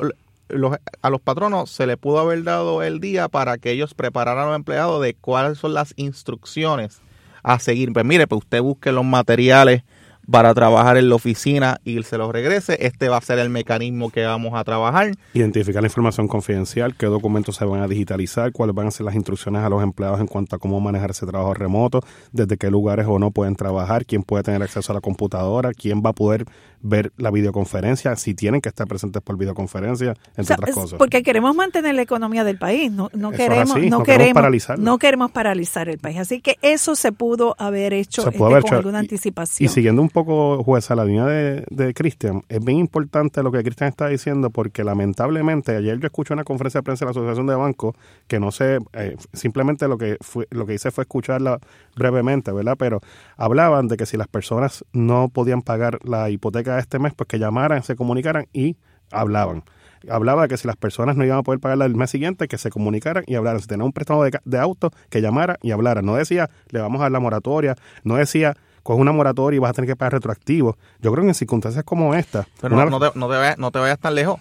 a 1.03 1.11
los 1.11 1.21
patronos 1.21 1.71
se 1.71 1.87
le 1.87 1.97
pudo 1.97 2.19
haber 2.21 2.43
dado 2.43 2.83
el 2.83 3.01
día 3.01 3.29
para 3.29 3.59
que 3.59 3.71
ellos 3.71 3.95
prepararan 3.95 4.45
a 4.45 4.47
los 4.49 4.57
empleados 4.57 5.03
de 5.03 5.15
cuáles 5.15 5.59
son 5.59 5.75
las 5.75 5.93
instrucciones 5.97 7.01
a 7.43 7.59
seguir. 7.59 7.93
Pues 7.93 8.05
mire, 8.05 8.27
pues 8.27 8.43
usted 8.43 8.63
busque 8.63 8.93
los 8.93 9.05
materiales 9.05 9.83
para 10.31 10.53
trabajar 10.55 10.97
en 10.97 11.09
la 11.09 11.15
oficina 11.15 11.81
y 11.85 12.03
se 12.03 12.19
los 12.19 12.31
regrese. 12.31 12.77
Este 12.81 13.09
va 13.09 13.17
a 13.17 13.21
ser 13.21 13.39
el 13.39 13.49
mecanismo 13.49 14.11
que 14.11 14.25
vamos 14.25 14.55
a 14.55 14.65
trabajar. 14.65 15.13
Identificar 15.33 15.83
la 15.83 15.87
información 15.87 16.29
confidencial, 16.29 16.95
qué 16.97 17.07
documentos 17.07 17.57
se 17.57 17.65
van 17.65 17.81
a 17.81 17.89
digitalizar, 17.89 18.53
cuáles 18.53 18.75
van 18.75 18.89
a 18.89 18.91
ser 18.91 19.07
las 19.07 19.15
instrucciones 19.15 19.63
a 19.63 19.69
los 19.69 19.83
empleados 19.83 20.21
en 20.21 20.27
cuanto 20.27 20.57
a 20.57 20.59
cómo 20.59 20.81
manejar 20.81 21.11
ese 21.11 21.27
trabajo 21.27 21.55
remoto, 21.55 22.01
desde 22.33 22.57
qué 22.57 22.71
lugares 22.71 23.07
o 23.09 23.19
no 23.19 23.31
pueden 23.31 23.57
trabajar, 23.57 24.05
quién 24.05 24.23
puede 24.23 24.43
tener 24.43 24.63
acceso 24.63 24.93
a 24.93 24.95
la 24.95 25.01
computadora, 25.01 25.73
quién 25.73 26.03
va 26.05 26.11
a 26.11 26.15
poder 26.15 26.45
ver 26.81 27.13
la 27.17 27.31
videoconferencia, 27.31 28.15
si 28.17 28.35
tienen 28.35 28.61
que 28.61 28.69
estar 28.69 28.87
presentes 28.87 29.23
por 29.23 29.37
videoconferencia, 29.37 30.15
entre 30.37 30.55
otras 30.55 30.75
cosas. 30.75 30.99
Porque 30.99 31.23
queremos 31.23 31.55
mantener 31.55 31.95
la 31.95 32.03
economía 32.03 32.45
del 32.45 32.59
país, 32.59 32.91
no, 32.91 33.11
no 33.13 33.31
queremos, 33.31 33.79
no, 33.83 34.03
queremos, 34.03 34.35
paralizar. 34.35 34.79
no 34.79 34.99
queremos 34.99 35.31
paralizar 35.31 35.89
el 35.89 35.99
país. 35.99 36.19
Así 36.19 36.41
que 36.41 36.57
eso 36.63 36.95
se 36.95 37.13
pudo 37.13 37.55
haber 37.59 37.93
hecho 37.93 38.27
este, 38.27 38.39
con 38.39 38.55
alguna 38.55 38.99
anticipación. 38.99 39.69
Y, 39.69 39.73
siguiendo 39.73 40.03
un 40.03 40.09
poco, 40.09 40.63
jueza, 40.65 40.95
la 40.95 41.05
línea 41.05 41.27
de, 41.27 41.65
de 41.71 41.95
Cristian, 41.95 42.43
es 42.49 42.65
bien 42.65 42.79
importante 42.79 43.43
lo 43.43 43.53
que 43.53 43.63
Cristian 43.63 43.89
está 43.89 44.09
diciendo 44.09 44.51
porque 44.51 44.85
lamentablemente 44.85 45.77
ayer 45.77 45.99
yo 45.99 46.07
escuché 46.07 46.35
una 46.35 46.45
conferencia 46.45 46.79
de 46.79 46.83
prensa 46.83 47.05
de 47.05 47.07
la 47.07 47.11
Asociación 47.11 47.47
de 47.47 47.55
Bancos 47.55 47.95
que 48.27 48.41
no 48.41 48.51
sé, 48.51 48.79
eh, 48.93 49.17
simplemente 49.33 49.89
lo 49.89 49.99
que 49.99 50.17
fue, 50.21 50.47
lo 50.51 50.67
que 50.67 50.75
hice 50.75 50.91
fue 50.91 51.03
escucharla 51.03 51.59
brevemente, 51.97 52.53
¿verdad? 52.53 52.77
Pero 52.79 53.01
hablaban 53.37 53.89
de 53.89 53.97
que 53.97 54.07
si 54.07 54.17
las 54.17 54.29
personas 54.29 54.85
no 54.93 55.29
podían 55.29 55.63
pagar 55.63 55.99
la 56.05 56.31
hipoteca 56.31 56.68
de 56.75 56.81
este 56.81 56.99
mes, 56.99 57.15
pues 57.15 57.29
que 57.29 57.39
llamaran, 57.39 57.83
se 57.83 57.97
comunicaran 57.97 58.47
y 58.53 58.77
hablaban 59.11 59.65
hablaba 60.09 60.43
de 60.43 60.49
que 60.49 60.57
si 60.57 60.67
las 60.67 60.77
personas 60.77 61.17
no 61.17 61.25
iban 61.25 61.39
a 61.39 61.43
poder 61.43 61.61
pagarla 61.61 61.85
el 61.85 61.95
mes 61.95 62.11
siguiente, 62.11 62.49
que 62.49 62.59
se 62.59 62.71
comunicaran 62.71 63.25
y 63.27 63.35
hablaran. 63.35 63.61
Si 63.61 63.67
tenían 63.67 63.87
un 63.87 63.93
préstamo 63.93 64.25
de, 64.25 64.59
auto, 64.59 64.91
que 65.11 65.21
llamara 65.21 65.59
y 65.63 65.73
hablara. 65.73 66.03
No 66.03 66.15
decía, 66.15 66.51
le 66.71 66.81
vamos 66.81 67.01
a 67.01 67.05
dar 67.05 67.13
la 67.13 67.21
moratoria. 67.21 67.77
No 68.05 68.17
decía, 68.17 68.57
coge 68.83 69.01
una 69.01 69.13
moratoria 69.13 69.57
y 69.57 69.61
vas 69.61 69.71
a 69.71 69.73
tener 69.75 69.89
que 69.89 69.97
pagar 69.97 70.15
retroactivo. 70.15 70.77
Yo 71.01 71.13
creo 71.13 71.23
que 71.23 71.29
en 71.29 71.35
circunstancias 71.35 71.85
como 71.85 72.15
esta... 72.15 72.47
Pero 72.61 72.77
no, 72.77 73.01
te, 73.01 73.19
no, 73.19 73.29
te 73.29 73.37
vayas, 73.37 73.59
no 73.59 73.71
te 73.71 73.79
vayas 73.79 73.99
tan 73.99 74.15
lejos. 74.15 74.41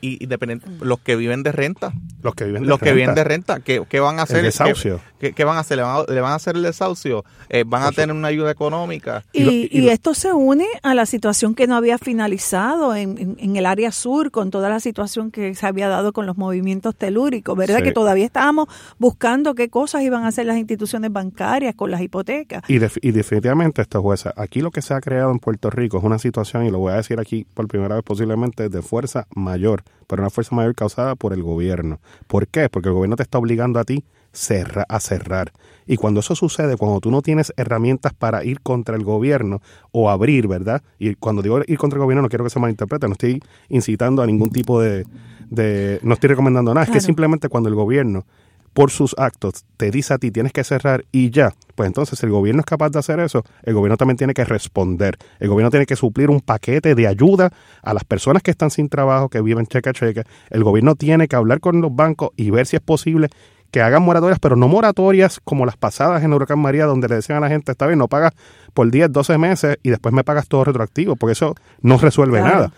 Y, 0.00 0.22
independiente, 0.22 0.66
los 0.80 1.00
que 1.00 1.16
viven 1.16 1.42
de 1.42 1.52
renta. 1.52 1.92
Los 2.22 2.34
que 2.34 2.44
viven 2.44 2.62
de 2.62 2.68
los 2.68 2.80
renta. 2.80 2.90
que 2.90 2.94
viven 2.94 3.14
de 3.14 3.24
renta, 3.24 3.60
¿qué, 3.60 3.82
qué 3.88 4.00
van 4.00 4.18
a 4.18 4.22
hacer? 4.22 4.38
El 4.38 4.44
desahucio. 4.44 5.00
¿Qué, 5.18 5.44
van 5.44 5.56
a 5.56 5.60
hacer? 5.60 5.76
¿Le 5.76 5.84
van 5.84 6.04
a, 6.08 6.12
le 6.12 6.20
van 6.20 6.32
a 6.32 6.34
hacer 6.34 6.56
el 6.56 6.62
desahucio? 6.62 7.24
Eh, 7.48 7.64
¿Van 7.66 7.82
a 7.82 7.92
tener 7.92 8.14
una 8.14 8.28
ayuda 8.28 8.50
económica? 8.50 9.24
Y, 9.32 9.68
y, 9.70 9.88
esto 9.88 10.14
se 10.14 10.32
une 10.32 10.66
a 10.82 10.94
la 10.94 11.06
situación 11.06 11.54
que 11.54 11.66
no 11.66 11.76
había 11.76 11.98
finalizado 11.98 12.94
en, 12.96 13.36
en, 13.38 13.56
el 13.56 13.66
área 13.66 13.92
sur, 13.92 14.30
con 14.30 14.50
toda 14.50 14.68
la 14.68 14.80
situación 14.80 15.30
que 15.30 15.54
se 15.54 15.66
había 15.66 15.88
dado 15.88 16.12
con 16.12 16.26
los 16.26 16.36
movimientos 16.36 16.96
telúricos, 16.96 17.56
¿verdad? 17.56 17.82
Que 17.82 17.92
todavía 17.92 18.24
estábamos 18.24 18.68
buscando 18.98 19.54
qué 19.54 19.68
cosas 19.68 20.02
iban 20.02 20.24
a 20.24 20.28
hacer 20.28 20.46
las 20.46 20.56
instituciones 20.56 21.12
bancarias 21.12 21.74
con 21.74 21.90
las 21.90 22.00
hipotecas. 22.00 22.62
Y, 22.68 22.76
y 22.76 23.10
definitivamente, 23.12 23.82
esto, 23.82 24.02
jueza, 24.02 24.32
aquí 24.36 24.60
lo 24.60 24.70
que 24.70 24.82
se 24.82 24.94
ha 24.94 25.00
creado 25.00 25.30
en 25.30 25.38
Puerto 25.38 25.70
Rico 25.70 25.98
es 25.98 26.04
una 26.04 26.18
situación, 26.18 26.66
y 26.66 26.70
lo 26.70 26.78
voy 26.78 26.92
a 26.92 26.96
decir 26.96 27.20
aquí 27.20 27.46
por 27.54 27.68
primera 27.68 27.94
vez 27.94 28.04
posiblemente, 28.04 28.68
de 28.68 28.82
fuerza 28.82 29.26
mayor 29.34 29.71
pero 30.06 30.22
una 30.22 30.30
fuerza 30.30 30.54
mayor 30.54 30.74
causada 30.74 31.14
por 31.14 31.32
el 31.32 31.42
gobierno. 31.42 32.00
¿Por 32.26 32.48
qué? 32.48 32.68
Porque 32.68 32.88
el 32.88 32.94
gobierno 32.94 33.16
te 33.16 33.22
está 33.22 33.38
obligando 33.38 33.78
a 33.80 33.84
ti 33.84 34.04
a 34.88 35.00
cerrar. 35.00 35.52
Y 35.86 35.96
cuando 35.96 36.20
eso 36.20 36.34
sucede, 36.34 36.76
cuando 36.76 37.00
tú 37.00 37.10
no 37.10 37.22
tienes 37.22 37.52
herramientas 37.56 38.14
para 38.14 38.44
ir 38.44 38.60
contra 38.60 38.96
el 38.96 39.04
gobierno 39.04 39.60
o 39.90 40.10
abrir, 40.10 40.48
¿verdad? 40.48 40.82
Y 40.98 41.14
cuando 41.16 41.42
digo 41.42 41.60
ir 41.66 41.78
contra 41.78 41.98
el 41.98 42.02
gobierno 42.02 42.22
no 42.22 42.28
quiero 42.28 42.44
que 42.44 42.50
se 42.50 42.60
malinterprete, 42.60 43.06
no 43.08 43.12
estoy 43.12 43.42
incitando 43.68 44.22
a 44.22 44.26
ningún 44.26 44.50
tipo 44.50 44.80
de... 44.80 45.04
de 45.50 46.00
no 46.02 46.14
estoy 46.14 46.28
recomendando 46.28 46.72
nada, 46.72 46.84
es 46.84 46.92
que 46.92 47.00
simplemente 47.00 47.48
cuando 47.48 47.68
el 47.68 47.74
gobierno 47.74 48.24
por 48.72 48.90
sus 48.90 49.14
actos 49.18 49.64
te 49.76 49.90
dice 49.90 50.14
a 50.14 50.18
ti 50.18 50.30
tienes 50.30 50.52
que 50.52 50.64
cerrar 50.64 51.04
y 51.12 51.30
ya, 51.30 51.52
pues 51.74 51.86
entonces 51.86 52.22
el 52.22 52.30
gobierno 52.30 52.60
es 52.60 52.66
capaz 52.66 52.90
de 52.90 52.98
hacer 52.98 53.20
eso, 53.20 53.44
el 53.62 53.74
gobierno 53.74 53.96
también 53.96 54.16
tiene 54.16 54.34
que 54.34 54.44
responder, 54.44 55.18
el 55.38 55.48
gobierno 55.48 55.70
tiene 55.70 55.86
que 55.86 55.96
suplir 55.96 56.30
un 56.30 56.40
paquete 56.40 56.94
de 56.94 57.06
ayuda 57.06 57.52
a 57.82 57.94
las 57.94 58.04
personas 58.04 58.42
que 58.42 58.50
están 58.50 58.70
sin 58.70 58.88
trabajo, 58.88 59.28
que 59.28 59.40
viven 59.40 59.66
cheque 59.66 59.90
a 59.90 59.92
cheque, 59.92 60.24
el 60.50 60.64
gobierno 60.64 60.94
tiene 60.94 61.28
que 61.28 61.36
hablar 61.36 61.60
con 61.60 61.80
los 61.80 61.94
bancos 61.94 62.30
y 62.36 62.50
ver 62.50 62.66
si 62.66 62.76
es 62.76 62.82
posible 62.82 63.28
que 63.72 63.80
hagan 63.80 64.02
moratorias, 64.02 64.38
pero 64.38 64.54
no 64.54 64.68
moratorias 64.68 65.40
como 65.42 65.64
las 65.64 65.78
pasadas 65.78 66.22
en 66.22 66.32
Huracán 66.32 66.58
María, 66.58 66.84
donde 66.84 67.08
le 67.08 67.16
decían 67.16 67.38
a 67.38 67.40
la 67.40 67.48
gente, 67.48 67.72
está 67.72 67.86
bien, 67.86 67.98
no 67.98 68.06
pagas 68.06 68.34
por 68.74 68.90
10, 68.90 69.10
12 69.10 69.38
meses 69.38 69.78
y 69.82 69.88
después 69.88 70.14
me 70.14 70.24
pagas 70.24 70.46
todo 70.46 70.64
retroactivo, 70.64 71.16
porque 71.16 71.32
eso 71.32 71.54
no 71.80 71.96
resuelve 71.96 72.42
nada. 72.42 72.70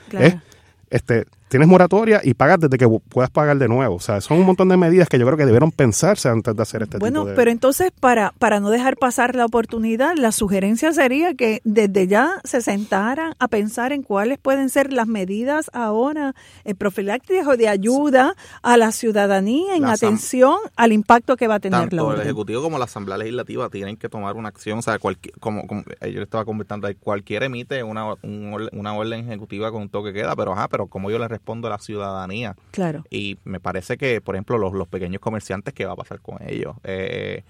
este, 0.90 1.26
tienes 1.55 1.69
moratoria 1.69 2.21
y 2.25 2.35
pagas 2.35 2.59
desde 2.59 2.77
que 2.77 2.89
puedas 2.89 3.31
pagar 3.31 3.57
de 3.59 3.69
nuevo. 3.69 3.95
O 3.95 4.01
sea, 4.01 4.21
son 4.21 4.41
un 4.41 4.45
montón 4.45 4.69
de 4.71 4.77
medidas 4.77 5.09
que 5.09 5.21
yo 5.21 5.25
creo 5.25 5.39
que 5.39 5.47
debieron 5.47 5.71
pensarse 5.71 6.29
antes 6.29 6.57
de 6.57 6.61
hacer 6.61 6.83
este 6.83 6.99
bueno, 6.99 7.21
tipo 7.21 7.31
de... 7.31 7.37
pero 7.37 7.53
entonces 7.53 7.93
para, 7.93 8.35
para 8.41 8.59
no 8.59 8.71
dejar 8.71 8.97
pasar 8.97 9.37
la 9.37 9.45
oportunidad, 9.45 10.17
la 10.17 10.33
sugerencia 10.33 10.93
sería 10.93 11.35
que 11.35 11.61
desde 11.63 12.09
ya 12.09 12.41
se 12.43 12.61
sentaran 12.61 13.35
a 13.39 13.47
pensar 13.47 13.93
en 13.93 14.03
cuáles 14.03 14.39
pueden 14.39 14.69
ser 14.69 14.93
las 14.93 15.07
medidas 15.07 15.71
ahora 15.73 16.35
eh, 16.65 16.75
profilácticas 16.75 17.47
o 17.47 17.57
de 17.57 17.69
ayuda 17.69 18.35
a 18.63 18.77
la 18.77 18.91
ciudadanía 18.91 19.77
en 19.77 19.85
atención 19.85 20.57
al 20.75 20.91
impacto 20.91 21.37
que 21.37 21.47
va 21.47 21.55
a 21.55 21.61
tener 21.61 21.83
tanto 21.83 21.95
la 21.95 22.03
orden. 22.03 22.21
el 22.23 22.27
Ejecutivo 22.27 22.63
como 22.63 22.79
la 22.79 22.87
Asamblea 22.87 23.17
Legislativa 23.17 23.69
tienen 23.69 23.97
que 23.97 24.09
tomar 24.09 24.35
una 24.35 24.49
acción. 24.49 24.81
O 24.81 24.83
sea, 24.83 24.99
cualquier, 24.99 25.39
como, 25.39 25.69
como 25.69 25.85
yo 25.85 26.21
estaba 26.21 26.45
comentando, 26.45 26.89
cualquier 26.99 27.45
emite 27.45 27.85
una, 27.85 28.15
una 28.25 28.95
orden 28.95 29.21
ejecutiva 29.21 29.71
con 29.71 29.83
un 29.83 29.89
toque 29.89 30.13
queda, 30.13 30.35
pero 30.35 30.53
ajá, 30.53 30.67
pero 30.67 30.89
como 30.89 31.13
yo 31.13 31.21
le 31.21 31.29
respondo 31.45 31.68
a 31.68 31.70
la 31.70 31.78
ciudadanía. 31.78 32.57
Claro. 32.70 33.05
Y 33.11 33.36
me 33.45 33.61
parece 33.61 33.99
que, 33.99 34.22
por 34.22 34.34
ejemplo, 34.34 34.57
los, 34.57 34.72
los 34.72 34.88
pequeños 34.88 35.20
comerciantes, 35.20 35.74
¿qué 35.74 35.84
va 35.84 35.92
a 35.92 35.97
pasar 35.97 36.20
con 36.20 36.38
ellos? 36.47 36.76
Eh, 36.84 37.42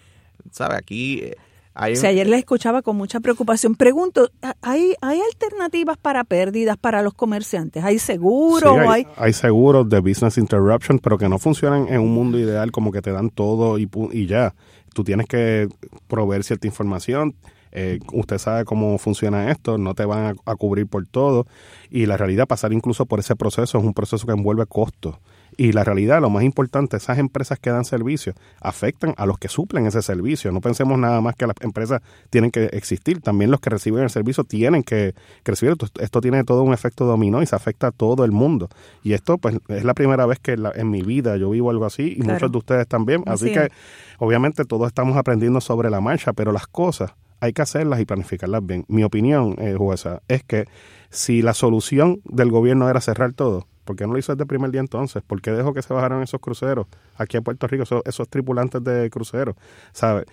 ¿Sabe? 0.51 0.77
Aquí... 0.77 1.21
Eh, 1.23 1.37
hay 1.77 1.95
ayer 1.95 2.29
les 2.29 2.39
escuchaba 2.39 2.83
con 2.83 2.97
mucha 2.97 3.19
preocupación. 3.19 3.75
Pregunto, 3.75 4.31
¿hay, 4.63 4.95
¿hay 5.01 5.21
alternativas 5.21 5.97
para 5.97 6.23
pérdidas 6.23 6.77
para 6.77 7.03
los 7.03 7.15
comerciantes? 7.15 7.83
¿Hay 7.83 7.99
seguros? 7.99 8.79
hay, 8.89 9.09
hay, 9.17 9.33
seguros 9.33 9.89
de 9.89 9.99
business 9.99 10.39
interruption, 10.39 11.01
pero 11.01 11.19
que 11.19 11.29
no 11.29 11.37
funcionan 11.41 11.89
en 11.89 12.01
un 12.01 12.15
mundo 12.15 12.39
ideal 12.39 12.71
como 12.71 12.93
que 12.93 13.03
te 13.03 13.11
dan 13.11 13.29
todo 13.29 13.81
y, 13.81 13.91
y 14.13 14.27
ya. 14.27 14.55
Tú 14.95 15.03
tienes 15.03 15.27
que 15.27 15.69
proveer 16.07 16.45
cierta 16.45 16.69
información, 16.69 17.35
eh, 17.75 17.99
usted 18.13 18.39
sabe 18.39 18.65
cómo 18.65 18.97
funciona 18.99 19.51
esto, 19.51 19.79
no 19.79 19.95
te 19.95 20.05
van 20.05 20.37
a, 20.47 20.55
cubrir 20.55 20.87
por 20.87 21.05
todo 21.07 21.47
y 21.91 22.07
la 22.07 22.17
realidad 22.17 22.47
pasar 22.47 22.73
incluso 22.73 23.05
por 23.05 23.19
ese 23.19 23.35
proceso 23.35 23.79
es 23.79 23.85
un 23.85 23.93
proceso 23.93 24.27
que 24.27 24.33
envuelve 24.33 24.65
costos. 24.67 25.17
Y 25.57 25.73
la 25.73 25.85
realidad, 25.85 26.21
lo 26.21 26.31
más 26.31 26.43
importante, 26.43 26.97
esas 26.97 27.19
empresas 27.19 27.59
que 27.61 27.71
dan 27.71 27.85
servicio 27.85 28.35
afectan 28.61 29.15
a 29.17 29.27
los 29.27 29.39
que 29.39 29.49
suplen 29.49 29.87
ese 29.87 30.03
servicio. 30.03 30.51
No 30.51 30.61
pensemos 30.61 30.99
nada 30.99 31.21
más 31.21 31.37
que 31.37 31.47
las 31.47 31.55
empresas 31.61 32.03
tienen 32.31 32.51
que 32.51 32.65
existir, 32.67 33.21
también 33.21 33.51
los 33.53 33.61
que 33.61 33.71
reciben 33.71 34.03
el 34.03 34.11
servicio 34.11 34.43
tienen 34.45 34.83
que, 34.83 35.15
recibir. 35.45 35.77
Esto, 36.01 36.21
tiene 36.21 36.43
todo 36.45 36.63
un 36.63 36.73
efecto 36.73 37.05
dominó 37.05 37.43
y 37.43 37.47
se 37.47 37.55
afecta 37.55 37.89
a 37.89 37.93
todo 37.93 38.25
el 38.25 38.33
mundo. 38.33 38.69
Y 39.05 39.13
esto, 39.13 39.39
pues, 39.39 39.59
es 39.69 39.85
la 39.85 39.95
primera 39.95 40.27
vez 40.27 40.39
que 40.41 40.57
en 40.75 40.91
mi 40.91 41.03
vida 41.03 41.37
yo 41.37 41.51
vivo 41.51 41.71
algo 41.71 41.85
así 41.85 42.17
y 42.19 42.23
muchos 42.23 42.51
de 42.51 42.59
ustedes 42.59 42.89
también. 42.89 43.23
Así, 43.27 43.53
que, 43.53 43.71
obviamente, 44.19 44.65
todos 44.65 44.89
estamos 44.89 45.17
aprendiendo 45.17 45.61
sobre 45.61 45.89
la 45.89 46.01
marcha, 46.01 46.33
pero 46.33 46.51
las 46.51 46.67
cosas 46.67 47.13
hay 47.45 47.53
que 47.53 47.63
hacerlas 47.63 48.01
y 48.01 48.07
planificarlas 48.07 48.65
bien. 48.65 48.85
Mi 48.89 49.05
opinión, 49.05 49.57
eh, 49.59 49.75
jueza, 49.77 50.23
es 50.29 50.43
que 50.43 50.67
si 51.11 51.43
la 51.43 51.55
solución 51.55 52.21
del 52.25 52.51
gobierno 52.51 52.89
era 52.89 53.01
cerrar 53.01 53.35
todo, 53.35 53.67
¿por 53.85 53.97
qué 53.97 54.07
no 54.07 54.15
lo 54.15 54.19
hizo 54.19 54.33
desde 54.33 54.45
el 54.45 54.49
primer 54.49 54.71
día 54.71 54.81
entonces? 54.81 55.23
¿Por 55.23 55.43
qué 55.43 55.51
dejó 55.53 55.75
que 55.75 55.83
se 55.83 55.93
bajaran 55.93 56.23
esos 56.23 56.41
cruceros 56.41 56.87
aquí 57.17 57.37
en 57.37 57.45
Puerto 57.45 57.67
Rico, 57.67 57.85
esos, 58.05 58.29
tripulantes 58.29 58.83
de 58.83 59.11
cruceros? 59.11 59.57
¿Sabe? 59.93 60.25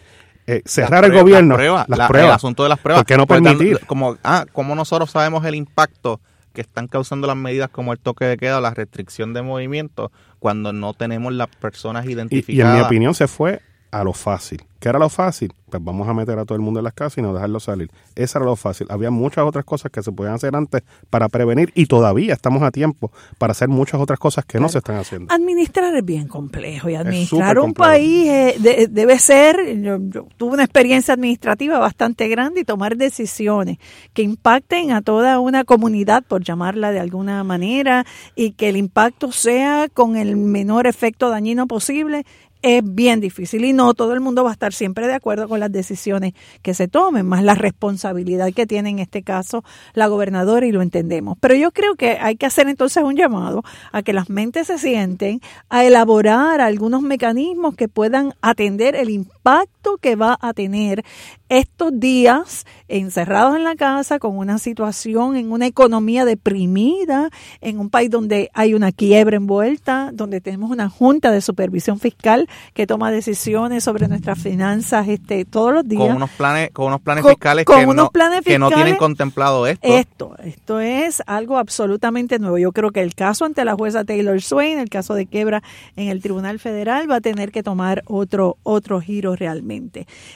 Eh, 0.47 0.62
cerrar 0.66 1.05
el 1.05 1.12
gobierno, 1.12 1.57
las 1.57 2.07
pruebas, 2.07 2.30
el 2.30 2.36
asunto 2.36 2.64
de 2.64 2.70
las 2.70 2.80
pruebas. 2.80 3.01
¿Por 3.03 3.07
qué 3.07 3.18
no 3.18 3.28
permitir? 3.28 3.80
como, 3.86 4.18
ah, 4.24 4.45
como 4.53 4.74
nosotros 4.74 5.12
sabemos 5.12 5.45
el 5.45 5.55
impacto 5.55 6.22
que 6.53 6.62
están 6.62 6.88
causando 6.88 7.28
las 7.28 7.38
medidas 7.38 7.70
como 7.70 7.93
el 7.93 7.99
toque 7.99 8.26
de 8.26 8.38
queda 8.38 8.57
o 8.57 8.62
la 8.62 8.74
restricción 8.74 9.34
de 9.34 9.41
movimiento 9.41 10.12
cuando 10.39 10.74
no 10.74 10.93
tenemos 10.93 11.32
las 11.34 11.47
personas 11.47 12.05
identificadas. 12.05 12.55
y 12.57 12.62
en 12.62 12.74
mi 12.74 12.86
opinión 12.86 13.14
se 13.14 13.28
fue 13.28 13.62
a 13.91 14.03
lo 14.03 14.14
fácil. 14.14 14.64
¿Qué 14.82 14.90
era 14.90 14.98
lo 14.98 15.10
fácil? 15.10 15.54
Pues 15.70 15.82
vamos 15.84 16.08
a 16.10 16.14
meter 16.16 16.40
a 16.40 16.44
todo 16.44 16.56
el 16.56 16.62
mundo 16.64 16.80
en 16.80 16.86
las 16.86 16.94
casas 16.94 17.20
y 17.20 17.22
no 17.22 17.36
dejarlo 17.36 17.60
salir. 17.60 17.92
Eso 18.16 18.40
era 18.40 18.46
lo 18.46 18.56
fácil. 18.56 18.88
Había 18.90 19.12
muchas 19.12 19.46
otras 19.46 19.64
cosas 19.64 19.92
que 19.92 20.02
se 20.02 20.12
podían 20.12 20.34
hacer 20.34 20.56
antes 20.56 20.82
para 21.12 21.30
prevenir 21.30 21.72
y 21.76 21.86
todavía 21.86 22.34
estamos 22.34 22.64
a 22.64 22.72
tiempo 22.72 23.12
para 23.38 23.52
hacer 23.52 23.70
muchas 23.70 24.02
otras 24.02 24.18
cosas 24.18 24.44
que 24.44 24.60
no 24.60 24.70
se 24.70 24.80
están 24.80 24.96
haciendo. 24.96 25.32
Administrar 25.32 25.96
es 25.96 26.04
bien 26.04 26.28
complejo 26.28 26.90
y 26.90 26.96
administrar 26.96 27.60
un 27.60 27.76
país 27.76 28.28
eh, 28.28 28.88
debe 28.90 29.20
ser, 29.20 29.80
yo, 29.82 30.00
tuve 30.36 30.54
una 30.54 30.64
experiencia 30.64 31.14
administrativa 31.14 31.78
bastante 31.78 32.28
grande 32.28 32.62
y 32.62 32.66
tomar 32.66 32.98
decisiones 32.98 33.78
que 34.14 34.24
impacten 34.24 34.92
a 34.94 35.04
toda 35.04 35.40
una 35.40 35.64
comunidad, 35.64 36.24
por 36.24 36.44
llamarla 36.44 36.92
de 36.92 37.00
alguna 37.00 37.44
manera, 37.44 38.04
y 38.36 38.54
que 38.54 38.70
el 38.70 38.78
impacto 38.78 39.32
sea 39.32 39.90
con 39.94 40.18
el 40.18 40.38
menor 40.38 40.88
efecto 40.88 41.30
dañino 41.30 41.68
posible 41.68 42.26
es 42.62 42.82
bien 42.84 43.22
difícil 43.22 43.66
y 43.66 43.74
no 43.74 43.93
todo 43.93 44.14
el 44.14 44.20
mundo 44.20 44.43
va 44.43 44.51
a 44.51 44.53
estar 44.53 44.74
siempre 44.74 45.07
de 45.07 45.14
acuerdo 45.14 45.47
con 45.47 45.59
las 45.59 45.72
decisiones 45.72 46.34
que 46.62 46.74
se 46.74 46.88
tomen, 46.88 47.26
más 47.26 47.43
la 47.43 47.55
responsabilidad 47.55 48.51
que 48.53 48.68
tiene 48.68 48.89
en 48.89 48.99
este 48.99 49.24
caso 49.24 49.64
la 49.93 50.07
gobernadora 50.07 50.66
y 50.66 50.72
lo 50.72 50.82
entendemos. 50.82 51.38
Pero 51.39 51.55
yo 51.55 51.72
creo 51.72 51.95
que 51.95 52.18
hay 52.22 52.36
que 52.36 52.45
hacer 52.45 52.68
entonces 52.68 53.03
un 53.03 53.16
llamado 53.16 53.64
a 53.91 54.03
que 54.03 54.14
las 54.14 54.30
mentes 54.30 54.68
se 54.68 54.78
sienten 54.78 55.41
a 55.70 55.84
elaborar 55.86 56.62
algunos 56.62 57.01
mecanismos 57.01 57.76
que 57.76 57.88
puedan 57.88 58.34
atender 58.41 58.95
el 58.95 59.09
impacto 59.09 59.81
que 60.00 60.16
va 60.16 60.38
a 60.42 60.54
tener 60.54 61.04
estos 61.50 61.92
días 62.00 62.66
encerrados 62.88 63.58
en 63.58 63.66
la 63.66 63.76
casa 63.76 64.20
con 64.20 64.38
una 64.38 64.58
situación 64.58 65.36
en 65.36 65.52
una 65.52 65.68
economía 65.68 66.24
deprimida, 66.24 67.30
en 67.60 67.80
un 67.80 67.90
país 67.90 68.10
donde 68.10 68.50
hay 68.54 68.74
una 68.74 68.94
quiebra 68.94 69.36
envuelta, 69.36 70.12
donde 70.14 70.40
tenemos 70.40 70.72
una 70.72 70.90
junta 70.90 71.32
de 71.32 71.42
supervisión 71.42 72.00
fiscal 72.00 72.48
que 72.74 72.88
toma 72.88 73.12
decisiones 73.12 73.84
sobre 73.84 74.08
nuestras 74.08 74.40
finanzas 74.40 75.08
este 75.10 75.44
todos 75.44 75.74
los 75.74 75.88
días. 75.88 76.08
Con 76.08 76.16
unos 76.16 76.30
planes, 76.30 76.70
con 76.72 76.88
unos 76.88 77.02
planes 77.02 77.26
fiscales, 77.26 77.66
que, 77.66 77.86
no, 77.86 78.12
que 78.44 78.60
no 78.60 78.70
tienen 78.70 78.96
contemplado 78.96 79.68
esto. 79.68 79.88
Esto, 79.88 80.36
esto 80.44 80.80
es 80.80 81.22
algo 81.26 81.58
absolutamente 81.58 82.40
nuevo. 82.40 82.58
Yo 82.58 82.72
creo 82.72 82.92
que 82.92 83.02
el 83.02 83.14
caso 83.14 83.44
ante 83.44 83.66
la 83.66 83.76
jueza 83.76 84.06
Taylor 84.06 84.42
Swain, 84.42 84.80
el 84.80 84.90
caso 84.90 85.16
de 85.16 85.26
quiebra 85.26 85.62
en 85.96 86.08
el 86.08 86.22
Tribunal 86.22 86.60
Federal, 86.60 87.10
va 87.12 87.18
a 87.18 87.22
tener 87.22 87.52
que 87.52 87.64
tomar 87.64 88.04
otro, 88.06 88.58
otro 88.64 89.02
giro 89.02 89.36
realmente. 89.36 89.71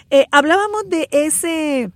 Eh, 0.09 0.25
hablábamos 0.31 0.89
de 0.89 1.07
ese 1.11 1.91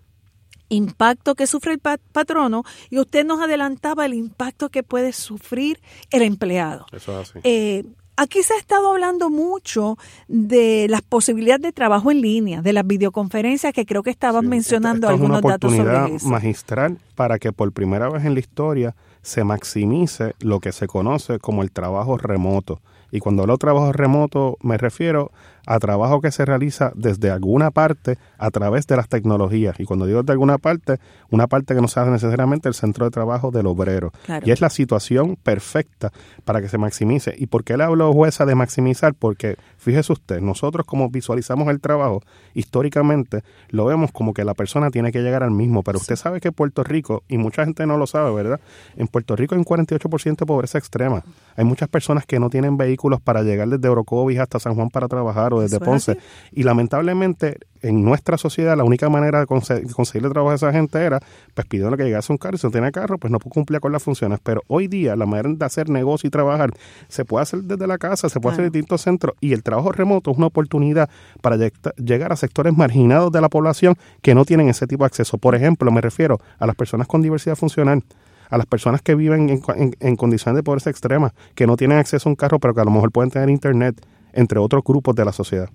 impacto 0.69 1.35
que 1.35 1.47
sufre 1.47 1.73
el 1.73 1.79
patrono 1.79 2.63
y 2.89 2.99
usted 2.99 3.25
nos 3.25 3.41
adelantaba 3.41 4.05
el 4.05 4.13
impacto 4.13 4.69
que 4.69 4.83
puede 4.83 5.13
sufrir 5.13 5.79
el 6.11 6.21
empleado. 6.21 6.85
Eso 6.91 7.19
es 7.19 7.29
así. 7.29 7.39
Eh, 7.43 7.83
aquí 8.19 8.43
se 8.43 8.53
ha 8.53 8.57
estado 8.57 8.91
hablando 8.91 9.29
mucho 9.29 9.97
de 10.27 10.87
las 10.89 11.01
posibilidades 11.01 11.61
de 11.61 11.71
trabajo 11.71 12.11
en 12.11 12.21
línea, 12.21 12.61
de 12.61 12.73
las 12.73 12.85
videoconferencias 12.85 13.73
que 13.73 13.85
creo 13.85 14.03
que 14.03 14.09
estaban 14.09 14.47
mencionando 14.47 15.07
algunos 15.07 15.41
datos 15.41 15.75
sobre 15.75 16.15
eso. 16.15 16.27
magistral 16.27 16.97
para 17.15 17.39
que 17.39 17.51
por 17.51 17.71
primera 17.71 18.09
vez 18.09 18.25
en 18.25 18.33
la 18.33 18.39
historia 18.39 18.95
se 19.21 19.43
maximice 19.43 20.35
lo 20.39 20.59
que 20.59 20.71
se 20.71 20.87
conoce 20.87 21.39
como 21.39 21.63
el 21.63 21.71
trabajo 21.71 22.17
remoto. 22.17 22.81
Y 23.11 23.19
cuando 23.19 23.43
hablo 23.43 23.55
de 23.55 23.59
trabajo 23.59 23.91
remoto 23.91 24.57
me 24.61 24.77
refiero 24.77 25.31
a 25.69 25.77
trabajo 25.77 26.19
que 26.19 26.31
se 26.31 26.45
realiza 26.45 26.91
desde 26.95 27.29
alguna 27.29 27.69
parte 27.69 28.17
a 28.39 28.49
través 28.49 28.87
de 28.87 28.95
las 28.97 29.07
tecnologías. 29.07 29.79
Y 29.79 29.85
cuando 29.85 30.07
digo 30.07 30.23
de 30.23 30.31
alguna 30.31 30.57
parte, 30.57 30.99
una 31.29 31.45
parte 31.45 31.75
que 31.75 31.81
no 31.81 31.87
sea 31.87 32.05
necesariamente 32.05 32.67
el 32.67 32.73
centro 32.73 33.05
de 33.05 33.11
trabajo 33.11 33.51
del 33.51 33.67
obrero. 33.67 34.11
Y 34.43 34.49
es 34.49 34.61
la 34.61 34.71
situación 34.71 35.35
perfecta 35.35 36.11
para 36.43 36.59
que 36.59 36.69
se 36.69 36.79
maximice. 36.79 37.35
¿Y 37.37 37.45
por 37.45 37.63
qué 37.63 37.77
le 37.77 37.83
hablo, 37.83 38.11
jueza, 38.13 38.47
de 38.47 38.55
maximizar? 38.55 39.13
Porque 39.13 39.57
fíjese 39.79 40.13
usted, 40.13 40.41
nosotros 40.41 40.85
como 40.85 41.09
visualizamos 41.09 41.67
el 41.69 41.79
trabajo, 41.79 42.21
históricamente 42.53 43.43
lo 43.69 43.85
vemos 43.85 44.11
como 44.11 44.33
que 44.33 44.43
la 44.43 44.53
persona 44.53 44.91
tiene 44.91 45.11
que 45.11 45.21
llegar 45.21 45.43
al 45.43 45.51
mismo. 45.51 45.83
Pero 45.83 45.97
usted 45.97 46.15
sabe 46.15 46.39
que 46.41 46.51
Puerto 46.51 46.83
Rico, 46.83 47.23
y 47.27 47.37
mucha 47.37 47.65
gente 47.65 47.85
no 47.85 47.97
lo 47.97 48.05
sabe, 48.05 48.33
¿verdad? 48.33 48.59
En 48.95 49.07
Puerto 49.07 49.35
Rico 49.35 49.55
hay 49.55 49.59
un 49.59 49.65
48% 49.65 50.37
de 50.37 50.45
pobreza 50.45 50.77
extrema. 50.77 51.23
Hay 51.55 51.65
muchas 51.65 51.89
personas 51.89 52.25
que 52.25 52.39
no 52.39 52.49
tienen 52.49 52.77
vehículos 52.77 53.21
para 53.21 53.41
llegar 53.41 53.67
desde 53.67 53.89
Orocovis 53.89 54.39
hasta 54.39 54.59
San 54.59 54.75
Juan 54.75 54.89
para 54.89 55.07
trabajar 55.07 55.53
desde 55.53 55.79
Ponce. 55.79 56.17
Y 56.51 56.63
lamentablemente 56.63 57.57
en 57.81 58.03
nuestra 58.03 58.37
sociedad 58.37 58.75
la 58.75 58.83
única 58.83 59.09
manera 59.09 59.39
de 59.39 59.45
conseguirle 59.45 60.29
trabajo 60.29 60.51
a 60.51 60.55
esa 60.55 60.71
gente 60.71 60.99
era 60.99 61.19
pues 61.53 61.65
pidiendo 61.67 61.95
que 61.95 62.03
llegase 62.03 62.31
un 62.31 62.37
carro 62.37 62.55
y 62.55 62.57
si 62.57 62.67
no 62.67 62.71
tiene 62.71 62.91
carro 62.91 63.17
pues 63.17 63.31
no 63.31 63.39
cumplir 63.39 63.79
con 63.79 63.91
las 63.91 64.03
funciones. 64.03 64.39
Pero 64.43 64.63
hoy 64.67 64.87
día 64.87 65.15
la 65.15 65.25
manera 65.25 65.49
de 65.53 65.65
hacer 65.65 65.89
negocio 65.89 66.27
y 66.27 66.31
trabajar 66.31 66.71
se 67.07 67.25
puede 67.25 67.43
hacer 67.43 67.63
desde 67.63 67.87
la 67.87 67.97
casa, 67.97 68.29
se 68.29 68.39
puede 68.39 68.53
hacer 68.53 68.65
en 68.65 68.71
distintos 68.71 69.01
centros 69.01 69.35
y 69.39 69.53
el 69.53 69.63
trabajo 69.63 69.78
remoto 69.95 70.31
es 70.31 70.37
una 70.37 70.47
oportunidad 70.47 71.09
para 71.41 71.57
llegar 71.97 72.31
a 72.31 72.35
sectores 72.35 72.75
marginados 72.75 73.31
de 73.31 73.41
la 73.41 73.49
población 73.49 73.95
que 74.21 74.35
no 74.35 74.45
tienen 74.45 74.69
ese 74.69 74.87
tipo 74.87 75.03
de 75.03 75.07
acceso. 75.07 75.37
Por 75.37 75.55
ejemplo, 75.55 75.91
me 75.91 76.01
refiero 76.01 76.39
a 76.59 76.67
las 76.67 76.75
personas 76.75 77.07
con 77.07 77.21
diversidad 77.21 77.55
funcional 77.55 78.03
a 78.49 78.57
las 78.57 78.65
personas 78.65 79.03
que 79.03 79.13
viven 79.13 79.49
en, 79.49 79.95
en, 79.99 80.15
condiciones 80.15 80.55
de 80.55 80.63
pobreza 80.63 80.89
extrema, 80.89 81.33
que 81.53 81.67
no 81.67 81.77
tienen 81.77 81.99
acceso 81.99 82.27
a 82.27 82.31
un 82.31 82.35
carro, 82.35 82.57
pero 82.57 82.73
que 82.73 82.81
a 82.81 82.83
lo 82.83 82.89
mejor 82.89 83.11
pueden 83.11 83.29
tener 83.29 83.47
internet, 83.47 84.03
entre 84.33 84.57
otros 84.57 84.83
grupos 84.83 85.15
de 85.15 85.23
la 85.23 85.31
sociedad. 85.31 85.69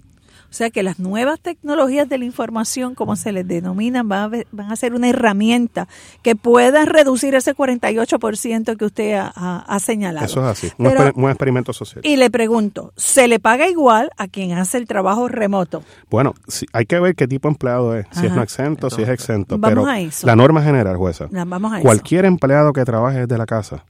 O 0.54 0.56
sea 0.56 0.70
que 0.70 0.84
las 0.84 1.00
nuevas 1.00 1.40
tecnologías 1.40 2.08
de 2.08 2.16
la 2.16 2.26
información, 2.26 2.94
como 2.94 3.16
se 3.16 3.32
les 3.32 3.44
denominan, 3.44 4.08
van 4.08 4.32
a, 4.32 4.42
van 4.52 4.70
a 4.70 4.76
ser 4.76 4.94
una 4.94 5.08
herramienta 5.08 5.88
que 6.22 6.36
pueda 6.36 6.84
reducir 6.84 7.34
ese 7.34 7.56
48% 7.56 8.76
que 8.76 8.84
usted 8.84 9.18
ha, 9.18 9.78
señalado. 9.80 10.26
Eso 10.26 10.42
es 10.42 10.46
así, 10.46 10.72
un, 10.78 11.28
experimento 11.28 11.72
social. 11.72 12.06
Y 12.06 12.14
le 12.14 12.30
pregunto, 12.30 12.92
¿se 12.94 13.26
le 13.26 13.40
paga 13.40 13.68
igual 13.68 14.12
a 14.16 14.28
quien 14.28 14.52
hace 14.52 14.78
el 14.78 14.86
trabajo 14.86 15.26
remoto? 15.26 15.82
Bueno, 16.08 16.34
hay 16.72 16.86
que 16.86 17.00
ver 17.00 17.16
qué 17.16 17.26
tipo 17.26 17.48
de 17.48 17.54
empleado 17.54 17.96
es, 17.96 18.06
si 18.12 18.26
es 18.26 18.32
no 18.32 18.40
exento, 18.40 18.90
si 18.90 19.02
es 19.02 19.08
exento. 19.08 19.60
pero 19.60 19.84
la 20.22 20.36
norma 20.36 20.62
general, 20.62 20.96
jueza, 20.96 21.26
vamos 21.32 21.72
a 21.72 21.80
cualquier 21.80 22.26
empleado 22.26 22.72
que 22.72 22.84
trabaje 22.84 23.26
desde 23.26 23.38
la 23.38 23.46
casa, 23.46 23.86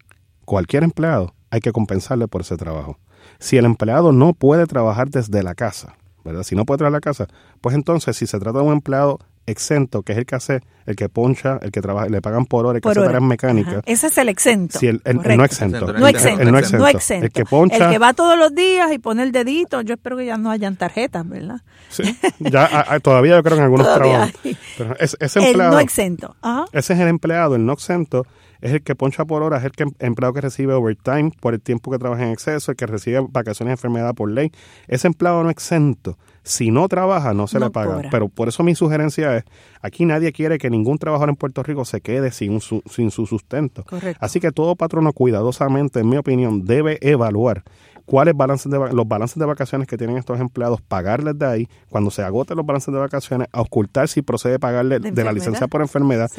cualquier 0.47 0.83
empleado, 0.83 1.35
hay 1.51 1.61
que 1.61 1.73
compensarle 1.73 2.27
por 2.27 2.41
ese 2.41 2.57
trabajo. 2.57 2.99
Si 3.39 3.59
el 3.59 3.67
empleado 3.67 4.13
no 4.13 4.33
puede 4.33 4.67
trabajar 4.67 5.11
desde 5.11 5.43
la 5.43 5.55
casa, 5.55 5.95
¿verdad? 6.25 6.43
Si 6.43 6.57
no 6.57 6.65
puede 6.65 6.79
trabajar 6.79 6.93
la 6.93 7.01
casa, 7.01 7.29
pues 7.61 7.75
entonces 7.75 8.17
si 8.17 8.27
se 8.27 8.39
trata 8.39 8.59
de 8.59 8.65
un 8.65 8.73
empleado 8.73 9.19
exento, 9.47 10.03
que 10.03 10.13
es 10.13 10.19
el 10.19 10.27
que 10.27 10.35
hace, 10.35 10.61
el 10.87 10.97
que 10.97 11.09
poncha, 11.09 11.59
el 11.63 11.71
que 11.71 11.81
trabaja, 11.81 12.09
le 12.09 12.21
pagan 12.23 12.47
por 12.47 12.67
hora, 12.67 12.79
el 12.79 12.83
que 12.83 12.89
hace 12.89 13.01
tareas 13.01 13.23
mecánicas. 13.23 13.83
Ese 13.87 14.07
es 14.07 14.19
el 14.19 14.29
exento. 14.29 14.79
Sí, 14.79 14.87
el, 14.87 15.01
no 15.05 15.45
exento. 15.45 15.93
No 15.93 16.09
exento. 16.09 16.43
El, 16.43 16.53
no 16.53 16.59
exento. 16.59 16.87
El 17.27 17.31
que 17.31 17.45
poncha. 17.45 17.87
El 17.87 17.93
que 17.93 17.99
va 17.99 18.15
todos 18.15 18.39
los 18.39 18.55
días 18.55 18.93
y 18.93 18.99
pone 18.99 19.23
el 19.23 19.33
dedito. 19.33 19.83
Yo 19.83 19.95
espero 19.95 20.17
que 20.17 20.27
ya 20.27 20.37
no 20.37 20.51
hayan 20.51 20.77
tarjetas, 20.77 21.29
¿verdad? 21.29 21.61
Sí, 21.91 22.17
ya 22.39 22.99
todavía 23.01 23.37
yo 23.37 23.43
creo 23.43 23.57
que 23.57 23.61
en 23.61 23.65
algunos 23.65 23.95
trabajos. 23.95 24.33
Pero 24.79 24.97
ese 24.99 25.17
empleado, 25.39 25.53
el 25.53 25.71
no 25.71 25.81
exento. 25.81 26.37
Ese 26.73 26.95
es 26.95 27.01
el 27.01 27.09
empleado, 27.09 27.55
el 27.55 27.67
no 27.67 27.75
exento 27.75 28.27
es 28.65 28.73
el 28.73 28.83
que 28.83 28.95
poncha 28.95 29.27
por 29.27 29.43
hora, 29.43 29.59
es 29.59 29.65
el 29.65 29.73
que, 29.73 29.85
empleado 29.99 30.33
que 30.33 30.41
recibe 30.41 30.73
overtime 30.73 31.31
por 31.39 31.53
el 31.53 31.61
tiempo 31.61 31.91
que 31.91 31.99
trabaja 31.99 32.25
en 32.25 32.31
exceso, 32.31 32.71
el 32.71 32.79
que 32.79 32.87
recibe 32.87 33.21
vacaciones 33.29 33.69
de 33.69 33.73
enfermedad 33.73 34.15
por 34.15 34.31
ley. 34.31 34.53
Ese 34.89 35.07
empleado 35.07 35.45
no 35.45 35.51
exento. 35.51 36.17
Si 36.43 36.71
no 36.71 36.89
trabaja, 36.89 37.35
no 37.35 37.47
se 37.47 37.61
le 37.61 37.69
paga. 37.69 38.01
Pero 38.11 38.31
por 38.31 38.49
eso 38.49 38.63
mi 38.63 38.75
sugerencia 38.75 39.37
es, 39.37 39.45
aquí 39.83 40.07
nadie 40.07 40.33
quiere 40.33 40.57
que 40.57 40.71
ningún 40.71 40.97
trabajador 40.97 41.29
en 41.29 41.37
Puerto 41.37 41.63
Rico 41.63 41.85
se 41.85 42.01
quede 42.01 42.31
sin 42.33 42.63
su, 42.63 42.83
sin 42.91 43.11
su 43.11 43.27
sustento. 43.27 43.85
Así 44.19 44.41
que 44.41 44.51
todo 44.51 44.77
patrono 44.77 45.13
cuidadosamente, 45.13 46.01
en 46.01 46.09
mi 46.09 46.17
opinión, 46.17 46.65
debe 46.65 46.99
evaluar 47.03 47.65
cuáles 48.05 48.37
balances 48.37 48.71
de, 48.71 48.79
los 48.79 49.09
balances 49.09 49.39
de 49.39 49.47
vacaciones 49.47 49.89
que 49.89 49.97
tienen 49.97 50.17
estos 50.17 50.41
empleados, 50.41 50.81
pagarles 50.81 51.39
de 51.39 51.47
ahí, 51.47 51.69
cuando 51.89 52.11
se 52.11 52.23
agoten 52.23 52.57
los 52.57 52.67
balances 52.67 52.93
de 52.93 53.01
vacaciones, 53.01 53.49
ocultar 53.53 54.09
si 54.09 54.23
procede 54.23 54.59
pagarle 54.59 54.99
de, 54.99 55.25
la 55.25 55.33
licencia 55.33 55.69
por 55.69 55.81
enfermedad 55.81 56.31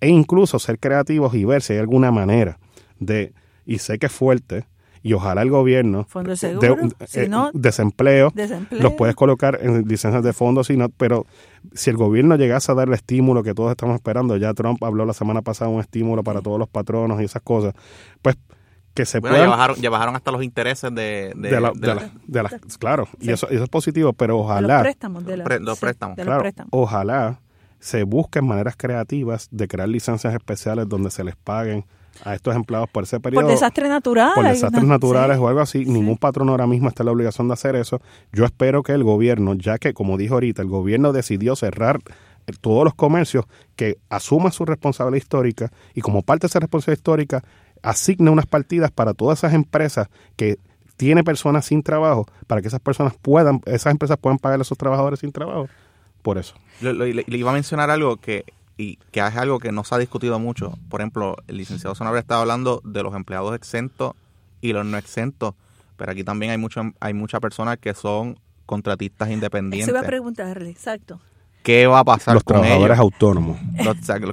e 0.00 0.08
incluso 0.08 0.58
ser 0.58 0.78
creativos 0.78 1.34
y 1.34 1.44
ver 1.44 1.62
si 1.62 1.74
hay 1.74 1.78
alguna 1.78 2.10
manera 2.10 2.58
de, 2.98 3.32
y 3.64 3.78
sé 3.78 3.98
que 3.98 4.06
es 4.06 4.12
fuerte, 4.12 4.66
y 5.04 5.14
ojalá 5.14 5.42
el 5.42 5.50
gobierno 5.50 6.06
de, 6.14 7.28
no, 7.28 7.50
desempleo, 7.52 8.32
los 8.70 8.92
puedes 8.92 9.16
colocar 9.16 9.58
en 9.60 9.86
licencias 9.88 10.22
de 10.22 10.32
fondos, 10.32 10.68
sino, 10.68 10.88
pero 10.90 11.26
si 11.72 11.90
el 11.90 11.96
gobierno 11.96 12.36
llegase 12.36 12.70
a 12.70 12.76
dar 12.76 12.86
el 12.86 12.94
estímulo 12.94 13.42
que 13.42 13.52
todos 13.52 13.72
estamos 13.72 13.96
esperando, 13.96 14.36
ya 14.36 14.54
Trump 14.54 14.82
habló 14.84 15.04
la 15.04 15.12
semana 15.12 15.42
pasada 15.42 15.70
un 15.70 15.80
estímulo 15.80 16.22
para 16.22 16.40
todos 16.40 16.58
los 16.58 16.68
patronos 16.68 17.20
y 17.20 17.24
esas 17.24 17.42
cosas, 17.42 17.74
pues 18.22 18.36
que 18.94 19.06
se 19.06 19.20
bueno, 19.20 19.36
Ya 19.76 19.90
bajaron, 19.90 20.16
hasta 20.16 20.30
los 20.30 20.42
intereses 20.42 20.94
de... 20.94 21.32
De, 21.36 21.60
la, 21.60 22.50
claro, 22.78 23.08
y, 23.20 23.30
eso, 23.30 23.48
eso 23.48 23.64
es 23.64 23.70
positivo, 23.70 24.12
pero 24.12 24.38
ojalá... 24.38 24.74
los 24.74 24.82
préstamos. 24.82 25.24
De 25.24 25.36
los 25.36 25.78
préstamos. 25.78 26.16
claro, 26.16 26.50
ojalá 26.70 27.40
se 27.78 28.04
busquen 28.04 28.46
maneras 28.46 28.74
creativas 28.76 29.48
de 29.50 29.66
crear 29.66 29.88
licencias 29.88 30.32
especiales 30.32 30.88
donde 30.88 31.10
se 31.10 31.24
les 31.24 31.34
paguen 31.34 31.84
a 32.24 32.34
estos 32.34 32.54
empleados 32.54 32.88
por 32.90 33.04
ese 33.04 33.18
periodo. 33.18 33.42
Por 33.42 33.50
desastres 33.50 33.88
naturales. 33.88 34.34
Por 34.34 34.44
desastres 34.44 34.84
naturales 34.84 35.38
o 35.38 35.48
algo 35.48 35.60
así. 35.60 35.84
Ningún 35.84 36.16
patrón 36.16 36.48
ahora 36.48 36.66
mismo 36.66 36.88
está 36.88 37.02
en 37.02 37.06
la 37.06 37.12
obligación 37.12 37.48
de 37.48 37.54
hacer 37.54 37.74
eso. 37.74 38.00
Yo 38.32 38.44
espero 38.44 38.82
que 38.82 38.92
el 38.92 39.02
gobierno, 39.02 39.54
ya 39.54 39.78
que, 39.78 39.94
como 39.94 40.16
dijo 40.16 40.34
ahorita, 40.34 40.62
el 40.62 40.68
gobierno 40.68 41.12
decidió 41.12 41.56
cerrar 41.56 41.98
todos 42.60 42.84
los 42.84 42.94
comercios, 42.94 43.46
que 43.76 43.98
asuma 44.08 44.50
su 44.50 44.64
responsabilidad 44.64 45.22
histórica 45.22 45.72
y 45.94 46.00
como 46.00 46.22
parte 46.22 46.42
de 46.42 46.48
esa 46.48 46.60
responsabilidad 46.60 46.98
histórica 46.98 47.44
asigne 47.82 48.30
unas 48.30 48.46
partidas 48.46 48.90
para 48.90 49.14
todas 49.14 49.40
esas 49.40 49.54
empresas 49.54 50.08
que 50.36 50.58
tiene 50.96 51.24
personas 51.24 51.66
sin 51.66 51.82
trabajo, 51.82 52.26
para 52.46 52.62
que 52.62 52.68
esas 52.68 52.80
personas 52.80 53.14
puedan, 53.20 53.60
esas 53.66 53.90
empresas 53.90 54.16
puedan 54.18 54.38
pagar 54.38 54.60
a 54.60 54.62
esos 54.62 54.78
trabajadores 54.78 55.20
sin 55.20 55.32
trabajo. 55.32 55.68
Por 56.22 56.38
eso. 56.38 56.54
Le, 56.80 57.24
iba 57.26 57.50
a 57.50 57.54
mencionar 57.54 57.90
algo 57.90 58.18
que, 58.18 58.44
y 58.76 58.96
que 59.10 59.20
es 59.20 59.36
algo 59.36 59.58
que 59.58 59.72
no 59.72 59.82
se 59.82 59.94
ha 59.94 59.98
discutido 59.98 60.38
mucho. 60.38 60.78
Por 60.88 61.00
ejemplo, 61.00 61.36
el 61.48 61.56
licenciado 61.56 61.94
Sonabra 61.94 62.20
estaba 62.20 62.42
hablando 62.42 62.80
de 62.84 63.02
los 63.02 63.14
empleados 63.14 63.54
exentos 63.56 64.12
y 64.60 64.72
los 64.72 64.86
no 64.86 64.96
exentos, 64.96 65.54
pero 65.96 66.12
aquí 66.12 66.22
también 66.22 66.52
hay 66.52 66.58
mucho, 66.58 66.82
hay 67.00 67.14
muchas 67.14 67.40
personas 67.40 67.78
que 67.78 67.94
son 67.94 68.38
contratistas 68.64 69.30
independientes. 69.30 69.88
Eso 69.88 69.96
iba 69.96 70.00
a 70.00 70.08
preguntarle, 70.08 70.70
exacto 70.70 71.20
qué 71.62 71.86
va 71.86 72.00
a 72.00 72.04
pasar 72.04 72.34
los 72.34 72.44
con 72.44 72.56
trabajadores 72.56 72.98
autónomos. 72.98 73.58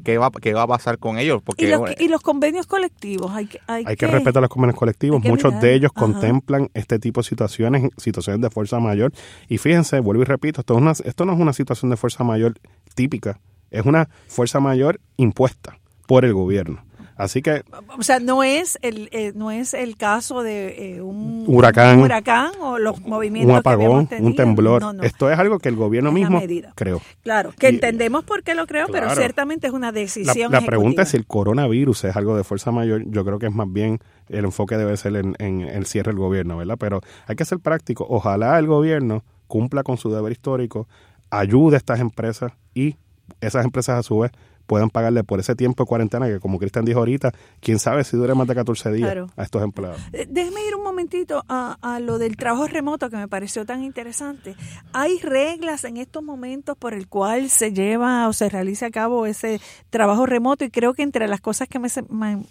¿qué, 0.04 0.18
va, 0.18 0.32
¿Qué 0.32 0.54
va 0.54 0.64
a 0.64 0.68
pasar 0.68 0.98
con 0.98 1.18
ellos? 1.18 1.42
Porque, 1.44 1.66
¿Y, 2.00 2.08
los, 2.08 2.22
convenios 2.22 2.68
colectivos? 2.68 3.32
Hay 3.32 3.48
que, 3.48 3.60
hay, 3.68 3.96
que, 3.96 4.08
respetar 4.08 4.42
los 4.42 4.50
convenios 4.50 4.78
colectivos. 4.78 5.24
Muchos 5.24 5.60
de 5.62 5.74
ellos 5.74 5.92
contemplan 5.94 6.70
este 6.74 7.00
tipo 7.00 7.22
de 7.22 7.28
situaciones, 7.28 7.90
situaciones 7.98 8.42
de 8.42 8.50
fuerza 8.50 8.80
mayor. 8.80 9.14
Y 9.48 9.58
fíjense, 9.58 10.00
vuelvo 10.00 10.24
y 10.24 10.26
repito, 10.26 10.62
esto, 10.62 10.80
esto 11.06 11.26
no 11.26 11.34
es 11.34 11.40
una 11.40 11.54
situación 11.54 11.90
de 11.92 11.98
fuerza 11.98 12.24
mayor 12.24 12.56
típica, 12.96 13.40
es 13.72 13.86
una 13.86 14.10
fuerza 14.28 14.60
mayor 14.60 15.00
impuesta 15.18 15.78
por 16.08 16.26
el 16.26 16.34
gobierno. 16.34 16.89
Así 17.20 17.42
que... 17.42 17.64
O 17.98 18.02
sea, 18.02 18.22
no 18.22 18.44
es 18.44 18.80
el, 18.82 19.10
eh, 19.12 19.34
no 19.36 19.52
es 19.52 19.74
el 19.74 19.98
caso 19.98 20.42
de 20.42 20.96
eh, 20.96 21.02
un 21.02 21.44
huracán, 21.48 22.00
huracán 22.00 22.54
o 22.62 22.80
los 22.80 23.02
movimientos 23.02 23.52
Un 23.52 23.60
apagón, 23.60 24.08
un 24.22 24.36
temblor. 24.38 24.82
Esto 25.04 25.30
es 25.30 25.38
algo 25.38 25.60
que 25.60 25.68
el 25.68 25.76
gobierno 25.76 26.14
mismo 26.14 26.42
creó. 26.76 27.02
Claro, 27.22 27.52
que 27.60 27.68
entendemos 27.68 28.24
por 28.24 28.42
qué 28.44 28.56
lo 28.56 28.66
creó, 28.68 28.88
pero 28.88 29.14
ciertamente 29.14 29.68
es 29.68 29.74
una 29.74 29.92
decisión 29.92 30.50
La, 30.50 30.62
la 30.62 30.66
pregunta 30.66 31.02
es 31.02 31.10
si 31.10 31.18
el 31.18 31.26
coronavirus 31.26 32.06
es 32.06 32.16
algo 32.16 32.38
de 32.38 32.46
fuerza 32.46 32.72
mayor. 32.72 33.04
Yo 33.08 33.26
creo 33.26 33.38
que 33.38 33.48
es 33.48 33.54
más 33.54 33.68
bien 33.70 34.00
el 34.30 34.46
enfoque 34.46 34.78
debe 34.78 34.96
ser 34.96 35.18
en, 35.18 35.36
en 35.40 35.60
el 35.60 35.86
cierre 35.88 36.14
del 36.14 36.20
gobierno, 36.20 36.56
¿verdad? 36.56 36.78
Pero 36.80 37.02
hay 37.28 37.36
que 37.36 37.44
ser 37.44 37.60
práctico. 37.60 38.08
Ojalá 38.10 38.58
el 38.58 38.68
gobierno 38.68 39.26
cumpla 39.48 39.84
con 39.84 39.98
su 39.98 40.10
deber 40.10 40.32
histórico, 40.32 40.88
ayude 41.32 41.76
a 41.76 41.80
estas 41.80 42.00
empresas 42.00 42.54
y 42.74 42.96
esas 43.42 43.66
empresas 43.66 44.00
a 44.00 44.04
su 44.04 44.20
vez 44.20 44.32
puedan 44.70 44.92
pagarle 44.92 45.24
por 45.24 45.40
ese 45.40 45.56
tiempo 45.56 45.84
de 45.84 45.88
cuarentena 45.88 46.28
que, 46.28 46.40
como 46.40 46.60
Cristian 46.60 46.86
dijo 46.86 47.00
ahorita, 47.00 47.34
quién 47.60 47.80
sabe 47.80 48.04
si 48.04 48.16
dure 48.16 48.36
más 48.36 48.48
de 48.48 48.54
14 48.54 48.92
días 48.92 49.18
a 49.36 49.44
estos 49.44 49.64
empleados. 49.64 50.00
Eh, 50.14 50.28
déjeme 50.30 50.62
ir 50.68 50.76
un 50.76 50.84
momentito 50.84 51.44
a, 51.50 51.76
a, 51.82 52.00
lo 52.00 52.20
del 52.20 52.38
trabajo 52.38 52.68
remoto 52.68 53.10
que 53.10 53.18
me 53.18 53.28
pareció 53.28 53.66
tan 53.66 53.84
interesante. 53.84 54.56
¿Hay 54.94 55.18
reglas 55.18 55.86
en 55.86 55.98
estos 55.98 56.22
momentos 56.22 56.78
por 56.78 56.94
el 56.94 57.08
cual 57.08 57.50
se 57.50 57.74
lleva 57.74 58.28
o 58.28 58.34
se 58.34 58.48
realiza 58.48 58.86
a 58.86 58.92
cabo 58.92 59.26
ese 59.26 59.60
trabajo 59.90 60.28
remoto? 60.28 60.64
Y 60.66 60.70
creo 60.70 60.94
que 60.94 61.02
entre 61.02 61.28
las 61.28 61.42
cosas 61.42 61.68
que 61.68 61.80
me, 61.80 61.90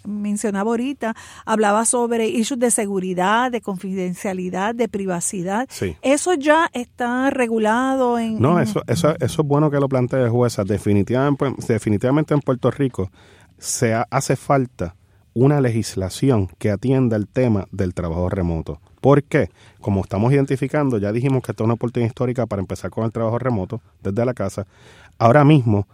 mencionaba 0.05 0.71
ahorita, 0.71 1.15
hablaba 1.45 1.85
sobre 1.85 2.27
issues 2.27 2.59
de 2.59 2.69
seguridad, 2.69 3.49
de 3.49 3.61
confidencialidad, 3.61 4.75
de 4.75 4.89
privacidad. 4.89 5.67
Sí. 5.69 5.95
¿Eso 6.01 6.33
ya 6.33 6.69
está 6.73 7.29
regulado 7.29 8.19
en...? 8.19 8.41
No, 8.41 8.59
Eso, 8.59 8.83
eso, 8.87 9.15
eso 9.21 9.41
es 9.41 9.47
bueno 9.47 9.71
que 9.71 9.79
lo 9.79 9.87
plantee 9.87 10.27
jueza. 10.27 10.65
Definitivamente, 10.65 11.45
definitivamente 11.65 12.08
en 12.09 12.41
Puerto 12.41 12.71
Rico 12.71 13.11
se 13.57 13.93
hace 14.09 14.35
falta 14.35 14.95
una 15.33 15.61
legislación 15.61 16.47
que 16.57 16.71
atienda 16.71 17.15
el 17.15 17.27
tema 17.27 17.67
del 17.71 17.93
trabajo 17.93 18.29
remoto. 18.29 18.81
¿Por 18.99 19.23
qué? 19.23 19.49
Como 19.79 20.01
estamos 20.01 20.33
identificando, 20.33 20.97
ya 20.97 21.11
dijimos 21.11 21.43
que 21.43 21.51
esto 21.51 21.63
es 21.63 21.65
una 21.65 21.75
oportunidad 21.75 22.09
histórica 22.09 22.45
para 22.45 22.61
empezar 22.61 22.89
con 22.89 23.05
el 23.05 23.11
trabajo 23.11 23.39
remoto 23.39 23.81
desde 24.01 24.25
la 24.25 24.33
casa. 24.33 24.65
Ahora 25.17 25.45
mismo 25.45 25.87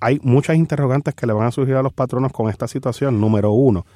hay 0.00 0.18
muchas 0.22 0.56
interrogantes 0.56 1.14
que 1.14 1.26
le 1.26 1.32
van 1.32 1.46
a 1.46 1.52
surgir 1.52 1.76
a 1.76 1.82
los 1.82 1.92
patronos 1.92 2.32
con 2.32 2.48
esta 2.48 2.66
situación. 2.66 3.20
Número 3.20 3.52
uno, 3.52 3.86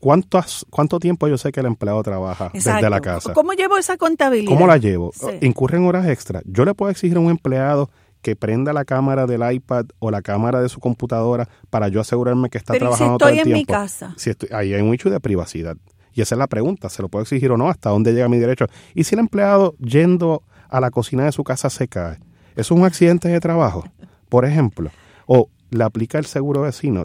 ¿cuánto 0.00 0.98
tiempo 0.98 1.28
yo 1.28 1.38
sé 1.38 1.52
que 1.52 1.60
el 1.60 1.66
empleado 1.66 2.02
trabaja 2.02 2.50
desde 2.52 2.90
la 2.90 3.00
casa? 3.00 3.32
¿Cómo 3.34 3.52
llevo 3.52 3.76
esa 3.76 3.96
contabilidad? 3.96 4.52
¿Cómo 4.52 4.66
la 4.66 4.78
llevo? 4.78 5.12
¿Incurren 5.40 5.86
horas 5.86 6.08
extra? 6.08 6.40
Yo 6.44 6.64
le 6.64 6.74
puedo 6.74 6.90
exigir 6.90 7.16
a 7.16 7.20
un 7.20 7.30
empleado 7.30 7.90
que 8.22 8.36
prenda 8.36 8.72
la 8.72 8.84
cámara 8.84 9.26
del 9.26 9.50
iPad 9.52 9.86
o 9.98 10.10
la 10.10 10.22
cámara 10.22 10.60
de 10.60 10.68
su 10.68 10.80
computadora 10.80 11.48
para 11.70 11.88
yo 11.88 12.00
asegurarme 12.00 12.50
que 12.50 12.58
está 12.58 12.74
trabajando 12.74 13.18
todo 13.18 13.28
el 13.28 13.36
tiempo. 13.36 13.50
en 13.50 13.56
mi 13.56 13.64
casa. 13.64 14.14
Si 14.16 14.30
estoy, 14.30 14.48
ahí 14.52 14.74
hay 14.74 14.82
un 14.82 14.92
hecho 14.92 15.10
de 15.10 15.20
privacidad. 15.20 15.76
Y 16.14 16.20
esa 16.20 16.34
es 16.34 16.38
la 16.38 16.48
pregunta, 16.48 16.88
¿se 16.88 17.00
lo 17.00 17.08
puedo 17.08 17.22
exigir 17.22 17.50
o 17.52 17.56
no? 17.56 17.68
¿Hasta 17.68 17.90
dónde 17.90 18.12
llega 18.12 18.28
mi 18.28 18.38
derecho? 18.38 18.66
Y 18.94 19.04
si 19.04 19.14
el 19.14 19.20
empleado 19.20 19.76
yendo 19.78 20.42
a 20.68 20.80
la 20.80 20.90
cocina 20.90 21.24
de 21.24 21.32
su 21.32 21.44
casa 21.44 21.70
se 21.70 21.86
cae, 21.86 22.18
¿eso 22.56 22.74
es 22.74 22.80
un 22.80 22.84
accidente 22.84 23.28
de 23.28 23.38
trabajo? 23.38 23.84
Por 24.28 24.44
ejemplo, 24.44 24.90
o 25.26 25.48
le 25.70 25.84
aplica 25.84 26.18
el 26.18 26.26
seguro 26.26 26.62
vecino, 26.62 27.04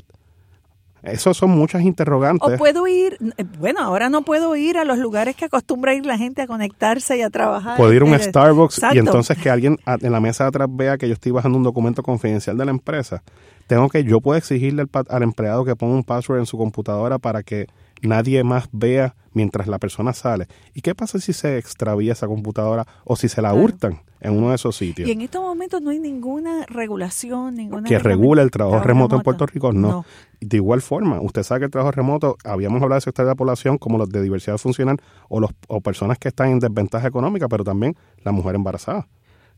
esos 1.04 1.36
son 1.36 1.52
muchas 1.52 1.82
interrogantes. 1.82 2.54
O 2.54 2.58
puedo 2.58 2.88
ir, 2.88 3.18
eh, 3.38 3.44
bueno, 3.60 3.82
ahora 3.82 4.10
no 4.10 4.24
puedo 4.24 4.56
ir 4.56 4.78
a 4.78 4.86
los 4.86 4.98
lugares 4.98 5.36
que 5.36 5.46
acostumbra 5.46 5.94
ir 5.94 6.06
la 6.06 6.18
gente 6.18 6.42
a 6.42 6.48
conectarse 6.48 7.18
y 7.18 7.22
a 7.22 7.30
trabajar. 7.30 7.78
Puedo 7.78 7.94
ir 7.94 8.02
a 8.02 8.06
un 8.06 8.18
Starbucks 8.18 8.82
y 8.94 9.00
entonces 9.00 9.38
que 9.38 9.50
alguien 9.50 9.78
en 9.86 10.12
la 10.12 10.20
mesa 10.20 10.46
de 10.46 10.48
atrás 10.50 10.68
vea 10.72 10.98
que 10.98 11.08
yo 11.08 11.14
estoy 11.14 11.32
bajando 11.32 11.58
un 11.58 11.64
documento 11.64 12.04
confidencial 12.04 12.58
de 12.58 12.66
la 12.66 12.72
empresa. 12.72 13.22
Tengo 13.68 13.90
que, 13.90 14.04
yo 14.04 14.22
puedo 14.22 14.38
exigirle 14.38 14.84
al, 14.84 14.90
al 15.10 15.24
empleado 15.24 15.66
que 15.66 15.76
ponga 15.76 15.96
un 15.96 16.04
password 16.04 16.40
en 16.40 16.46
su 16.46 16.58
computadora 16.58 17.20
para 17.20 17.44
que 17.44 17.68
nadie 18.04 18.44
más 18.44 18.70
vea 18.72 19.16
mientras 19.34 19.68
la 19.68 19.80
persona 19.80 20.14
sale. 20.14 20.48
¿Y 20.74 20.82
qué 20.82 20.94
pasa 20.94 21.20
si 21.20 21.34
se 21.34 21.58
extravía 21.58 22.14
esa 22.14 22.28
computadora 22.28 22.86
o 23.04 23.16
si 23.16 23.28
se 23.30 23.42
la 23.42 23.54
hurtan 23.54 24.02
en 24.20 24.38
uno 24.38 24.50
de 24.50 24.56
esos 24.56 24.76
sitios? 24.76 25.10
Y 25.10 25.12
en 25.12 25.22
estos 25.22 25.42
momentos 25.42 25.82
no 25.82 25.90
hay 25.90 26.00
ninguna 26.00 26.66
regulación, 26.68 27.56
ninguna... 27.56 27.88
Que 27.88 28.00
regule 28.00 28.42
el 28.42 28.52
trabajo, 28.52 28.84
remoto, 28.84 29.16
en 29.16 29.22
Puerto 29.22 29.46
Rico, 29.46 29.74
no. 29.74 30.06
De 30.40 30.58
igual 30.58 30.82
forma, 30.82 31.20
usted 31.22 31.44
sabe 31.44 31.62
que 31.62 31.66
el 31.66 31.72
trabajo 31.72 31.92
remoto, 31.92 32.38
habíamos 32.44 32.82
hablado 32.82 32.98
de 32.98 33.02
sector 33.02 33.26
de 33.26 33.32
la 33.32 33.36
población 33.36 33.78
como 33.78 33.98
los 33.98 34.10
de 34.10 34.22
diversidad 34.22 34.58
funcional 34.58 34.98
o, 35.30 35.40
los, 35.40 35.52
o 35.68 35.82
personas 35.82 36.20
que 36.20 36.28
están 36.28 36.50
en 36.50 36.60
desventaja 36.60 37.08
económica, 37.08 37.48
pero 37.48 37.64
también 37.64 37.96
la 38.24 38.32
mujer 38.32 38.56
embarazada. 38.56 39.08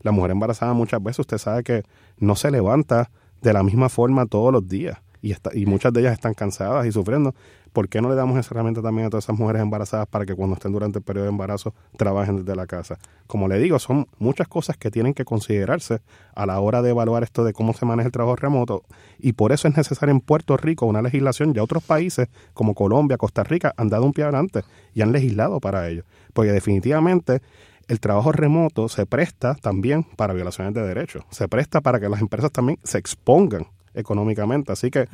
La 0.00 0.12
mujer 0.12 0.30
embarazada 0.30 0.72
muchas 0.72 1.02
veces 1.02 1.20
usted 1.20 1.38
sabe 1.38 1.62
que 1.62 1.82
no 2.18 2.36
se 2.36 2.50
levanta 2.50 3.10
de 3.42 3.52
la 3.52 3.62
misma 3.62 3.88
forma 3.88 4.26
todos 4.26 4.52
los 4.52 4.66
días 4.68 4.98
y, 5.22 5.32
está, 5.32 5.50
y 5.54 5.66
muchas 5.66 5.92
de 5.92 6.00
ellas 6.00 6.12
están 6.12 6.34
cansadas 6.34 6.86
y 6.86 6.92
sufriendo. 6.92 7.34
¿Por 7.76 7.90
qué 7.90 8.00
no 8.00 8.08
le 8.08 8.14
damos 8.14 8.38
esa 8.38 8.54
herramienta 8.54 8.80
también 8.80 9.06
a 9.06 9.10
todas 9.10 9.24
esas 9.24 9.38
mujeres 9.38 9.60
embarazadas 9.60 10.06
para 10.08 10.24
que 10.24 10.34
cuando 10.34 10.54
estén 10.54 10.72
durante 10.72 11.00
el 11.00 11.04
periodo 11.04 11.24
de 11.26 11.32
embarazo 11.32 11.74
trabajen 11.98 12.38
desde 12.38 12.56
la 12.56 12.66
casa? 12.66 12.96
Como 13.26 13.48
le 13.48 13.58
digo, 13.58 13.78
son 13.78 14.08
muchas 14.18 14.48
cosas 14.48 14.78
que 14.78 14.90
tienen 14.90 15.12
que 15.12 15.26
considerarse 15.26 16.00
a 16.34 16.46
la 16.46 16.58
hora 16.58 16.80
de 16.80 16.88
evaluar 16.88 17.22
esto 17.22 17.44
de 17.44 17.52
cómo 17.52 17.74
se 17.74 17.84
maneja 17.84 18.06
el 18.06 18.12
trabajo 18.12 18.36
remoto 18.36 18.82
y 19.18 19.34
por 19.34 19.52
eso 19.52 19.68
es 19.68 19.76
necesaria 19.76 20.10
en 20.10 20.20
Puerto 20.20 20.56
Rico 20.56 20.86
una 20.86 21.02
legislación. 21.02 21.52
Ya 21.52 21.62
otros 21.62 21.82
países 21.82 22.28
como 22.54 22.72
Colombia, 22.72 23.18
Costa 23.18 23.44
Rica 23.44 23.74
han 23.76 23.90
dado 23.90 24.06
un 24.06 24.14
pie 24.14 24.24
adelante 24.24 24.62
y 24.94 25.02
han 25.02 25.12
legislado 25.12 25.60
para 25.60 25.86
ello, 25.86 26.04
porque 26.32 26.52
definitivamente 26.52 27.42
el 27.88 28.00
trabajo 28.00 28.32
remoto 28.32 28.88
se 28.88 29.04
presta 29.04 29.54
también 29.54 30.02
para 30.16 30.32
violaciones 30.32 30.72
de 30.72 30.80
derechos, 30.80 31.24
se 31.28 31.46
presta 31.46 31.82
para 31.82 32.00
que 32.00 32.08
las 32.08 32.22
empresas 32.22 32.50
también 32.50 32.78
se 32.84 32.96
expongan 32.96 33.66
económicamente. 33.92 34.72
Así 34.72 34.90
que 34.90 35.04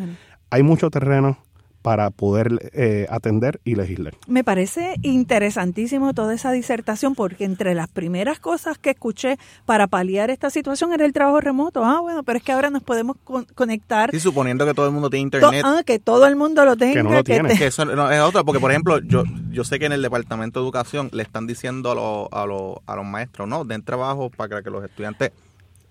hay 0.49 0.63
mucho 0.63 0.91
terreno 0.91 1.39
para 1.83 2.11
poder 2.11 2.71
eh, 2.73 3.07
atender 3.11 3.61
y 3.65 3.75
legislar. 3.75 4.15
Me 4.29 4.45
parece 4.45 4.95
interesantísimo 5.03 6.15
toda 6.15 6.33
esa 6.33 6.53
disertación 6.53 7.15
porque 7.15 7.45
entre 7.45 7.75
las 7.75 7.89
primeras 7.89 8.39
cosas 8.39 8.79
que 8.79 8.91
escuché 8.91 9.37
para 9.67 9.89
paliar 9.89 10.31
esta 10.31 10.49
situación 10.49 10.93
era 10.93 11.05
el 11.05 11.13
trabajo 11.13 11.41
remoto. 11.41 11.85
Ah, 11.85 12.01
bueno, 12.01 12.23
pero 12.23 12.39
es 12.39 12.45
que 12.45 12.53
ahora 12.53 12.71
nos 12.71 12.83
podemos 12.85 13.17
conectar. 13.55 14.11
Sí, 14.13 14.21
suponiendo 14.21 14.65
que 14.65 14.75
todo 14.75 14.87
el 14.87 14.93
mundo 14.93 15.11
tiene 15.11 15.23
internet. 15.25 15.63
ah, 15.65 15.83
que 15.85 15.99
todo 15.99 16.27
el 16.27 16.37
mundo 16.37 16.65
lo 16.65 16.77
tenga. 16.77 16.95
Que 16.95 17.03
no 17.03 17.13
lo 17.13 17.25
tiene. 17.25 17.59
Que 17.59 17.67
eso 17.67 17.85
no, 17.85 18.11
es 18.11 18.21
otra, 18.21 18.45
porque 18.45 18.61
por 18.61 18.71
ejemplo, 18.71 19.01
yo 19.01 19.25
yo 19.51 19.65
sé 19.65 19.79
que 19.79 19.87
en 19.87 19.93
el 19.93 20.03
Departamento 20.03 20.61
de 20.61 20.65
Educación 20.65 21.11
le 21.13 21.23
están 21.23 21.47
diciendo 21.47 21.91
a, 21.91 21.95
los, 21.95 22.29
a, 22.31 22.47
los, 22.47 22.77
a 22.87 22.97
los 22.97 23.05
maestros, 23.05 23.49
no, 23.49 23.65
den 23.65 23.83
trabajo 23.83 24.31
para 24.31 24.63
que 24.63 24.71
los 24.71 24.85
estudiantes... 24.85 25.33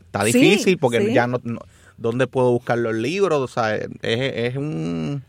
Está 0.06 0.26
difícil 0.26 0.78
porque 0.78 1.14
ya 1.14 1.26
no, 1.26 1.40
¿Dónde 1.98 2.28
puedo 2.28 2.52
buscar 2.52 2.78
los 2.78 2.94
libros? 2.94 3.40
O 3.40 3.48
sea, 3.48 3.76
es, 3.76 3.90
es 4.02 4.58
un 4.58 5.24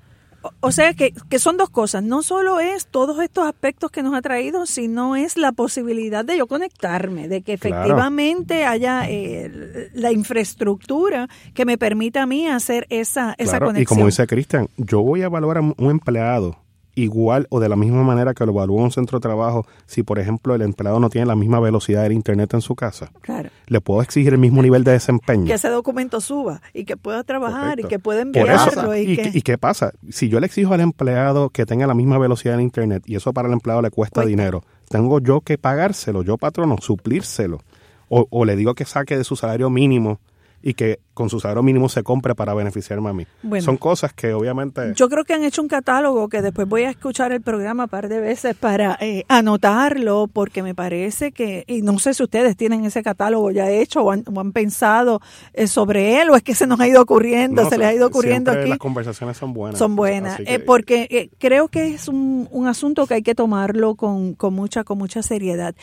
o 0.61 0.72
sea 0.72 0.95
que, 0.95 1.12
que, 1.28 1.38
son 1.38 1.57
dos 1.57 1.70
cosas. 1.70 2.03
No 2.03 2.22
solo 2.22 2.61
es 2.61 2.86
todos 2.86 3.20
estos 3.20 3.47
aspectos 3.47 3.90
que 3.90 4.03
nos 4.03 4.14
ha 4.14 4.22
traído, 4.22 4.66
sino 4.66 5.16
es 5.16 5.36
la 5.36 5.53
posibilidad 5.53 6.24
de 6.24 6.38
yo 6.38 6.47
conectarme, 6.47 7.28
de 7.28 7.43
que 7.43 7.53
efectivamente 7.53 8.64
haya 8.64 9.09
eh, 9.09 9.90
la 9.95 10.12
infraestructura 10.12 11.28
que 11.55 11.64
me 11.64 11.78
permita 11.78 12.22
a 12.22 12.26
mí 12.26 12.47
hacer 12.47 12.86
esa, 12.90 13.34
esa 13.38 13.59
conexión. 13.59 13.82
Y 13.82 13.86
como 13.86 14.07
dice 14.07 14.26
Cristian, 14.26 14.68
yo 14.76 15.03
voy 15.03 15.22
a 15.22 15.26
evaluar 15.26 15.59
a 15.59 15.61
un 15.61 15.90
empleado 15.90 16.61
igual 16.95 17.47
o 17.51 17.61
de 17.61 17.68
la 17.68 17.76
misma 17.76 18.03
manera 18.03 18.34
que 18.34 18.45
lo 18.45 18.53
evalúa 18.53 18.82
un 18.82 18.90
centro 18.90 19.18
de 19.18 19.22
trabajo 19.22 19.66
si, 19.86 20.03
por 20.03 20.18
ejemplo, 20.18 20.55
el 20.55 20.62
empleado 20.62 21.01
no 21.01 21.11
tiene 21.11 21.26
la 21.26 21.36
misma 21.36 21.61
velocidad 21.61 22.03
del 22.03 22.12
Internet 22.12 22.55
en 22.55 22.61
su 22.61 22.74
casa. 22.74 23.11
Claro. 23.20 23.51
Le 23.66 23.80
puedo 23.80 24.03
exigir 24.03 24.32
el 24.32 24.38
mismo 24.38 24.62
nivel 24.62 24.84
de 24.84 24.93
desempeño. 24.93 25.47
Que 25.47 25.55
ese 25.55 25.68
documento 25.68 26.20
suba 26.20 26.61
y 26.74 26.84
que 26.84 26.97
pueda 26.97 27.24
trabajar 27.24 27.80
y 27.80 27.84
que 27.84 27.99
pueda 27.99 28.22
enviarlo. 28.22 28.97
y, 28.97 29.20
y, 29.32 29.43
qué 29.43 29.59
pasa? 29.59 29.93
Si 30.11 30.28
yo 30.28 30.40
le 30.40 30.47
exijo 30.47 30.74
al 30.74 30.80
empleado 30.80 31.51
que 31.51 31.66
tenga 31.66 31.86
la 31.86 31.95
misma 31.95 32.18
velocidad 32.18 32.55
en 32.57 32.62
Internet 32.62 33.05
y 33.07 33.16
eso 33.16 33.32
para 33.32 33.49
el 33.49 33.55
empleado 33.55 33.82
le 33.82 33.90
cuesta 33.90 34.24
dinero, 34.24 34.62
tengo 34.88 35.20
yo 35.20 35.40
que 35.40 35.59
pagárselo, 35.59 36.22
yo 36.22 36.36
patrono, 36.36 36.76
suplírselo. 36.80 37.61
O, 38.09 38.26
o 38.28 38.45
le 38.45 38.57
digo 38.57 38.74
que 38.74 38.84
saque 38.84 39.16
de 39.16 39.24
su 39.24 39.36
salario 39.36 39.70
mínimo 39.70 40.20
y 40.62 40.74
que 40.74 41.00
con 41.14 41.28
su 41.28 41.40
salario 41.40 41.62
mínimo 41.62 41.88
se 41.88 42.02
compre 42.02 42.34
para 42.34 42.54
beneficiarme 42.54 43.10
a 43.10 43.12
mí. 43.12 43.26
Son 43.60 43.76
cosas 43.76 44.12
que 44.14 44.32
obviamente... 44.32 44.94
Yo 44.94 45.08
creo 45.08 45.24
que 45.24 45.34
han 45.34 45.44
hecho 45.44 45.60
un 45.60 45.68
catálogo 45.68 46.28
que 46.28 46.40
después 46.40 46.66
voy 46.66 46.84
a 46.84 46.90
escuchar 46.90 47.32
el 47.32 47.42
programa 47.42 47.84
un 47.84 47.88
par 47.90 48.08
de 48.08 48.20
veces 48.20 48.54
para 48.54 48.96
eh, 49.00 49.24
anotarlo, 49.28 50.28
porque 50.32 50.62
me 50.62 50.74
parece 50.74 51.32
que, 51.32 51.64
y 51.66 51.82
no 51.82 51.98
sé 51.98 52.14
si 52.14 52.22
ustedes 52.22 52.56
tienen 52.56 52.84
ese 52.84 53.02
catálogo 53.02 53.50
ya 53.50 53.70
hecho 53.70 54.02
o 54.02 54.10
han, 54.10 54.22
pensado 54.52 55.20
eh, 55.52 55.66
sobre 55.66 56.20
él, 56.20 56.30
o 56.30 56.36
es 56.36 56.42
que 56.42 56.54
se 56.54 56.66
nos 56.66 56.80
ha 56.80 56.88
ido 56.88 57.02
ocurriendo, 57.02 57.68
se 57.68 57.78
les 57.78 57.88
ha 57.88 57.94
ido 57.94 58.06
ocurriendo 58.06 58.50
aquí. 58.50 58.70
Las 58.70 58.78
conversaciones 58.78 59.36
son 59.36 59.52
buenas. 59.52 59.78
Son 59.78 59.96
buenas, 59.96 60.40
eh, 60.40 60.58
porque 60.58 61.30
creo 61.38 61.68
que 61.68 61.94
es 61.94 62.08
un, 62.08 62.48
un, 62.50 62.66
asunto 62.66 63.06
que 63.06 63.14
hay 63.14 63.22
que 63.22 63.34
tomarlo 63.34 63.94
con, 63.94 64.34
con 64.34 64.54
mucha 64.54 64.84
con 64.84 64.98
mucha 64.98 65.22
seriedad. 65.22 65.74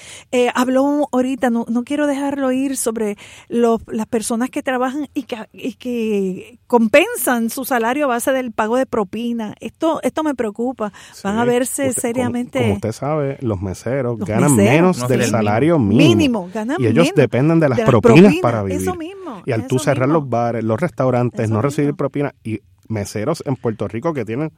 habló 0.56 1.08
ahorita, 1.12 1.50
no, 1.50 1.66
no 1.68 1.84
quiero 1.84 2.08
dejarlo 2.08 2.52
ir, 2.52 2.78
sobre 2.78 3.18
los, 3.48 3.82
las 3.88 4.08
personas 4.08 4.50
que 4.50 4.64
trabajan 4.70 5.08
y 5.14 5.24
que, 5.24 5.38
y 5.52 5.74
que 5.74 6.60
compensan 6.68 7.50
su 7.50 7.66
salario 7.66 8.06
a 8.06 8.08
base 8.08 8.32
del 8.32 8.52
pago 8.52 8.78
de 8.78 8.86
propina. 8.86 9.56
Esto 9.60 10.00
esto 10.04 10.24
me 10.24 10.36
preocupa. 10.36 10.94
Van 11.24 11.40
a 11.40 11.46
verse 11.46 11.92
seriamente. 11.92 12.60
Como, 12.60 12.74
usted 12.76 12.92
sabe, 12.92 13.38
los 13.42 13.62
meseros 13.62 14.20
ganan 14.20 14.56
menos 14.56 15.08
del 15.08 15.24
salario 15.26 15.80
mínimo. 15.80 16.50
y 16.78 16.86
ellos 16.86 17.10
dependen 17.16 17.60
de 17.60 17.70
las, 17.70 17.82
propinas, 17.82 18.36
para 18.42 18.64
vivir. 18.64 18.82
Eso 18.82 18.96
mismo. 18.96 19.42
Y 19.46 19.52
al 19.52 19.66
tú 19.68 19.80
cerrar 19.80 20.08
los 20.08 20.30
bares, 20.30 20.64
los 20.64 20.80
restaurantes, 20.80 21.50
no 21.50 21.62
recibir 21.62 21.96
propina 21.96 22.36
y 22.44 22.60
meseros 22.88 23.42
en 23.46 23.56
Puerto 23.56 23.88
Rico 23.88 24.14
que 24.14 24.26
tienen 24.26 24.52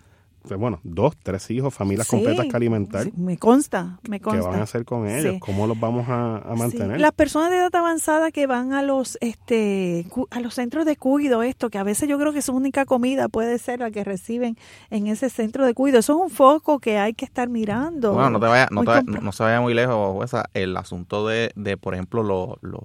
bueno, 0.58 0.80
dos, 0.84 1.16
tres 1.22 1.50
hijos, 1.52 1.74
familias 1.74 2.08
completas 2.08 2.46
que 2.48 2.56
alimentar. 2.56 3.08
me 3.16 3.38
consta, 3.38 4.00
me 4.08 4.20
consta. 4.20 4.42
¿Qué 4.42 4.48
van 4.48 4.60
a 4.60 4.64
hacer 4.64 4.86
con 4.86 5.08
ellos? 5.08 5.38
¿Cómo 5.40 5.68
los 5.68 5.80
vamos 5.80 6.06
a, 6.10 6.44
mantener? 6.58 7.00
Las 7.00 7.12
personas 7.12 7.52
de 7.52 7.58
edad 7.58 7.76
avanzada 7.76 8.32
que 8.32 8.48
van 8.48 8.74
a 8.74 8.82
los 8.82 9.18
este 9.22 10.08
a 10.32 10.40
los 10.40 10.56
centros 10.56 10.86
de 10.86 10.96
cuido, 10.96 11.44
esto, 11.44 11.70
que 11.70 11.78
a 11.78 11.84
veces 11.84 12.10
yo 12.10 12.18
creo 12.18 12.34
que 12.34 12.42
su 12.42 12.54
única 12.54 12.86
comida 12.86 13.30
puede 13.30 13.58
ser 13.60 13.80
la 13.80 13.92
que 13.92 14.04
reciben 14.04 14.58
en 14.90 15.08
ese 15.08 15.30
centro 15.30 15.66
de 15.66 15.74
cuido. 15.74 16.00
Eso 16.00 16.14
es 16.14 16.32
un 16.32 16.36
foco 16.36 16.80
que 16.80 16.98
hay 16.98 17.14
que 17.14 17.26
estar 17.26 17.48
mirando. 17.48 18.14
Bueno, 18.14 18.32
no, 18.32 18.40
te 18.40 18.48
vaya, 18.48 18.68
no, 18.72 18.84
te 18.84 19.04
no, 19.04 19.32
se 19.32 19.44
vaya 19.44 19.62
muy 19.62 19.74
lejos, 19.74 20.32
el 20.54 20.76
asunto 20.78 21.28
de, 21.28 21.52
de 21.56 21.78
por 21.78 21.94
ejemplo, 21.94 22.24
los, 22.24 22.58
los, 22.62 22.82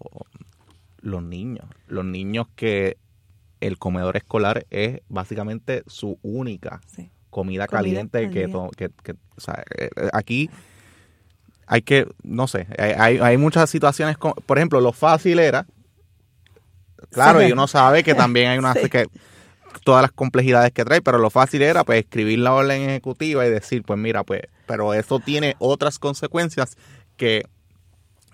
los 1.00 1.22
niños. 1.22 1.66
Los 1.88 2.04
niños 2.04 2.48
que 2.54 2.98
el 3.60 3.78
comedor 3.78 4.16
escolar 4.16 4.66
es 4.70 5.00
básicamente 5.08 5.82
su 5.86 6.18
única 6.22 6.80
comida, 7.36 7.66
caliente 7.68 8.30
que, 8.30 8.50
que, 8.78 8.90
que 9.02 9.12
o 9.12 9.40
sea, 9.40 9.62
eh, 9.78 9.90
eh, 9.94 10.08
aquí 10.14 10.48
hay 11.66 11.82
que, 11.82 12.08
no 12.22 12.46
sé, 12.46 12.66
hay, 12.78 13.18
hay 13.18 13.36
muchas 13.36 13.68
situaciones, 13.68 14.16
por 14.16 14.56
ejemplo, 14.56 14.80
lo 14.80 14.94
fácil 14.94 15.38
era, 15.38 15.66
claro, 17.10 17.46
y 17.46 17.52
uno 17.52 17.66
sabe 17.66 18.02
que 18.02 18.14
también 18.14 18.48
hay 18.48 18.58
una, 18.64 18.72
que 18.72 19.06
todas 19.84 20.00
las 20.00 20.12
complejidades 20.12 20.72
que 20.72 20.86
trae, 20.86 21.02
pero 21.02 21.18
lo 21.18 21.28
fácil 21.28 21.60
era 21.60 21.84
pues 21.84 21.98
escribir 21.98 22.38
la 22.38 22.54
orden 22.54 22.88
ejecutiva 22.88 23.46
y 23.46 23.50
decir, 23.50 23.82
pues 23.82 23.98
mira, 23.98 24.24
pues, 24.24 24.40
pero 24.66 24.94
eso 24.94 25.18
tiene 25.20 25.56
otras 25.58 25.98
consecuencias 25.98 26.78
que 27.18 27.44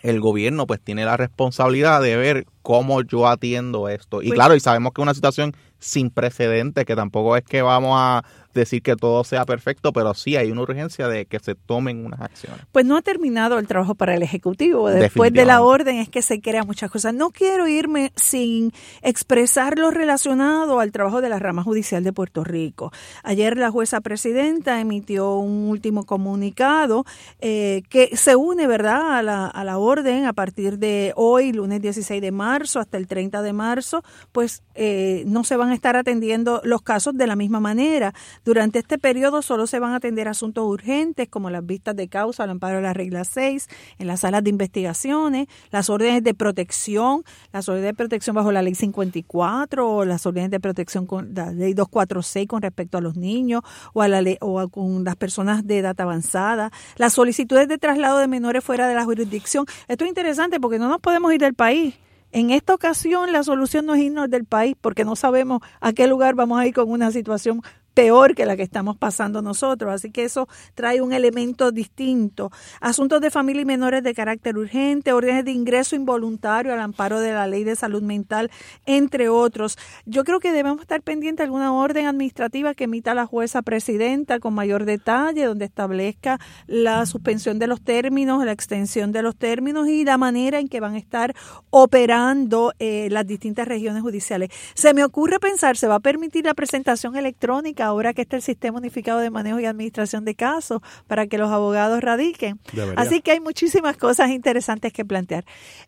el 0.03 0.21
gobierno 0.21 0.69
pues 0.69 0.81
tiene 0.81 1.05
la 1.05 1.17
responsabilidad 1.17 2.01
de 2.03 2.17
ver 2.17 2.47
cómo 2.63 3.03
yo 3.03 3.27
atiendo 3.27 3.89
esto. 3.89 4.23
Y 4.23 4.29
pues 4.29 4.37
claro, 4.37 4.55
y 4.55 4.61
sabemos 4.61 4.93
que 4.93 5.01
es 5.01 5.03
una 5.03 5.15
situación 5.15 5.57
sin 5.81 6.11
precedentes, 6.11 6.85
que 6.85 6.95
tampoco 6.95 7.37
es 7.37 7.43
que 7.43 7.63
vamos 7.63 7.97
a 7.97 8.25
decir 8.53 8.83
que 8.83 8.97
todo 8.97 9.25
sea 9.25 9.45
perfecto, 9.45 9.93
pero 9.93 10.15
sí 10.15 10.37
hay 10.37 10.51
una 10.51 10.63
urgencia 10.63 11.09
de 11.09 11.27
que 11.27 11.39
se 11.39 11.55
tomen 11.55 12.05
unas 12.05 12.21
acciones. 12.21 12.61
Pues 12.73 12.85
no 12.85 12.97
ha 12.97 13.03
terminado 13.03 13.59
el 13.59 13.67
trabajo 13.67 13.95
para 13.95 14.15
el 14.15 14.23
Ejecutivo. 14.23 14.89
Después 14.89 15.33
de 15.33 15.45
la 15.45 15.63
orden 15.63 15.97
es 15.97 16.09
que 16.09 16.23
se 16.23 16.41
crean 16.41 16.67
muchas 16.67 16.91
cosas. 16.91 17.15
No 17.15 17.31
quiero 17.31 17.69
irme 17.69 18.13
sin 18.17 18.73
expresar 19.03 19.79
lo 19.79 19.91
relacionado 19.91 20.81
al 20.81 20.93
trabajo 20.93 21.21
de 21.21 21.29
la 21.29 21.39
rama 21.39 21.63
judicial 21.63 22.05
de 22.05 22.13
Puerto 22.13 22.45
Rico. 22.45 22.93
Ayer 23.23 23.57
la 23.57 23.71
jueza 23.71 24.01
presidenta 24.01 24.81
emitió 24.81 25.37
un 25.37 25.69
último 25.69 26.05
comunicado 26.05 27.05
eh, 27.41 27.83
que 27.89 28.17
se 28.17 28.37
une, 28.37 28.67
¿verdad?, 28.67 29.17
a 29.19 29.23
la, 29.23 29.47
a 29.47 29.65
la 29.65 29.79
orden 29.79 30.25
a 30.27 30.33
partir 30.33 30.79
de 30.79 31.13
hoy, 31.17 31.53
lunes 31.53 31.81
16 31.81 32.21
de 32.21 32.31
marzo, 32.33 32.81
hasta 32.81 32.97
el 32.97 33.07
30 33.07 33.43
de 33.43 33.53
marzo, 33.53 34.03
pues 34.33 34.63
eh, 34.75 35.25
no 35.27 35.45
se 35.45 35.57
van 35.57 35.71
a 35.71 35.75
estar 35.75 35.97
atendiendo 35.97 36.61
los 36.65 36.83
casos 36.83 37.17
de 37.17 37.27
la 37.27 37.37
misma 37.37 37.61
manera. 37.61 38.15
Durante 38.45 38.81
este 38.81 38.99
periodo 38.99 39.41
solo 39.41 39.69
se 39.69 39.79
van 39.79 39.93
a 39.93 39.97
atender 39.97 40.27
asuntos 40.27 40.65
urgentes 40.65 41.29
como 41.29 41.49
las 41.49 41.65
vistas 41.65 41.95
de 41.95 42.09
causa 42.09 42.43
al 42.43 42.51
amparo 42.51 42.77
de 42.77 42.83
la 42.83 42.93
regla 42.93 43.25
6, 43.25 43.69
en 43.99 44.07
las 44.09 44.21
salas 44.21 44.43
de 44.43 44.51
investigaciones, 44.51 45.47
las 45.71 45.89
órdenes 45.89 46.25
de 46.25 46.35
protección, 46.35 47.23
las 47.53 47.69
órdenes 47.69 47.91
de 47.91 47.95
protección 47.95 48.35
bajo 48.35 48.51
la 48.51 48.63
ley 48.63 48.75
54 48.75 49.89
o 49.89 50.05
las 50.05 50.27
órdenes 50.27 50.51
de 50.51 50.59
protección 50.59 51.07
con 51.07 51.33
la 51.35 51.53
ley 51.53 51.73
246 51.75 52.49
con 52.49 52.63
respecto 52.63 52.99
a 52.99 53.01
los 53.01 53.17
niños 53.17 53.63
o 53.93 54.03
a 54.03 54.09
la 54.09 54.21
ley, 54.21 54.39
o 54.41 54.69
con 54.69 55.05
las 55.05 55.15
personas 55.15 55.65
de 55.65 55.79
edad 55.79 56.01
avanzada, 56.01 56.73
las 56.97 57.13
solicitudes 57.13 57.69
de 57.69 57.79
traslado 57.79 58.19
de 58.19 58.27
menores 58.27 58.65
fuera 58.65 58.89
de 58.89 58.97
la 58.97 59.05
jurisdicción. 59.05 59.67
Esto 59.87 60.05
es 60.05 60.09
interesante 60.09 60.59
porque 60.59 60.81
no 60.81 60.89
nos 60.89 61.01
podemos 61.01 61.33
ir 61.33 61.41
del 61.41 61.55
país. 61.55 61.95
En 62.35 62.51
esta 62.51 62.75
ocasión 62.75 63.31
la 63.31 63.43
solución 63.43 63.85
no 63.85 63.95
es 63.95 64.01
irnos 64.01 64.31
del 64.31 64.47
país 64.47 64.75
porque 64.81 65.05
no 65.05 65.17
sabemos 65.17 65.61
a 65.81 65.93
qué 65.93 66.07
lugar 66.07 66.35
vamos 66.35 66.59
a 66.59 66.67
ir 66.67 66.73
con 66.73 66.91
una 66.91 67.13
situación 67.13 67.61
peor 67.95 68.35
que 68.35 68.47
la 68.47 68.57
que 68.57 68.63
estamos 68.63 68.97
pasando 68.97 69.43
nosotros. 69.43 69.93
Así 69.93 70.11
que 70.11 70.25
eso 70.25 70.49
trae 70.75 71.01
un 71.01 71.13
elemento 71.13 71.73
distinto. 71.73 72.51
Asuntos 72.81 73.21
de 73.21 73.31
familia 73.31 73.63
y 73.63 73.67
menores 73.67 74.03
de 74.03 74.15
carácter 74.15 74.57
urgente, 74.57 75.13
órdenes 75.13 75.45
de 75.45 75.53
ingreso 75.53 75.97
involuntario 75.97 76.73
al 76.73 76.81
amparo 76.81 77.21
de 77.21 77.33
la 77.33 77.47
ley 77.47 77.65
de 77.65 77.77
salud 77.77 78.03
mental, 78.03 78.51
entre 78.87 79.29
otros. 79.29 79.79
Yo 80.07 80.25
creo 80.25 80.41
que 80.41 80.53
debemos 80.53 80.81
estar 80.81 81.03
pendientes 81.03 81.39
de 81.39 81.45
alguna 81.45 81.73
orden 81.73 82.07
administrativa 82.07 82.75
que 82.75 82.85
emita 82.85 83.15
la 83.15 83.27
jueza 83.27 83.63
presidenta 83.63 84.41
con 84.41 84.55
mayor 84.55 84.85
detalle, 84.85 85.45
donde 85.45 85.65
establezca 85.65 86.39
la 86.67 87.07
suspensión 87.07 87.59
de 87.59 87.67
los 87.67 87.83
términos, 87.83 88.45
la 88.45 88.53
extensión 88.53 89.13
de 89.13 89.23
los 89.23 89.37
términos 89.37 89.89
y 89.89 90.05
la 90.05 90.19
manera 90.19 90.59
en 90.59 90.69
que 90.69 90.81
van 90.81 90.95
a 90.95 90.99
estar 90.99 91.35
operando 91.71 92.73
eh, 92.79 93.09
las 93.11 93.27
distintas 93.27 93.69
regiones 93.69 94.03
judiciales. 94.03 94.51
Se 94.75 94.95
me 94.95 95.05
ocurre 95.05 95.39
pensar, 95.39 95.77
¿se 95.77 95.87
va 95.89 95.97
a 95.97 96.01
permitir 96.01 96.45
la 96.45 96.55
presentación 96.55 97.17
electrónica? 97.17 97.82
Ahora 97.83 98.15
que 98.15 98.23
está 98.23 98.37
el 98.37 98.43
Sistema 98.43 98.79
Unificado 98.79 99.21
de 99.21 99.31
Manejo 99.31 99.61
y 99.61 99.67
Administración 99.67 100.25
de 100.25 100.35
Casos 100.35 100.81
para 101.07 101.27
que 101.27 101.39
los 101.39 101.51
abogados 101.51 102.01
radiquen. 102.01 102.61
Así 102.97 103.21
que 103.21 103.33
hay 103.33 103.41
muchísimas 103.41 103.97
cosas 103.97 104.31
interesantes 104.31 104.93
que 104.93 105.05
plantear. 105.05 105.45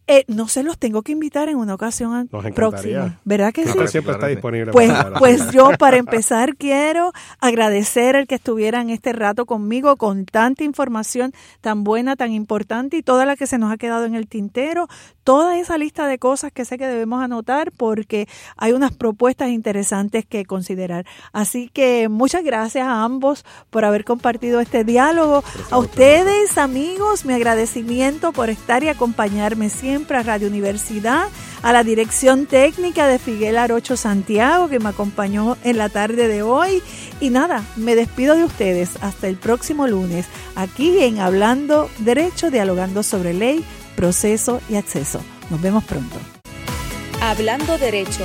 Eh, 0.06 0.24
no 0.28 0.48
se 0.48 0.62
los 0.62 0.78
tengo 0.78 1.02
que 1.02 1.12
invitar 1.12 1.48
en 1.48 1.56
una 1.56 1.74
ocasión 1.74 2.28
próxima. 2.54 3.18
¿Verdad 3.24 3.52
que 3.52 3.66
sí? 3.66 3.78
Siempre 3.88 4.14
está 4.14 4.26
disponible. 4.26 4.72
Pues, 4.72 4.92
pues 5.18 5.50
yo 5.50 5.70
para 5.78 5.96
empezar 5.96 6.56
quiero 6.56 7.12
agradecer 7.40 8.16
el 8.16 8.26
que 8.26 8.34
estuvieran 8.34 8.90
este 8.90 9.12
rato 9.12 9.46
conmigo 9.46 9.96
con 9.96 10.26
tanta 10.26 10.64
información 10.64 11.32
tan 11.60 11.84
buena, 11.84 12.16
tan 12.16 12.32
importante 12.32 12.96
y 12.96 13.02
toda 13.02 13.24
la 13.26 13.36
que 13.36 13.46
se 13.46 13.58
nos 13.58 13.72
ha 13.72 13.76
quedado 13.76 14.04
en 14.04 14.14
el 14.14 14.26
tintero, 14.26 14.88
toda 15.22 15.58
esa 15.58 15.78
lista 15.78 16.06
de 16.06 16.18
cosas 16.18 16.52
que 16.52 16.64
sé 16.64 16.78
que 16.78 16.86
debemos 16.86 17.22
anotar 17.22 17.72
porque 17.72 18.28
hay 18.56 18.72
unas 18.72 18.92
propuestas 18.92 19.50
interesantes 19.50 20.26
que 20.26 20.44
considerar. 20.44 21.06
Así 21.32 21.70
que 21.72 21.83
muchas 22.08 22.44
gracias 22.44 22.86
a 22.86 23.02
ambos 23.02 23.44
por 23.70 23.84
haber 23.84 24.04
compartido 24.04 24.60
este 24.60 24.84
diálogo. 24.84 25.42
A 25.70 25.78
ustedes, 25.78 26.58
amigos, 26.58 27.24
mi 27.24 27.32
agradecimiento 27.34 28.32
por 28.32 28.50
estar 28.50 28.82
y 28.82 28.88
acompañarme 28.88 29.70
siempre 29.70 30.16
a 30.16 30.22
Radio 30.22 30.48
Universidad, 30.48 31.28
a 31.62 31.72
la 31.72 31.84
dirección 31.84 32.46
técnica 32.46 33.06
de 33.06 33.18
Figuel 33.18 33.58
Arocho 33.58 33.96
Santiago, 33.96 34.68
que 34.68 34.78
me 34.78 34.90
acompañó 34.90 35.56
en 35.64 35.78
la 35.78 35.88
tarde 35.88 36.28
de 36.28 36.42
hoy. 36.42 36.82
Y 37.20 37.30
nada, 37.30 37.64
me 37.76 37.94
despido 37.94 38.36
de 38.36 38.44
ustedes 38.44 38.98
hasta 39.00 39.28
el 39.28 39.36
próximo 39.36 39.86
lunes, 39.86 40.26
aquí 40.56 40.98
en 41.00 41.20
Hablando 41.20 41.88
Derecho, 41.98 42.50
dialogando 42.50 43.02
sobre 43.02 43.34
ley, 43.34 43.64
proceso 43.96 44.60
y 44.68 44.76
acceso. 44.76 45.20
Nos 45.50 45.60
vemos 45.60 45.84
pronto. 45.84 46.16
Hablando 47.20 47.78
Derecho 47.78 48.24